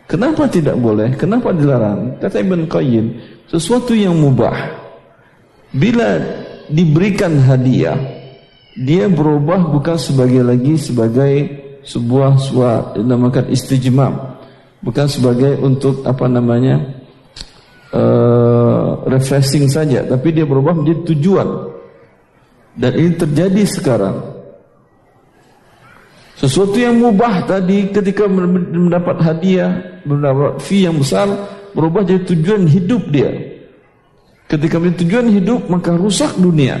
Kenapa 0.05 0.47
tidak 0.47 0.77
boleh? 0.79 1.11
Kenapa 1.17 1.51
dilarang? 1.51 2.21
Kata 2.21 2.39
Ibn 2.39 2.69
Qayyim, 2.69 3.05
sesuatu 3.49 3.97
yang 3.97 4.15
mubah 4.15 4.85
bila 5.75 6.23
diberikan 6.71 7.35
hadiah, 7.41 7.99
dia 8.79 9.11
berubah 9.11 9.59
bukan 9.75 9.99
sebagai 9.99 10.39
lagi 10.45 10.79
sebagai 10.79 11.33
sebuah 11.83 12.39
suatu 12.39 13.03
dinamakan 13.03 13.51
istijmam, 13.51 14.39
bukan 14.79 15.05
sebagai 15.11 15.59
untuk 15.59 16.07
apa 16.07 16.25
namanya 16.31 16.79
uh, 17.91 19.03
refreshing 19.09 19.67
saja, 19.67 20.07
tapi 20.07 20.31
dia 20.31 20.47
berubah 20.47 20.73
menjadi 20.73 21.11
tujuan. 21.11 21.74
Dan 22.75 22.91
ini 22.99 23.11
terjadi 23.15 23.63
sekarang. 23.63 24.35
Sesuatu 26.35 26.75
yang 26.75 26.99
mubah 26.99 27.47
tadi 27.47 27.87
ketika 27.95 28.27
mendapat 28.27 29.23
hadiah, 29.23 30.03
mendapat 30.03 30.59
fee 30.59 30.83
yang 30.83 30.99
besar, 30.99 31.31
berubah 31.71 32.03
jadi 32.03 32.27
tujuan 32.27 32.67
hidup 32.67 33.07
dia. 33.07 33.31
Ketika 34.51 34.75
menjadi 34.77 34.97
tujuan 35.07 35.27
hidup, 35.31 35.61
maka 35.71 35.95
rusak 35.95 36.35
dunia. 36.35 36.75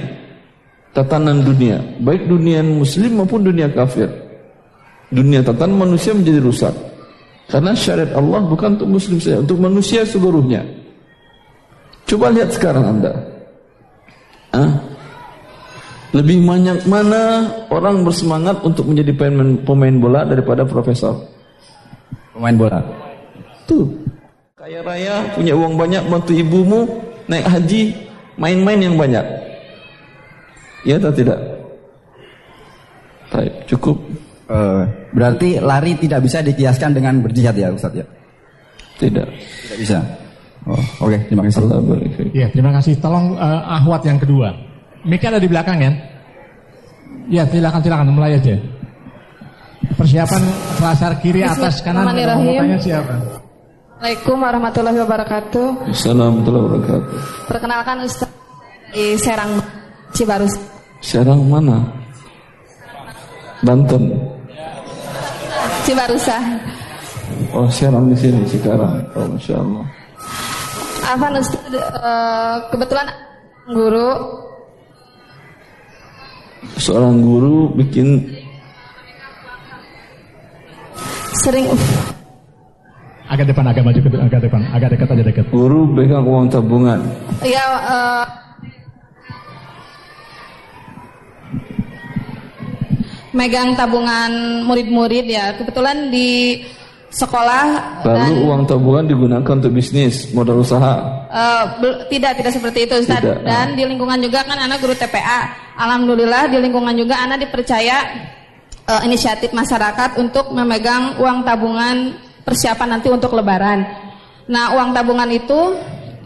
Tatanan 0.91 1.43
dunia, 1.43 1.79
baik 2.03 2.27
dunia 2.27 2.63
muslim 2.63 3.19
maupun 3.19 3.43
dunia 3.43 3.71
kafir. 3.71 4.07
Dunia 5.11 5.43
tatanan 5.43 5.87
manusia 5.87 6.11
menjadi 6.11 6.39
rusak. 6.43 6.75
Karena 7.47 7.71
syariat 7.75 8.11
Allah 8.15 8.43
bukan 8.43 8.75
untuk 8.79 8.99
muslim 8.99 9.19
saja, 9.23 9.39
untuk 9.39 9.59
manusia 9.59 10.03
seluruhnya. 10.03 10.63
Coba 12.05 12.31
lihat 12.31 12.51
sekarang 12.51 12.85
Anda. 12.99 13.13
Hah? 14.51 14.71
Lebih 16.15 16.47
banyak 16.47 16.87
mana 16.87 17.51
orang 17.67 18.07
bersemangat 18.07 18.63
untuk 18.63 18.87
menjadi 18.87 19.11
pemain, 19.11 19.59
pemain 19.67 19.95
bola 19.99 20.23
daripada 20.23 20.63
profesor? 20.63 21.27
Pemain 22.31 22.55
bola. 22.55 22.79
Tuh. 23.67 23.83
Kaya 24.55 24.79
raya, 24.79 25.27
punya 25.35 25.51
uang 25.51 25.75
banyak, 25.75 26.07
bantu 26.07 26.31
ibumu, 26.31 26.87
naik 27.27 27.43
haji, 27.43 27.91
main-main 28.39 28.79
yang 28.79 28.95
banyak. 28.95 29.25
Ya 30.87 30.95
atau 30.95 31.11
tidak? 31.11 31.35
Baik, 33.35 33.53
cukup. 33.67 33.99
Uh, 34.47 34.87
berarti 35.11 35.59
lari 35.59 35.99
tidak 35.99 36.23
bisa 36.23 36.39
dikiaskan 36.39 36.95
dengan 36.95 37.19
berjihad 37.19 37.59
ya 37.59 37.75
Ustaz 37.75 37.91
ya? 37.91 38.05
Tidak. 39.03 39.27
Tidak 39.35 39.77
bisa. 39.83 39.99
Oh, 40.63 40.79
oke, 41.03 41.11
okay, 41.11 41.19
terima 41.27 41.43
kasih. 41.43 41.61
Ya, 42.31 42.47
terima 42.49 42.71
kasih. 42.71 42.93
Tolong 43.03 43.35
uh, 43.35 43.61
ahwat 43.67 44.07
yang 44.07 44.17
kedua. 44.17 44.74
Mika 45.05 45.29
ada 45.29 45.37
di 45.37 45.45
belakang 45.45 45.77
ya? 45.77 45.91
Ya, 47.29 47.43
silakan 47.45 47.81
silakan 47.85 48.09
mulai 48.09 48.41
aja. 48.41 48.57
Persiapan 49.93 50.41
selasar 50.81 51.11
kiri 51.21 51.45
atas 51.45 51.85
kanan. 51.85 52.09
Mau 52.09 52.17
tanya 52.17 52.77
siapa? 52.81 53.13
Assalamualaikum 53.95 54.37
warahmatullahi 54.41 54.97
wabarakatuh. 55.05 55.65
Assalamualaikum 55.93 56.25
warahmatullahi 56.25 56.65
wabarakatuh. 56.65 57.17
Perkenalkan 57.47 57.97
Ustaz 58.01 58.31
di 58.91 59.05
Serang 59.21 59.51
Cibarus. 60.09 60.53
Serang 61.05 61.41
mana? 61.45 61.85
Banten. 63.61 64.09
Cibarusa. 65.85 66.37
Oh, 67.53 67.69
Serang 67.69 68.09
di 68.09 68.17
sini 68.17 68.41
sekarang. 68.49 69.05
Oh, 69.13 69.25
masya 69.29 69.61
Allah. 69.61 69.85
Afan 71.05 71.33
Ustaz, 71.37 71.61
uh, 71.77 72.57
kebetulan 72.73 73.07
guru. 73.69 74.09
Seorang 76.75 77.23
guru 77.23 77.71
bikin 77.79 78.19
sering 81.45 81.65
agak 83.29 83.49
depan 83.49 83.65
agak 83.69 83.83
maju 83.85 83.99
ke 83.99 84.09
agak 84.17 84.41
depan 84.43 84.61
agak 84.73 84.89
dekat 84.93 85.07
aja 85.13 85.23
dekat. 85.23 85.45
guru 85.49 85.87
pegang 85.97 86.25
uang 86.25 86.47
tabungan. 86.49 86.99
Iya 87.41 87.65
uh, 87.85 88.25
megang 93.35 93.75
tabungan 93.75 94.63
murid-murid 94.63 95.25
ya. 95.27 95.53
Kebetulan 95.59 96.09
di 96.09 96.63
sekolah 97.15 97.63
lalu 98.03 98.19
dan, 98.19 98.43
uang 98.43 98.61
tabungan 98.67 99.05
digunakan 99.07 99.55
untuk 99.55 99.71
bisnis 99.71 100.35
modal 100.35 100.59
usaha 100.59 100.99
uh, 101.31 101.63
tidak 102.11 102.35
tidak 102.43 102.51
seperti 102.51 102.83
itu 102.83 102.99
Ustaz 102.99 103.23
tidak. 103.23 103.39
dan 103.47 103.71
di 103.71 103.87
lingkungan 103.87 104.19
juga 104.19 104.43
kan 104.43 104.59
anak 104.59 104.83
guru 104.83 104.91
TPA 104.91 105.47
alhamdulillah 105.79 106.51
di 106.51 106.59
lingkungan 106.59 106.91
juga 106.91 107.23
anak 107.23 107.47
dipercaya 107.47 108.03
uh, 108.89 109.01
inisiatif 109.05 109.51
masyarakat 109.51 110.17
untuk 110.21 110.53
memegang 110.53 111.17
uang 111.19 111.43
tabungan 111.43 112.25
persiapan 112.45 112.97
nanti 112.97 113.09
untuk 113.09 113.33
lebaran. 113.33 113.81
Nah, 114.45 114.77
uang 114.77 114.93
tabungan 114.93 115.29
itu 115.33 115.73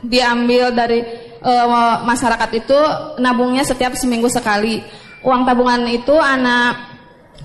diambil 0.03 0.75
dari 0.75 0.99
uh, 1.39 2.03
masyarakat 2.03 2.49
itu 2.59 2.79
nabungnya 3.23 3.63
setiap 3.63 3.95
seminggu 3.95 4.27
sekali. 4.27 4.83
Uang 5.23 5.47
tabungan 5.47 5.87
itu 5.87 6.15
anak 6.15 6.88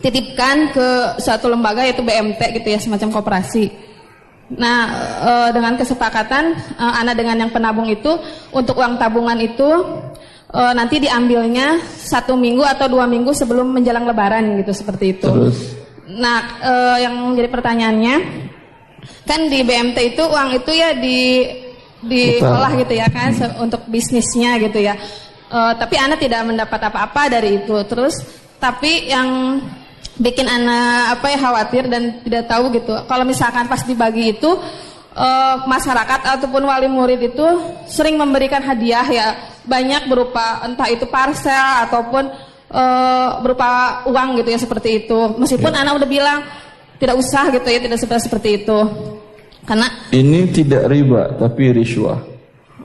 titipkan 0.02 0.74
ke 0.74 0.88
suatu 1.22 1.50
lembaga 1.50 1.84
yaitu 1.86 2.02
BMT 2.02 2.40
gitu 2.62 2.68
ya, 2.70 2.78
semacam 2.78 3.08
koperasi. 3.10 3.70
Nah, 4.54 4.80
e, 5.24 5.32
dengan 5.56 5.74
kesepakatan 5.74 6.52
e, 6.76 6.84
anak 6.84 7.14
dengan 7.16 7.36
yang 7.46 7.50
penabung 7.50 7.88
itu 7.88 8.12
untuk 8.52 8.76
uang 8.76 9.00
tabungan 9.00 9.40
itu 9.40 9.70
e, 10.52 10.60
nanti 10.76 11.00
diambilnya 11.00 11.80
satu 11.82 12.36
minggu 12.36 12.60
atau 12.60 12.86
dua 12.86 13.08
minggu 13.08 13.32
sebelum 13.32 13.72
menjelang 13.72 14.04
Lebaran 14.04 14.60
gitu 14.60 14.72
seperti 14.76 15.16
itu. 15.16 15.30
Terus. 15.32 15.58
Nah, 16.12 16.60
e, 16.60 16.72
yang 17.08 17.32
menjadi 17.32 17.48
pertanyaannya 17.48 18.16
kan 19.24 19.40
di 19.48 19.60
BMT 19.64 20.16
itu 20.16 20.22
uang 20.24 20.48
itu 20.60 20.70
ya 20.76 20.92
di 20.96 21.20
diolah 22.04 22.72
gitu 22.76 22.94
ya 22.94 23.08
kan 23.08 23.32
hmm. 23.32 23.64
untuk 23.64 23.88
bisnisnya 23.88 24.60
gitu 24.60 24.80
ya. 24.80 24.94
Uh, 25.54 25.70
tapi 25.76 25.94
anak 26.00 26.18
tidak 26.18 26.44
mendapat 26.44 26.80
apa-apa 26.90 27.32
dari 27.32 27.62
itu. 27.62 27.76
Terus 27.88 28.20
tapi 28.58 29.08
yang 29.08 29.60
bikin 30.14 30.46
anak 30.46 31.18
apa 31.18 31.26
ya 31.34 31.38
khawatir 31.38 31.84
dan 31.90 32.22
tidak 32.22 32.46
tahu 32.46 32.70
gitu. 32.70 32.94
Kalau 33.10 33.24
misalkan 33.26 33.66
pas 33.66 33.82
dibagi 33.82 34.38
itu 34.38 34.50
uh, 35.14 35.56
masyarakat 35.66 36.38
ataupun 36.38 36.62
wali 36.62 36.86
murid 36.86 37.34
itu 37.34 37.46
sering 37.90 38.14
memberikan 38.14 38.62
hadiah 38.62 39.06
ya. 39.10 39.26
Banyak 39.64 40.06
berupa 40.06 40.60
entah 40.62 40.86
itu 40.92 41.08
parcel 41.08 41.88
ataupun 41.88 42.30
uh, 42.70 43.40
berupa 43.42 44.04
uang 44.06 44.44
gitu 44.44 44.48
ya 44.54 44.58
seperti 44.60 45.06
itu. 45.06 45.18
Meskipun 45.40 45.72
ya. 45.72 45.82
anak 45.82 45.98
udah 45.98 46.08
bilang 46.08 46.38
tidak 47.00 47.18
usah 47.18 47.50
gitu 47.50 47.66
ya 47.66 47.80
tidak 47.82 47.98
seperti 47.98 48.22
seperti 48.30 48.48
itu. 48.62 48.78
Karena 49.64 49.88
ini 50.12 50.44
tidak 50.52 50.92
riba 50.92 51.32
tapi 51.40 51.72
riswah 51.72 52.20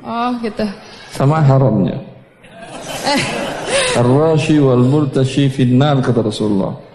oh 0.01 0.31
gitu. 0.39 0.63
Sama 1.11 1.43
haramnya. 1.43 1.99
Eh. 3.03 3.21
Ar-rashi 3.99 4.61
wal 4.61 4.85
murtashi 4.85 5.49
finnar 5.51 5.99
kata 5.99 6.23
Rasulullah 6.23 6.88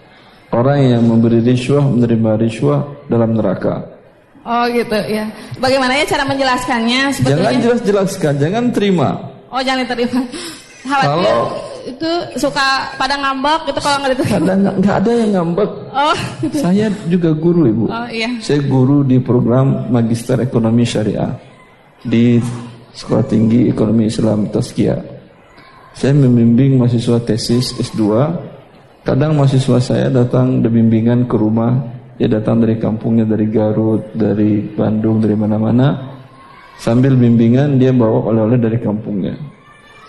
orang 0.55 0.79
yang 0.95 1.03
memberi 1.03 1.43
riswah 1.43 1.83
menerima 1.83 2.31
riswah 2.39 2.79
dalam 3.11 3.35
neraka. 3.35 3.83
Oh 4.45 4.63
gitu 4.71 4.95
ya. 5.09 5.27
Bagaimana 5.59 5.99
ya 5.99 6.05
cara 6.07 6.23
menjelaskannya 6.23 7.11
sebetulnya? 7.11 7.51
Jangan 7.51 7.63
jelas-jelaskan 7.65 8.33
jangan 8.39 8.63
terima. 8.71 9.09
Oh 9.51 9.61
jangan 9.61 9.85
terima 9.89 10.21
kalau 10.85 11.37
itu 11.85 12.11
suka 12.37 12.93
pada 12.97 13.17
ngambek 13.17 13.69
gitu 13.69 13.79
kalau 13.81 13.97
nggak 14.01 14.13
itu 14.17 14.25
kadang 14.25 14.59
nggak 14.81 14.95
ada 15.01 15.11
yang 15.11 15.31
ngambek. 15.33 15.69
Oh. 15.93 16.17
Gitu. 16.41 16.57
saya 16.61 16.85
juga 17.09 17.29
guru 17.33 17.61
ibu. 17.69 17.85
Oh, 17.89 18.07
iya. 18.09 18.29
saya 18.41 18.61
guru 18.65 19.01
di 19.05 19.17
program 19.21 19.89
magister 19.89 20.37
ekonomi 20.41 20.85
syariah 20.85 21.33
di 22.05 22.37
sekolah 22.93 23.25
tinggi 23.25 23.69
ekonomi 23.69 24.07
Islam 24.09 24.49
Taskia 24.49 24.97
saya 25.95 26.11
membimbing 26.11 26.75
mahasiswa 26.75 27.23
tesis 27.23 27.71
S2 27.79 28.03
kadang 29.05 29.37
mahasiswa 29.37 29.77
saya 29.79 30.07
datang 30.09 30.65
bimbingan 30.65 31.29
ke 31.29 31.37
rumah 31.37 31.77
dia 32.17 32.27
datang 32.27 32.59
dari 32.59 32.75
kampungnya 32.81 33.23
dari 33.23 33.45
Garut 33.47 34.11
dari 34.17 34.65
Bandung 34.73 35.21
dari 35.21 35.37
mana-mana 35.37 35.93
sambil 36.81 37.13
bimbingan 37.15 37.77
dia 37.77 37.93
bawa 37.93 38.33
oleh-oleh 38.33 38.57
dari 38.59 38.81
kampungnya 38.81 39.55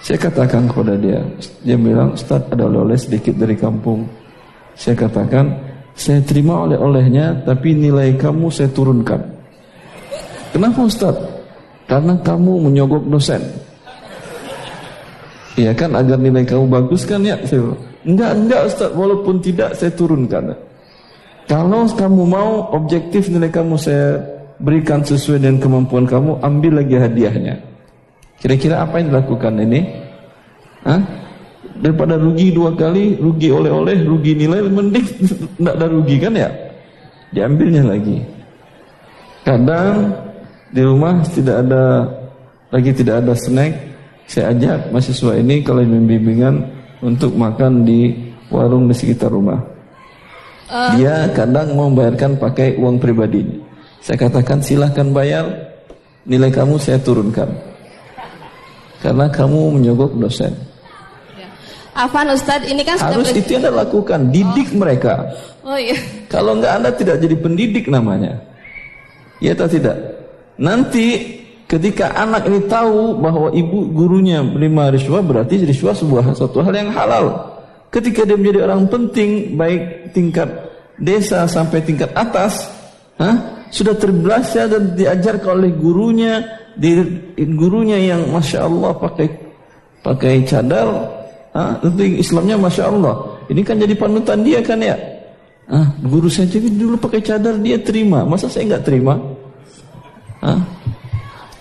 saya 0.07 0.23
katakan 0.23 0.71
kepada 0.71 0.95
dia, 0.95 1.19
dia 1.67 1.75
bilang, 1.75 2.15
Ustaz 2.15 2.39
ada 2.47 2.63
oleh-oleh 2.69 2.95
sedikit 2.95 3.35
dari 3.35 3.59
kampung. 3.59 4.07
Saya 4.79 4.95
katakan, 4.95 5.51
saya 5.99 6.23
terima 6.23 6.63
oleh-olehnya, 6.63 7.43
tapi 7.43 7.75
nilai 7.75 8.15
kamu 8.15 8.47
saya 8.53 8.71
turunkan. 8.71 9.19
Kenapa 10.55 10.87
Ustaz? 10.87 11.17
Karena 11.91 12.15
kamu 12.23 12.71
menyogok 12.71 13.03
dosen. 13.09 13.43
Iya 15.57 15.73
kan, 15.73 15.97
agar 15.97 16.21
nilai 16.21 16.45
kamu 16.45 16.69
bagus 16.69 17.09
kan 17.09 17.25
ya? 17.25 17.41
Saya 17.49 17.73
enggak, 18.05 18.31
enggak 18.37 18.61
Ustaz, 18.69 18.93
walaupun 18.93 19.41
tidak 19.41 19.73
saya 19.73 19.89
turunkan. 19.97 20.53
Kalau 21.49 21.89
kamu 21.89 22.23
mau 22.29 22.69
objektif 22.77 23.33
nilai 23.33 23.49
kamu 23.49 23.81
saya 23.81 24.21
berikan 24.61 25.01
sesuai 25.01 25.41
dengan 25.41 25.57
kemampuan 25.57 26.05
kamu, 26.05 26.45
ambil 26.45 26.85
lagi 26.85 26.97
hadiahnya. 27.01 27.55
Kira-kira 28.37 28.85
apa 28.85 29.01
yang 29.01 29.17
dilakukan 29.17 29.55
ini? 29.65 29.81
Hah? 30.85 31.01
Daripada 31.81 32.21
rugi 32.21 32.53
dua 32.53 32.77
kali, 32.77 33.17
rugi 33.17 33.49
oleh-oleh, 33.49 34.05
rugi 34.05 34.37
nilai, 34.37 34.61
mending 34.69 35.07
tidak 35.57 35.75
ada 35.77 35.87
rugi 35.89 36.17
kan 36.21 36.33
ya? 36.37 36.49
Diambilnya 37.33 37.97
lagi. 37.97 38.21
Kadang 39.41 40.13
di 40.69 40.83
rumah 40.85 41.25
tidak 41.33 41.65
ada 41.65 42.05
lagi 42.75 42.91
tidak 42.93 43.25
ada 43.25 43.33
snack, 43.39 43.73
saya 44.27 44.53
ajak 44.53 44.91
mahasiswa 44.91 45.33
ini 45.39 45.63
kalau 45.63 45.83
bimbingan 45.87 46.67
untuk 47.03 47.35
makan 47.35 47.87
di 47.87 48.15
warung 48.51 48.91
di 48.91 48.95
sekitar 48.95 49.31
rumah. 49.31 49.59
Uh. 50.67 50.99
Dia 50.99 51.31
kadang 51.31 51.79
mau 51.79 51.87
membayarkan 51.87 52.43
pakai 52.43 52.75
uang 52.79 52.99
pribadi. 52.99 53.47
Saya 54.03 54.19
katakan 54.19 54.63
silahkan 54.63 55.11
bayar, 55.15 55.47
nilai 56.27 56.51
kamu 56.51 56.79
saya 56.79 56.99
turunkan 56.99 57.77
karena 59.07 59.31
kamu 59.31 59.79
menyogok 59.79 60.19
dosen. 60.19 60.53
Ya. 61.39 61.49
Afan 61.95 62.27
Ustadz 62.33 62.67
ini 62.67 62.83
kan 62.83 62.99
harus 62.99 63.31
itu 63.31 63.55
yang 63.55 63.71
anda 63.71 63.87
lakukan 63.87 64.35
didik 64.35 64.75
oh. 64.75 64.83
mereka. 64.83 65.15
Oh 65.63 65.79
iya. 65.79 65.95
Kalau 66.27 66.59
enggak 66.59 66.73
anda 66.83 66.91
tidak 66.91 67.23
jadi 67.23 67.37
pendidik 67.39 67.87
namanya. 67.87 68.41
Ya 69.39 69.53
atau 69.53 69.69
tidak? 69.69 69.95
Nanti 70.59 71.39
ketika 71.67 72.15
anak 72.15 72.47
ini 72.47 72.63
tahu 72.71 73.19
bahwa 73.19 73.51
ibu 73.51 73.91
gurunya 73.91 74.43
menerima 74.43 74.95
riswa 74.95 75.19
berarti 75.23 75.67
riswa 75.67 75.91
sebuah 75.93 76.35
satu 76.35 76.63
hal 76.63 76.75
yang 76.75 76.91
halal. 76.95 77.55
Ketika 77.91 78.27
dia 78.27 78.39
menjadi 78.39 78.67
orang 78.67 78.87
penting 78.91 79.55
baik 79.55 80.15
tingkat 80.15 80.49
desa 80.99 81.47
sampai 81.47 81.83
tingkat 81.83 82.11
atas, 82.15 82.67
huh, 83.19 83.37
sudah 83.71 83.95
terbiasa 83.95 84.71
dan 84.71 84.95
diajarkan 84.95 85.63
oleh 85.63 85.73
gurunya 85.75 86.43
di 86.77 86.93
gurunya 87.57 87.97
yang 87.97 88.31
masya 88.31 88.69
Allah 88.69 88.93
pakai 88.95 89.27
pakai 90.05 90.45
cadar, 90.45 90.87
itu 91.83 92.21
Islamnya 92.21 92.61
masya 92.61 92.91
Allah. 92.93 93.15
Ini 93.49 93.61
kan 93.65 93.81
jadi 93.81 93.95
panutan 93.97 94.45
dia 94.45 94.61
kan 94.61 94.79
ya. 94.83 94.95
Guru 96.05 96.31
saya 96.31 96.47
jadi 96.47 96.69
dulu 96.71 96.95
pakai 97.01 97.23
cadar 97.25 97.59
dia 97.59 97.81
terima, 97.81 98.23
masa 98.23 98.47
saya 98.47 98.77
nggak 98.77 98.85
terima? 98.87 99.19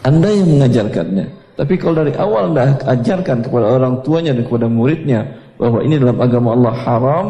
Anda 0.05 0.29
yang 0.29 0.47
mengajarkannya. 0.53 1.25
Tapi 1.57 1.73
kalau 1.81 2.05
dari 2.05 2.13
awal 2.13 2.53
Anda 2.53 2.77
ajarkan 2.85 3.41
kepada 3.41 3.65
orang 3.81 4.05
tuanya 4.05 4.37
dan 4.37 4.45
kepada 4.45 4.69
muridnya 4.69 5.25
bahwa 5.57 5.81
ini 5.81 5.97
dalam 5.97 6.19
agama 6.21 6.53
Allah 6.53 6.75
haram, 6.85 7.27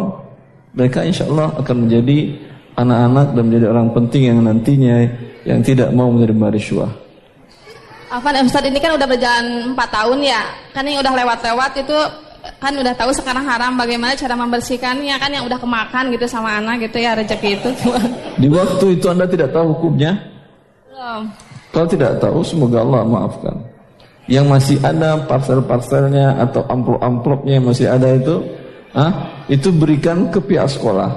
mereka 0.76 1.08
insya 1.08 1.24
Allah 1.32 1.56
akan 1.56 1.88
menjadi 1.88 2.36
anak-anak 2.76 3.28
dan 3.32 3.44
menjadi 3.48 3.66
orang 3.72 3.88
penting 3.96 4.22
yang 4.28 4.40
nantinya 4.44 4.96
yang 5.48 5.60
tidak 5.64 5.90
mau 5.96 6.12
menerima 6.12 6.52
riswah. 6.52 6.92
Afan 8.12 8.36
Ustadz 8.44 8.68
ini 8.68 8.80
kan 8.84 8.98
udah 8.98 9.08
berjalan 9.08 9.72
4 9.72 9.78
tahun 9.78 10.20
ya, 10.26 10.42
kan 10.76 10.84
yang 10.84 11.00
udah 11.00 11.14
lewat-lewat 11.16 11.72
itu 11.80 11.98
kan 12.62 12.74
udah 12.78 12.94
tahu 12.94 13.10
sekarang 13.10 13.42
haram 13.42 13.74
bagaimana 13.74 14.14
cara 14.14 14.38
membersihkannya 14.38 15.16
kan 15.18 15.32
yang 15.34 15.46
udah 15.50 15.58
kemakan 15.58 16.14
gitu 16.14 16.30
sama 16.30 16.62
anak 16.62 16.86
gitu 16.86 17.02
ya 17.02 17.18
rezeki 17.18 17.62
itu. 17.62 17.70
Di 18.42 18.48
waktu 18.52 18.86
itu 19.00 19.06
Anda 19.10 19.26
tidak 19.26 19.50
tahu 19.54 19.74
hukumnya? 19.74 20.18
Belum. 20.90 21.24
Kalau 21.76 21.92
tidak 21.92 22.24
tahu 22.24 22.40
semoga 22.40 22.80
Allah 22.80 23.04
maafkan. 23.04 23.60
Yang 24.32 24.46
masih 24.48 24.78
ada 24.80 25.20
parcel-parcelnya 25.28 26.40
atau 26.40 26.64
amplop-amplopnya 26.72 27.60
yang 27.60 27.68
masih 27.68 27.92
ada 27.92 28.16
itu, 28.16 28.48
ah, 28.96 29.44
itu 29.52 29.76
berikan 29.76 30.32
ke 30.32 30.40
pihak 30.40 30.72
sekolah. 30.72 31.12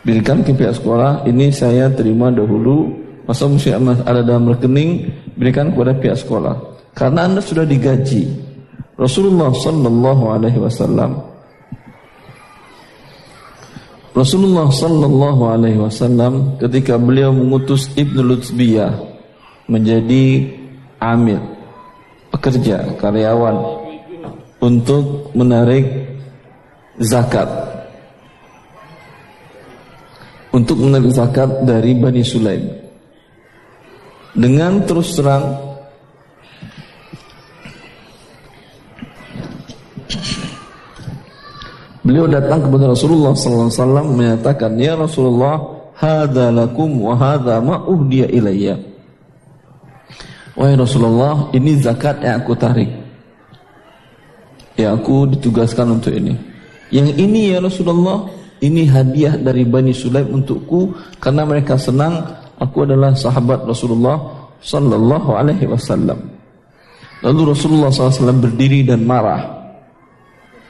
Berikan 0.00 0.40
ke 0.40 0.56
pihak 0.56 0.80
sekolah, 0.80 1.28
ini 1.28 1.52
saya 1.52 1.92
terima 1.92 2.32
dahulu, 2.32 3.04
masa 3.28 3.44
mesti 3.46 3.76
ada 3.76 4.24
dalam 4.24 4.48
rekening, 4.48 5.12
berikan 5.36 5.68
kepada 5.68 5.92
pihak 6.00 6.16
sekolah. 6.16 6.56
Karena 6.96 7.28
Anda 7.28 7.44
sudah 7.44 7.68
digaji. 7.68 8.32
Rasulullah 8.96 9.52
sallallahu 9.52 10.24
alaihi 10.32 10.56
wasallam 10.56 11.31
Rasulullah 14.12 14.68
sallallahu 14.68 15.42
alaihi 15.48 15.80
wasallam 15.80 16.60
ketika 16.60 17.00
beliau 17.00 17.32
mengutus 17.32 17.88
Ibnu 17.96 18.20
Lutsbiyah 18.20 18.92
menjadi 19.72 20.52
amil 21.00 21.40
pekerja 22.28 22.92
karyawan 23.00 23.56
untuk 24.60 25.32
menarik 25.32 26.12
zakat. 27.00 27.48
Untuk 30.52 30.76
menarik 30.76 31.08
zakat 31.16 31.64
dari 31.64 31.96
Bani 31.96 32.20
Sulaim. 32.20 32.68
Dengan 34.36 34.84
terus 34.84 35.16
terang 35.16 35.71
Beliau 42.02 42.26
datang 42.26 42.66
kepada 42.66 42.90
Rasulullah 42.90 43.30
sallallahu 43.30 43.70
alaihi 43.70 43.78
wasallam 43.78 44.06
menyatakan, 44.18 44.70
"Ya 44.74 44.94
Rasulullah, 44.98 45.54
hadza 45.94 46.50
lakum 46.50 46.90
wa 46.98 47.14
hadza 47.14 47.62
ma 47.62 47.78
uhdiya 47.86 48.26
ilayya." 48.26 48.74
Wahai 50.58 50.76
Rasulullah, 50.76 51.48
ini 51.54 51.78
zakat 51.78 52.20
yang 52.20 52.42
aku 52.42 52.52
tarik. 52.58 52.90
Yang 54.76 54.92
aku 54.98 55.16
ditugaskan 55.38 55.96
untuk 55.96 56.12
ini. 56.12 56.34
Yang 56.92 57.08
ini 57.16 57.56
ya 57.56 57.58
Rasulullah, 57.62 58.28
ini 58.60 58.84
hadiah 58.84 59.38
dari 59.40 59.64
Bani 59.64 59.96
Sulaim 59.96 60.28
untukku 60.28 60.92
karena 61.22 61.48
mereka 61.48 61.80
senang 61.80 62.20
aku 62.60 62.84
adalah 62.84 63.16
sahabat 63.16 63.64
Rasulullah 63.64 64.20
sallallahu 64.60 65.30
alaihi 65.38 65.70
wasallam. 65.70 66.18
Lalu 67.22 67.54
Rasulullah 67.54 67.94
SAW 67.94 68.34
berdiri 68.42 68.82
dan 68.82 69.06
marah. 69.06 69.61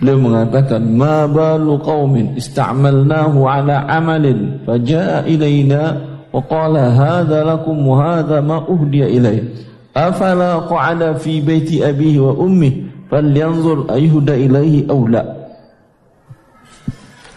Beliau 0.03 0.19
mengatakan, 0.19 0.83
"Ma 0.83 1.31
balu 1.31 1.79
qaumin 1.79 2.35
ista'malnahu 2.35 3.47
ala 3.47 3.87
amalin 3.87 4.59
faja'a 4.67 5.23
ilaina 5.31 5.95
wa 6.35 6.43
qala 6.43 6.91
hadha 6.91 7.47
lakum 7.47 7.87
wa 7.87 8.03
hadha 8.03 8.43
ma 8.43 8.67
uhdiya 8.67 9.07
ilayh. 9.07 9.47
Afala 9.95 10.67
qa'ada 10.67 11.15
fi 11.23 11.39
baiti 11.39 11.87
abihi 11.87 12.19
wa 12.19 12.35
ummi 12.35 12.91
falyanzur 13.07 13.87
ayuhda 13.95 14.35
ilaihi 14.35 14.91
aw 14.91 15.07
la." 15.07 15.23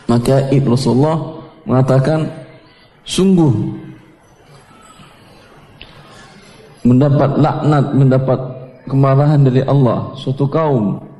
Maka 0.09 0.49
Ibnu 0.49 0.73
Rasulullah 0.73 1.21
mengatakan, 1.69 2.25
sungguh 3.05 3.53
mendapat 6.81 7.29
laknat, 7.37 7.85
mendapat 7.93 8.39
kemarahan 8.89 9.45
dari 9.45 9.61
Allah 9.69 10.17
suatu 10.17 10.49
kaum 10.49 11.13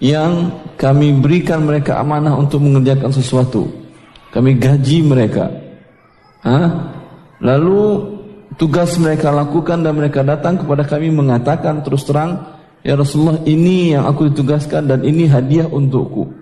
yang 0.00 0.48
kami 0.80 1.12
berikan 1.20 1.68
mereka 1.68 2.00
amanah 2.00 2.34
untuk 2.34 2.64
mengerjakan 2.64 3.12
sesuatu. 3.12 3.68
Kami 4.32 4.56
gaji 4.56 5.04
mereka. 5.04 5.52
Hah? 6.40 6.96
Lalu 7.44 8.08
tugas 8.56 8.96
mereka 8.96 9.28
lakukan 9.28 9.84
dan 9.84 9.92
mereka 9.92 10.24
datang 10.24 10.56
kepada 10.56 10.88
kami 10.88 11.12
mengatakan 11.12 11.84
terus 11.84 12.08
terang, 12.08 12.60
Ya 12.80 12.96
Rasulullah 12.96 13.44
ini 13.44 13.92
yang 13.92 14.08
aku 14.08 14.32
ditugaskan 14.32 14.88
dan 14.88 15.04
ini 15.04 15.28
hadiah 15.28 15.68
untukku. 15.68 16.32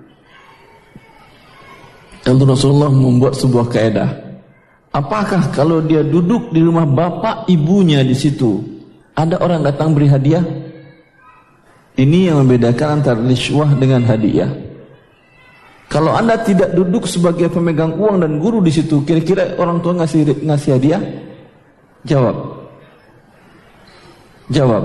Lalu 2.31 2.43
Rasulullah 2.55 2.93
membuat 2.95 3.35
sebuah 3.35 3.67
kaedah. 3.67 4.11
Apakah 4.95 5.51
kalau 5.51 5.83
dia 5.83 6.07
duduk 6.07 6.55
di 6.55 6.63
rumah 6.63 6.87
bapak 6.87 7.51
ibunya 7.51 8.07
di 8.07 8.15
situ, 8.15 8.63
ada 9.19 9.43
orang 9.43 9.67
datang 9.67 9.99
beri 9.99 10.07
hadiah? 10.07 10.45
Ini 11.99 12.31
yang 12.31 12.47
membedakan 12.47 13.03
antara 13.03 13.19
riswah 13.19 13.75
dengan 13.75 14.07
hadiah. 14.07 14.47
Kalau 15.91 16.15
anda 16.15 16.39
tidak 16.39 16.71
duduk 16.77 17.11
sebagai 17.11 17.51
pemegang 17.51 17.99
uang 17.99 18.23
dan 18.23 18.39
guru 18.39 18.63
di 18.63 18.71
situ, 18.71 19.03
kira-kira 19.03 19.59
orang 19.59 19.83
tua 19.83 19.99
ngasih 19.99 20.47
ngasih 20.47 20.71
hadiah? 20.79 21.03
Jawab. 22.07 22.37
Jawab. 24.55 24.85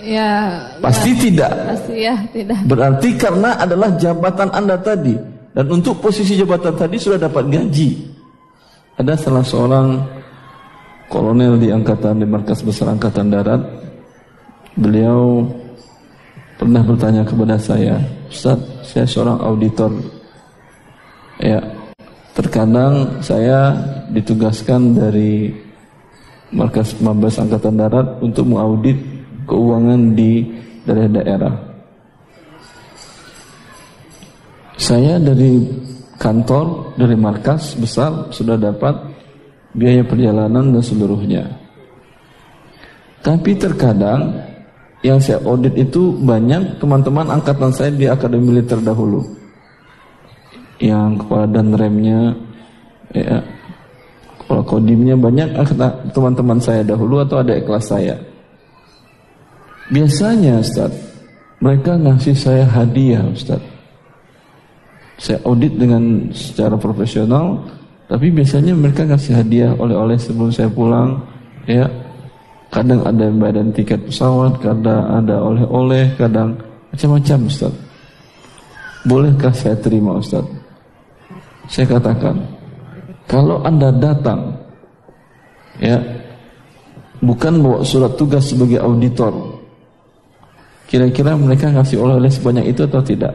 Ya. 0.00 0.56
Pasti 0.80 1.10
ya, 1.12 1.20
tidak. 1.20 1.52
Pasti 1.68 1.94
ya, 2.00 2.14
tidak. 2.32 2.60
Berarti 2.64 3.08
karena 3.20 3.60
adalah 3.60 3.92
jabatan 4.00 4.48
anda 4.56 4.80
tadi 4.80 5.14
dan 5.52 5.66
untuk 5.68 6.00
posisi 6.00 6.38
jabatan 6.38 6.72
tadi 6.78 6.96
sudah 6.96 7.18
dapat 7.20 7.44
gaji. 7.50 8.08
Ada 8.96 9.20
salah 9.20 9.44
seorang 9.44 9.86
kolonel 11.10 11.58
di 11.58 11.74
angkatan 11.74 12.22
di 12.22 12.26
markas 12.30 12.62
besar 12.62 12.94
angkatan 12.94 13.34
darat 13.34 13.58
beliau 14.78 15.42
pernah 16.54 16.86
bertanya 16.86 17.26
kepada 17.26 17.58
saya 17.58 17.98
Ustaz 18.30 18.62
saya 18.86 19.04
seorang 19.10 19.42
auditor. 19.42 19.90
Ya 21.42 21.58
terkadang 22.30 23.18
saya 23.26 23.74
ditugaskan 24.14 24.94
dari 24.94 25.50
markas 26.54 26.94
mabes 27.02 27.42
angkatan 27.42 27.74
darat 27.74 28.06
untuk 28.22 28.46
mengaudit 28.46 28.96
keuangan 29.50 30.14
di 30.14 30.46
daerah-daerah 30.86 31.54
saya 34.80 35.18
dari 35.18 35.62
kantor 36.18 36.96
dari 36.98 37.14
markas 37.14 37.76
besar 37.78 38.32
sudah 38.32 38.56
dapat 38.58 38.96
biaya 39.74 40.02
perjalanan 40.02 40.74
dan 40.74 40.82
seluruhnya. 40.82 41.44
Tapi 43.20 43.52
terkadang 43.56 44.32
yang 45.04 45.20
saya 45.20 45.40
audit 45.44 45.76
itu 45.76 46.16
banyak 46.20 46.80
teman-teman 46.80 47.28
angkatan 47.28 47.72
saya 47.72 47.92
di 47.92 48.08
akademi 48.08 48.52
militer 48.52 48.80
dahulu. 48.80 49.24
Yang 50.80 51.24
kepala 51.24 51.44
dan 51.48 51.76
remnya, 51.76 52.32
ya, 53.12 53.44
kepala 54.40 54.62
kodimnya 54.64 55.16
banyak 55.16 55.48
teman-teman 56.16 56.56
saya 56.60 56.80
dahulu 56.84 57.20
atau 57.20 57.44
ada 57.44 57.60
kelas 57.60 57.84
saya. 57.84 58.16
Biasanya 59.92 60.64
Ustaz, 60.64 60.92
mereka 61.60 62.00
ngasih 62.00 62.36
saya 62.36 62.64
hadiah 62.64 63.24
Ustaz. 63.28 63.60
Saya 65.20 65.36
audit 65.44 65.76
dengan 65.76 66.32
secara 66.32 66.80
profesional, 66.80 67.60
tapi 68.10 68.26
biasanya 68.34 68.74
mereka 68.74 69.06
ngasih 69.06 69.38
hadiah 69.38 69.70
oleh-oleh 69.78 70.18
sebelum 70.18 70.50
saya 70.50 70.66
pulang, 70.66 71.14
ya. 71.70 71.86
Kadang 72.70 73.06
ada 73.06 73.30
badan 73.30 73.70
tiket 73.70 74.02
pesawat, 74.10 74.58
kadang 74.58 75.06
ada 75.06 75.38
oleh-oleh, 75.38 76.10
kadang 76.18 76.58
macam-macam 76.90 77.46
Ustaz. 77.46 77.70
Bolehkah 79.06 79.54
saya 79.54 79.78
terima 79.78 80.18
Ustaz? 80.18 80.42
Saya 81.70 81.86
katakan, 81.86 82.34
kalau 83.30 83.62
Anda 83.62 83.94
datang, 83.94 84.58
ya, 85.78 86.02
bukan 87.22 87.62
bawa 87.62 87.86
surat 87.86 88.18
tugas 88.18 88.50
sebagai 88.50 88.82
auditor, 88.82 89.30
kira-kira 90.90 91.38
mereka 91.38 91.70
ngasih 91.70 92.02
oleh-oleh 92.02 92.30
sebanyak 92.30 92.74
itu 92.74 92.82
atau 92.90 93.02
tidak? 93.06 93.34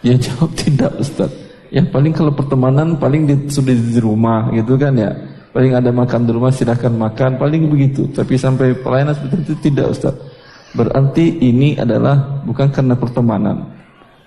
Ya 0.00 0.16
jawab 0.16 0.56
tidak 0.56 0.92
Ustaz. 0.96 1.43
Ya 1.74 1.82
paling 1.82 2.14
kalau 2.14 2.30
pertemanan 2.30 2.94
paling 3.02 3.26
di, 3.26 3.34
sudah 3.50 3.74
di 3.74 3.98
rumah 3.98 4.46
gitu 4.54 4.78
kan 4.78 4.94
ya. 4.94 5.10
Paling 5.50 5.74
ada 5.74 5.90
makan 5.90 6.22
di 6.22 6.30
rumah 6.30 6.54
silahkan 6.54 6.94
makan 6.94 7.34
paling 7.34 7.66
begitu. 7.66 8.06
Tapi 8.14 8.38
sampai 8.38 8.78
pelayanan 8.78 9.18
seperti 9.18 9.42
itu 9.42 9.54
tidak 9.58 9.90
Ustaz. 9.90 10.14
Berarti 10.78 11.42
ini 11.42 11.74
adalah 11.74 12.42
bukan 12.46 12.70
karena 12.70 12.94
pertemanan. 12.94 13.74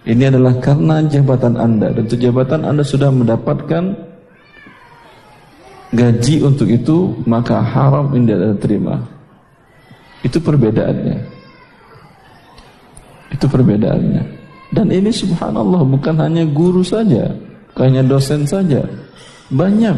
Ini 0.03 0.27
adalah 0.27 0.59
karena 0.59 1.03
jabatan 1.07 1.55
Anda 1.55 1.95
dan 1.95 2.03
jabatan 2.07 2.67
Anda 2.67 2.83
sudah 2.83 3.11
mendapatkan 3.11 3.83
gaji 5.91 6.35
untuk 6.43 6.67
itu 6.67 7.15
maka 7.23 7.63
haram 7.63 8.11
ini 8.11 8.27
tidak 8.27 8.59
terima. 8.59 8.95
Itu 10.19 10.43
perbedaannya. 10.43 11.17
Itu 13.31 13.47
perbedaannya. 13.47 14.36
Dan 14.67 14.91
ini 14.91 15.11
subhanallah 15.11 15.87
bukan 15.87 16.15
hanya 16.19 16.43
guru 16.43 16.83
saja, 16.83 17.31
bukan 17.71 17.83
hanya 17.87 18.03
dosen 18.03 18.43
saja. 18.43 18.83
Banyak. 19.47 19.97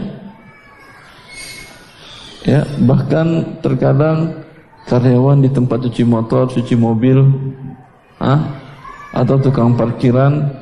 Ya, 2.46 2.64
bahkan 2.86 3.60
terkadang 3.60 4.46
karyawan 4.86 5.42
di 5.42 5.50
tempat 5.50 5.86
cuci 5.90 6.04
motor, 6.06 6.50
cuci 6.50 6.78
mobil, 6.78 7.20
ah, 8.22 8.42
atau 9.14 9.42
tukang 9.42 9.74
parkiran 9.74 10.54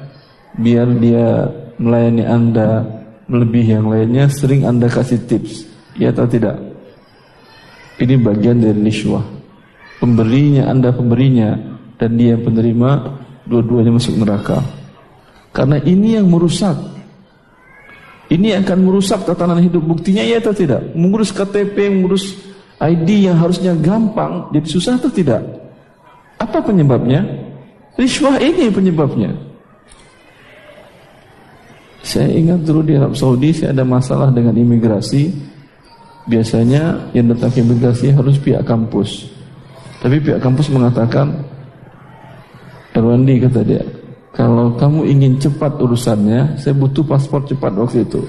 biar 0.58 0.88
dia 0.98 1.52
melayani 1.78 2.24
Anda 2.26 2.84
melebihi 3.28 3.72
yang 3.76 3.88
lainnya, 3.92 4.32
sering 4.32 4.64
Anda 4.64 4.88
kasih 4.88 5.28
tips. 5.28 5.68
Ya 6.00 6.16
atau 6.16 6.26
tidak? 6.26 6.56
Ini 7.98 8.22
bagian 8.22 8.62
dari 8.62 8.78
niswah. 8.78 9.26
Pemberinya 9.98 10.70
Anda 10.70 10.94
pemberinya 10.94 11.58
dan 11.98 12.16
dia 12.16 12.38
penerima 12.38 13.18
dua-duanya 13.48 13.96
masuk 13.96 14.20
neraka. 14.20 14.60
Karena 15.56 15.82
ini 15.82 16.20
yang 16.20 16.30
merusak. 16.30 16.76
Ini 18.28 18.60
akan 18.62 18.78
merusak 18.84 19.24
tatanan 19.24 19.64
hidup. 19.64 19.82
Buktinya 19.82 20.22
ya 20.22 20.44
atau 20.44 20.52
tidak? 20.52 20.84
Mengurus 20.94 21.32
KTP, 21.32 21.88
mengurus 21.88 22.36
ID 22.78 23.26
yang 23.26 23.40
harusnya 23.42 23.74
gampang, 23.74 24.54
jadi 24.54 24.68
susah 24.70 25.02
atau 25.02 25.10
tidak? 25.10 25.42
Apa 26.38 26.62
penyebabnya? 26.62 27.26
Riswah 27.98 28.38
ini 28.38 28.70
penyebabnya. 28.70 29.34
Saya 32.06 32.30
ingat 32.30 32.64
dulu 32.64 32.86
di 32.86 32.94
Arab 32.96 33.18
Saudi 33.18 33.52
saya 33.52 33.74
ada 33.74 33.84
masalah 33.84 34.30
dengan 34.30 34.54
imigrasi. 34.54 35.34
Biasanya 36.28 37.16
yang 37.16 37.32
datang 37.34 37.50
ke 37.56 37.64
imigrasi 37.64 38.14
harus 38.14 38.38
pihak 38.38 38.62
kampus. 38.68 39.32
Tapi 40.04 40.22
pihak 40.22 40.44
kampus 40.44 40.70
mengatakan, 40.70 41.34
Erwandi 42.98 43.38
kata 43.38 43.62
dia, 43.62 43.86
kalau 44.34 44.74
kamu 44.74 45.06
ingin 45.06 45.38
cepat 45.38 45.78
urusannya, 45.78 46.58
saya 46.58 46.74
butuh 46.74 47.06
paspor 47.06 47.46
cepat 47.46 47.70
waktu 47.78 48.02
itu. 48.02 48.26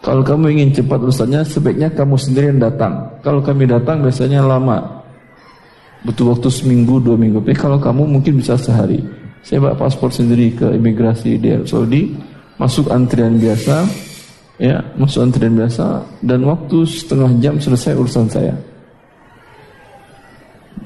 Kalau 0.00 0.24
kamu 0.24 0.56
ingin 0.56 0.70
cepat 0.80 1.04
urusannya, 1.04 1.44
sebaiknya 1.44 1.92
kamu 1.92 2.16
sendiri 2.16 2.56
yang 2.56 2.62
datang. 2.62 3.04
Kalau 3.20 3.44
kami 3.44 3.68
datang 3.68 4.00
biasanya 4.00 4.40
lama, 4.40 4.80
butuh 6.08 6.32
waktu 6.32 6.48
seminggu 6.48 7.02
dua 7.04 7.20
minggu. 7.20 7.44
Tapi 7.44 7.56
kalau 7.56 7.76
kamu 7.76 8.08
mungkin 8.08 8.40
bisa 8.40 8.56
sehari. 8.56 9.02
Saya 9.44 9.64
bawa 9.64 9.76
paspor 9.76 10.08
sendiri 10.12 10.56
ke 10.56 10.66
imigrasi 10.72 11.38
di 11.38 11.52
Arab 11.54 11.68
Saudi 11.68 12.12
masuk 12.58 12.90
antrian 12.90 13.38
biasa, 13.38 13.86
ya, 14.58 14.82
masuk 14.98 15.30
antrian 15.30 15.54
biasa 15.54 16.02
dan 16.26 16.42
waktu 16.42 16.84
setengah 16.84 17.30
jam 17.38 17.54
selesai 17.56 17.94
urusan 17.94 18.26
saya. 18.28 18.54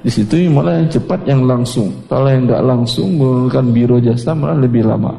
Di 0.03 0.11
situ 0.11 0.35
malah 0.51 0.83
yang 0.83 0.91
cepat 0.91 1.23
yang 1.31 1.47
langsung. 1.47 1.95
Kalau 2.11 2.27
yang 2.27 2.51
nggak 2.51 2.63
langsung 2.67 3.15
menggunakan 3.15 3.67
biro 3.71 3.97
jasa 4.03 4.35
malah 4.35 4.59
lebih 4.59 4.83
lama. 4.83 5.15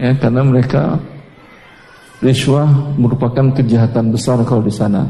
Ya, 0.00 0.16
karena 0.16 0.40
mereka 0.40 0.96
riswah 2.24 2.64
merupakan 2.96 3.52
kejahatan 3.52 4.08
besar 4.08 4.40
kalau 4.48 4.64
di 4.64 4.72
sana. 4.72 5.04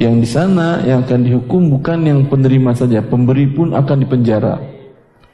Yang 0.00 0.14
di 0.24 0.28
sana 0.30 0.66
yang 0.86 1.04
akan 1.04 1.20
dihukum 1.26 1.68
bukan 1.74 1.98
yang 2.06 2.20
penerima 2.30 2.72
saja, 2.72 3.04
pemberi 3.04 3.50
pun 3.50 3.76
akan 3.76 3.96
dipenjara. 4.06 4.56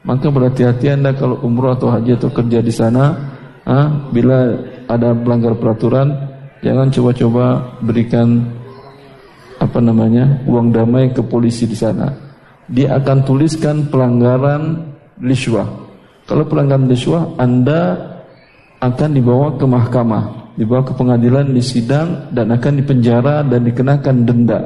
Maka 0.05 0.33
berhati-hati 0.33 0.99
Anda 0.99 1.15
kalau 1.15 1.41
umroh 1.45 1.77
atau 1.77 1.93
haji 1.93 2.17
atau 2.19 2.33
kerja 2.33 2.59
di 2.59 2.73
sana 2.75 3.13
bila 4.13 4.53
ada 4.91 5.17
pelanggar 5.17 5.57
peraturan 5.57 6.13
jangan 6.61 6.93
coba-coba 6.93 7.45
berikan 7.81 8.45
apa 9.61 9.81
namanya 9.81 10.43
uang 10.45 10.75
damai 10.75 11.13
ke 11.13 11.23
polisi 11.23 11.65
di 11.69 11.77
sana. 11.77 12.24
Dia 12.71 12.97
akan 12.97 13.29
tuliskan 13.29 13.93
pelanggaran 13.93 14.95
liswah. 15.21 15.69
Kalau 16.25 16.49
pelanggaran 16.49 16.89
liswah, 16.89 17.37
Anda 17.37 18.01
akan 18.81 19.11
dibawa 19.13 19.61
ke 19.61 19.65
mahkamah, 19.69 20.57
dibawa 20.57 20.85
ke 20.85 20.93
pengadilan, 20.97 21.53
disidang 21.53 22.33
dan 22.33 22.53
akan 22.53 22.73
dipenjara 22.81 23.45
dan 23.45 23.61
dikenakan 23.69 24.17
denda 24.25 24.61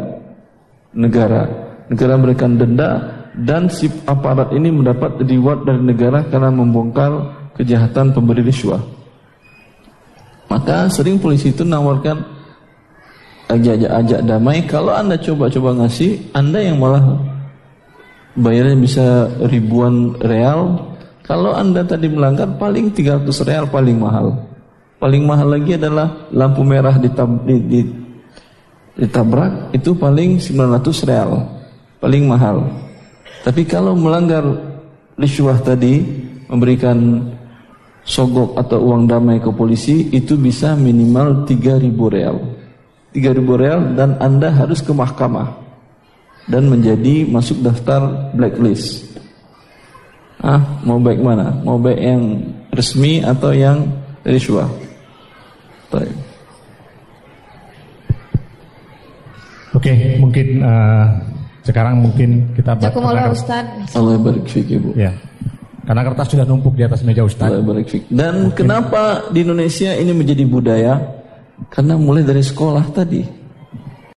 negara. 0.95 1.47
Negara 1.89 2.21
memberikan 2.21 2.55
denda 2.55 2.91
dan 3.39 3.71
si 3.71 3.91
aparat 4.07 4.51
ini 4.55 4.71
mendapat 4.71 5.23
reward 5.23 5.67
dari 5.67 5.83
negara 5.83 6.27
karena 6.27 6.51
membongkar 6.51 7.11
kejahatan 7.59 8.15
pemberi 8.15 8.47
riswah. 8.47 8.83
Maka 10.49 10.89
sering 10.89 11.21
polisi 11.21 11.53
itu 11.53 11.63
nawarkan 11.63 12.25
ajak-ajak 13.49 14.21
damai. 14.25 14.65
Kalau 14.65 14.93
anda 14.93 15.17
coba-coba 15.17 15.85
ngasih, 15.85 16.33
anda 16.37 16.61
yang 16.61 16.81
malah 16.81 17.05
bayarnya 18.39 18.77
bisa 18.79 19.07
ribuan 19.51 20.15
real. 20.23 20.95
Kalau 21.27 21.53
anda 21.53 21.85
tadi 21.85 22.09
melanggar 22.09 22.49
paling 22.57 22.95
300 22.95 23.29
real 23.45 23.67
paling 23.69 23.99
mahal. 24.01 24.33
Paling 24.99 25.23
mahal 25.29 25.59
lagi 25.59 25.77
adalah 25.77 26.27
lampu 26.33 26.65
merah 26.65 26.97
ditab, 26.97 27.47
di, 27.47 27.55
di, 27.69 27.81
ditabrak 28.97 29.77
itu 29.77 29.93
paling 29.95 30.41
900 30.41 31.09
real. 31.11 31.31
Paling 32.01 32.25
mahal. 32.25 32.65
Tapi 33.45 33.63
kalau 33.69 33.95
melanggar 33.95 34.43
riswah 35.19 35.59
tadi 35.61 36.03
memberikan 36.49 37.29
sogok 38.09 38.57
atau 38.57 38.89
uang 38.89 39.05
damai 39.05 39.37
ke 39.37 39.53
polisi 39.53 40.09
itu 40.17 40.41
bisa 40.41 40.73
minimal 40.73 41.45
3000 41.45 41.93
real. 42.09 42.37
3000 43.13 43.61
real 43.61 43.81
dan 43.93 44.17
Anda 44.17 44.49
harus 44.49 44.81
ke 44.81 44.97
mahkamah 44.97 45.68
dan 46.49 46.67
menjadi 46.67 47.29
masuk 47.29 47.61
daftar 47.61 48.33
blacklist. 48.33 49.05
Ah, 50.41 50.81
mau 50.87 50.97
baik 50.97 51.21
mana? 51.21 51.53
Mau 51.63 51.77
baik 51.77 52.01
yang 52.01 52.23
resmi 52.73 53.21
atau 53.21 53.53
yang 53.53 53.85
riswah? 54.25 54.69
Baik. 55.93 56.15
Oke, 59.77 59.93
mungkin 60.19 60.65
uh, 60.65 61.07
sekarang 61.63 62.01
mungkin 62.01 62.51
kita 62.57 62.75
Jazakumullah 62.81 63.31
Ustaz. 63.31 63.93
Allah 63.95 64.17
barik 64.19 64.49
Ibu. 64.49 64.97
Ya. 64.97 65.13
Karena 65.85 66.05
kertas 66.05 66.29
sudah 66.33 66.45
numpuk 66.45 66.75
di 66.77 66.85
atas 66.85 67.05
meja 67.05 67.23
Ustaz. 67.25 67.53
Dan 68.09 68.53
kenapa 68.53 69.29
di 69.33 69.45
Indonesia 69.45 69.93
ini 69.95 70.13
menjadi 70.17 70.45
budaya? 70.49 71.01
Karena 71.69 71.97
mulai 71.97 72.25
dari 72.25 72.41
sekolah 72.41 72.89
tadi. 72.93 73.38